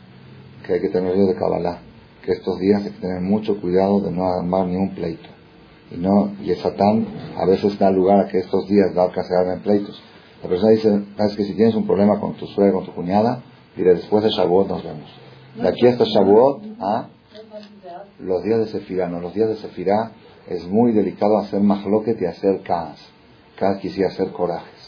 que 0.65 0.73
hay 0.73 0.81
que 0.81 0.89
tener 0.89 1.15
de 1.15 1.35
Kabbalah, 1.35 1.79
que 2.23 2.31
estos 2.31 2.59
días 2.59 2.83
hay 2.83 2.91
que 2.91 2.99
tener 2.99 3.21
mucho 3.21 3.59
cuidado 3.59 4.01
de 4.01 4.11
no 4.11 4.25
armar 4.25 4.67
ni 4.67 4.75
un 4.75 4.93
pleito. 4.93 5.29
Y 5.91 5.97
no, 5.97 6.33
y 6.41 6.51
el 6.51 6.57
Satán 6.57 7.05
a 7.37 7.45
veces 7.45 7.77
da 7.77 7.91
lugar 7.91 8.19
a 8.19 8.27
que 8.27 8.37
estos 8.37 8.67
días 8.67 8.93
da 8.93 9.11
se 9.11 9.35
hagan 9.35 9.61
pleitos. 9.61 10.01
La 10.41 10.49
persona 10.49 10.71
dice, 10.71 11.03
sabes 11.17 11.35
que 11.35 11.43
si 11.43 11.53
tienes 11.53 11.75
un 11.75 11.85
problema 11.85 12.19
con 12.19 12.33
tu 12.33 12.47
suegra, 12.47 12.73
con 12.73 12.85
tu 12.85 12.93
cuñada, 12.93 13.43
dile 13.75 13.95
después 13.95 14.23
de 14.23 14.29
Shavuot 14.29 14.67
nos 14.69 14.83
vemos. 14.83 15.09
De 15.55 15.67
aquí 15.67 15.85
hasta 15.87 16.05
Shavuot, 16.05 16.63
¿ah? 16.79 17.07
los 18.19 18.43
días 18.43 18.59
de 18.59 18.67
Sefirá, 18.67 19.09
no, 19.09 19.19
los 19.19 19.33
días 19.33 19.49
de 19.49 19.55
Sefirá 19.57 20.11
es 20.47 20.67
muy 20.67 20.93
delicado 20.93 21.37
hacer 21.37 21.61
mahloket 21.61 22.21
y 22.21 22.25
hacer 22.25 22.61
kaas. 22.61 22.99
Kaas 23.57 23.79
quisiera 23.79 24.09
hacer 24.09 24.31
corajes. 24.31 24.80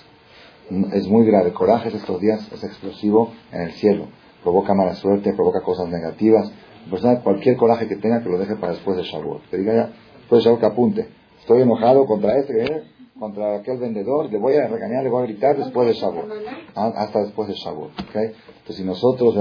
Es 0.70 1.08
muy 1.08 1.26
grave. 1.26 1.54
Corajes 1.54 1.94
estos 1.94 2.22
días 2.22 2.50
es 2.52 2.64
explosivo 2.64 3.32
en 3.52 3.62
el 3.62 3.72
cielo. 3.74 4.08
Provoca 4.44 4.74
mala 4.74 4.96
suerte, 4.96 5.34
provoca 5.34 5.62
cosas 5.62 5.90
negativas. 5.90 6.52
Persona, 6.90 7.22
cualquier 7.22 7.58
coraje 7.58 7.88
que 7.88 7.98
tenga 7.98 8.22
que 8.22 8.30
lo 8.30 8.38
deje 8.38 8.56
para 8.56 8.74
después 8.74 8.98
de 8.98 9.04
Shavuot. 9.04 9.50
Que 9.50 9.58
diga 9.58 9.74
ya, 9.74 9.90
después 10.20 10.44
de 10.44 10.46
Shavuot 10.46 10.60
que 10.60 10.66
apunte. 10.66 11.08
Estoy 11.40 11.62
enojado 11.62 12.06
contra 12.06 12.38
este, 12.38 12.64
¿eh? 12.64 12.84
contra 13.20 13.58
aquel 13.58 13.78
vendedor, 13.78 14.32
le 14.32 14.40
voy 14.40 14.56
a 14.56 14.68
regañar, 14.68 15.04
le 15.04 15.10
voy 15.10 15.24
a 15.24 15.26
gritar 15.26 15.58
después 15.58 15.88
de 15.88 15.94
Shavuot. 15.94 16.26
Ah, 16.76 16.92
hasta 16.96 17.24
después 17.24 17.48
de 17.48 17.54
Shavuot. 17.54 17.92
¿okay? 18.10 18.32
Entonces, 18.48 18.76
si 18.76 18.84
nosotros, 18.84 19.36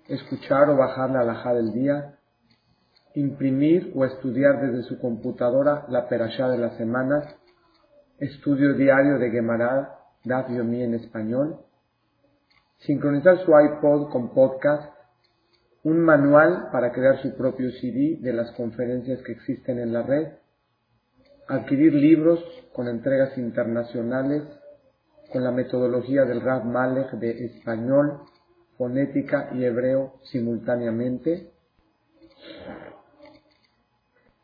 escuchar 0.08 0.70
o 0.70 0.76
bajar 0.76 1.10
la 1.10 1.20
alhaja 1.20 1.52
del 1.54 1.72
día, 1.72 2.14
imprimir 3.14 3.92
o 3.94 4.04
estudiar 4.04 4.60
desde 4.60 4.82
su 4.84 5.00
computadora 5.00 5.86
la 5.88 6.08
perashá 6.08 6.48
de 6.48 6.58
la 6.58 6.76
semana, 6.76 7.34
estudio 8.18 8.74
diario 8.74 9.18
de 9.18 9.30
Gemara, 9.30 9.94
Daf 10.24 10.50
Yomi 10.50 10.82
en 10.82 10.94
español, 10.94 11.60
sincronizar 12.78 13.38
su 13.44 13.52
iPod 13.52 14.10
con 14.10 14.32
podcast, 14.34 14.92
un 15.82 16.00
manual 16.00 16.68
para 16.72 16.92
crear 16.92 17.20
su 17.22 17.36
propio 17.36 17.70
CD 17.72 18.18
de 18.20 18.32
las 18.32 18.50
conferencias 18.52 19.22
que 19.22 19.32
existen 19.32 19.78
en 19.78 19.92
la 19.92 20.02
red, 20.02 20.28
adquirir 21.48 21.94
libros 21.94 22.44
con 22.72 22.88
entregas 22.88 23.36
internacionales 23.38 24.44
con 25.32 25.44
la 25.44 25.50
metodología 25.50 26.24
del 26.24 26.40
Rav 26.40 26.64
Malek 26.64 27.12
de 27.12 27.44
español, 27.44 28.22
fonética 28.76 29.50
y 29.52 29.64
hebreo 29.64 30.14
simultáneamente, 30.24 31.50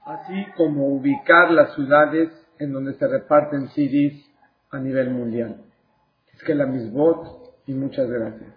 así 0.05 0.47
como 0.57 0.89
ubicar 0.89 1.51
las 1.51 1.75
ciudades 1.75 2.31
en 2.59 2.73
donde 2.73 2.95
se 2.95 3.07
reparten 3.07 3.69
CDs 3.69 4.25
a 4.71 4.79
nivel 4.79 5.11
mundial. 5.11 5.65
Es 6.35 6.43
que 6.43 6.55
la 6.55 6.67
misbot 6.67 7.44
y 7.67 7.75
muchas 7.75 8.09
gracias. 8.09 8.51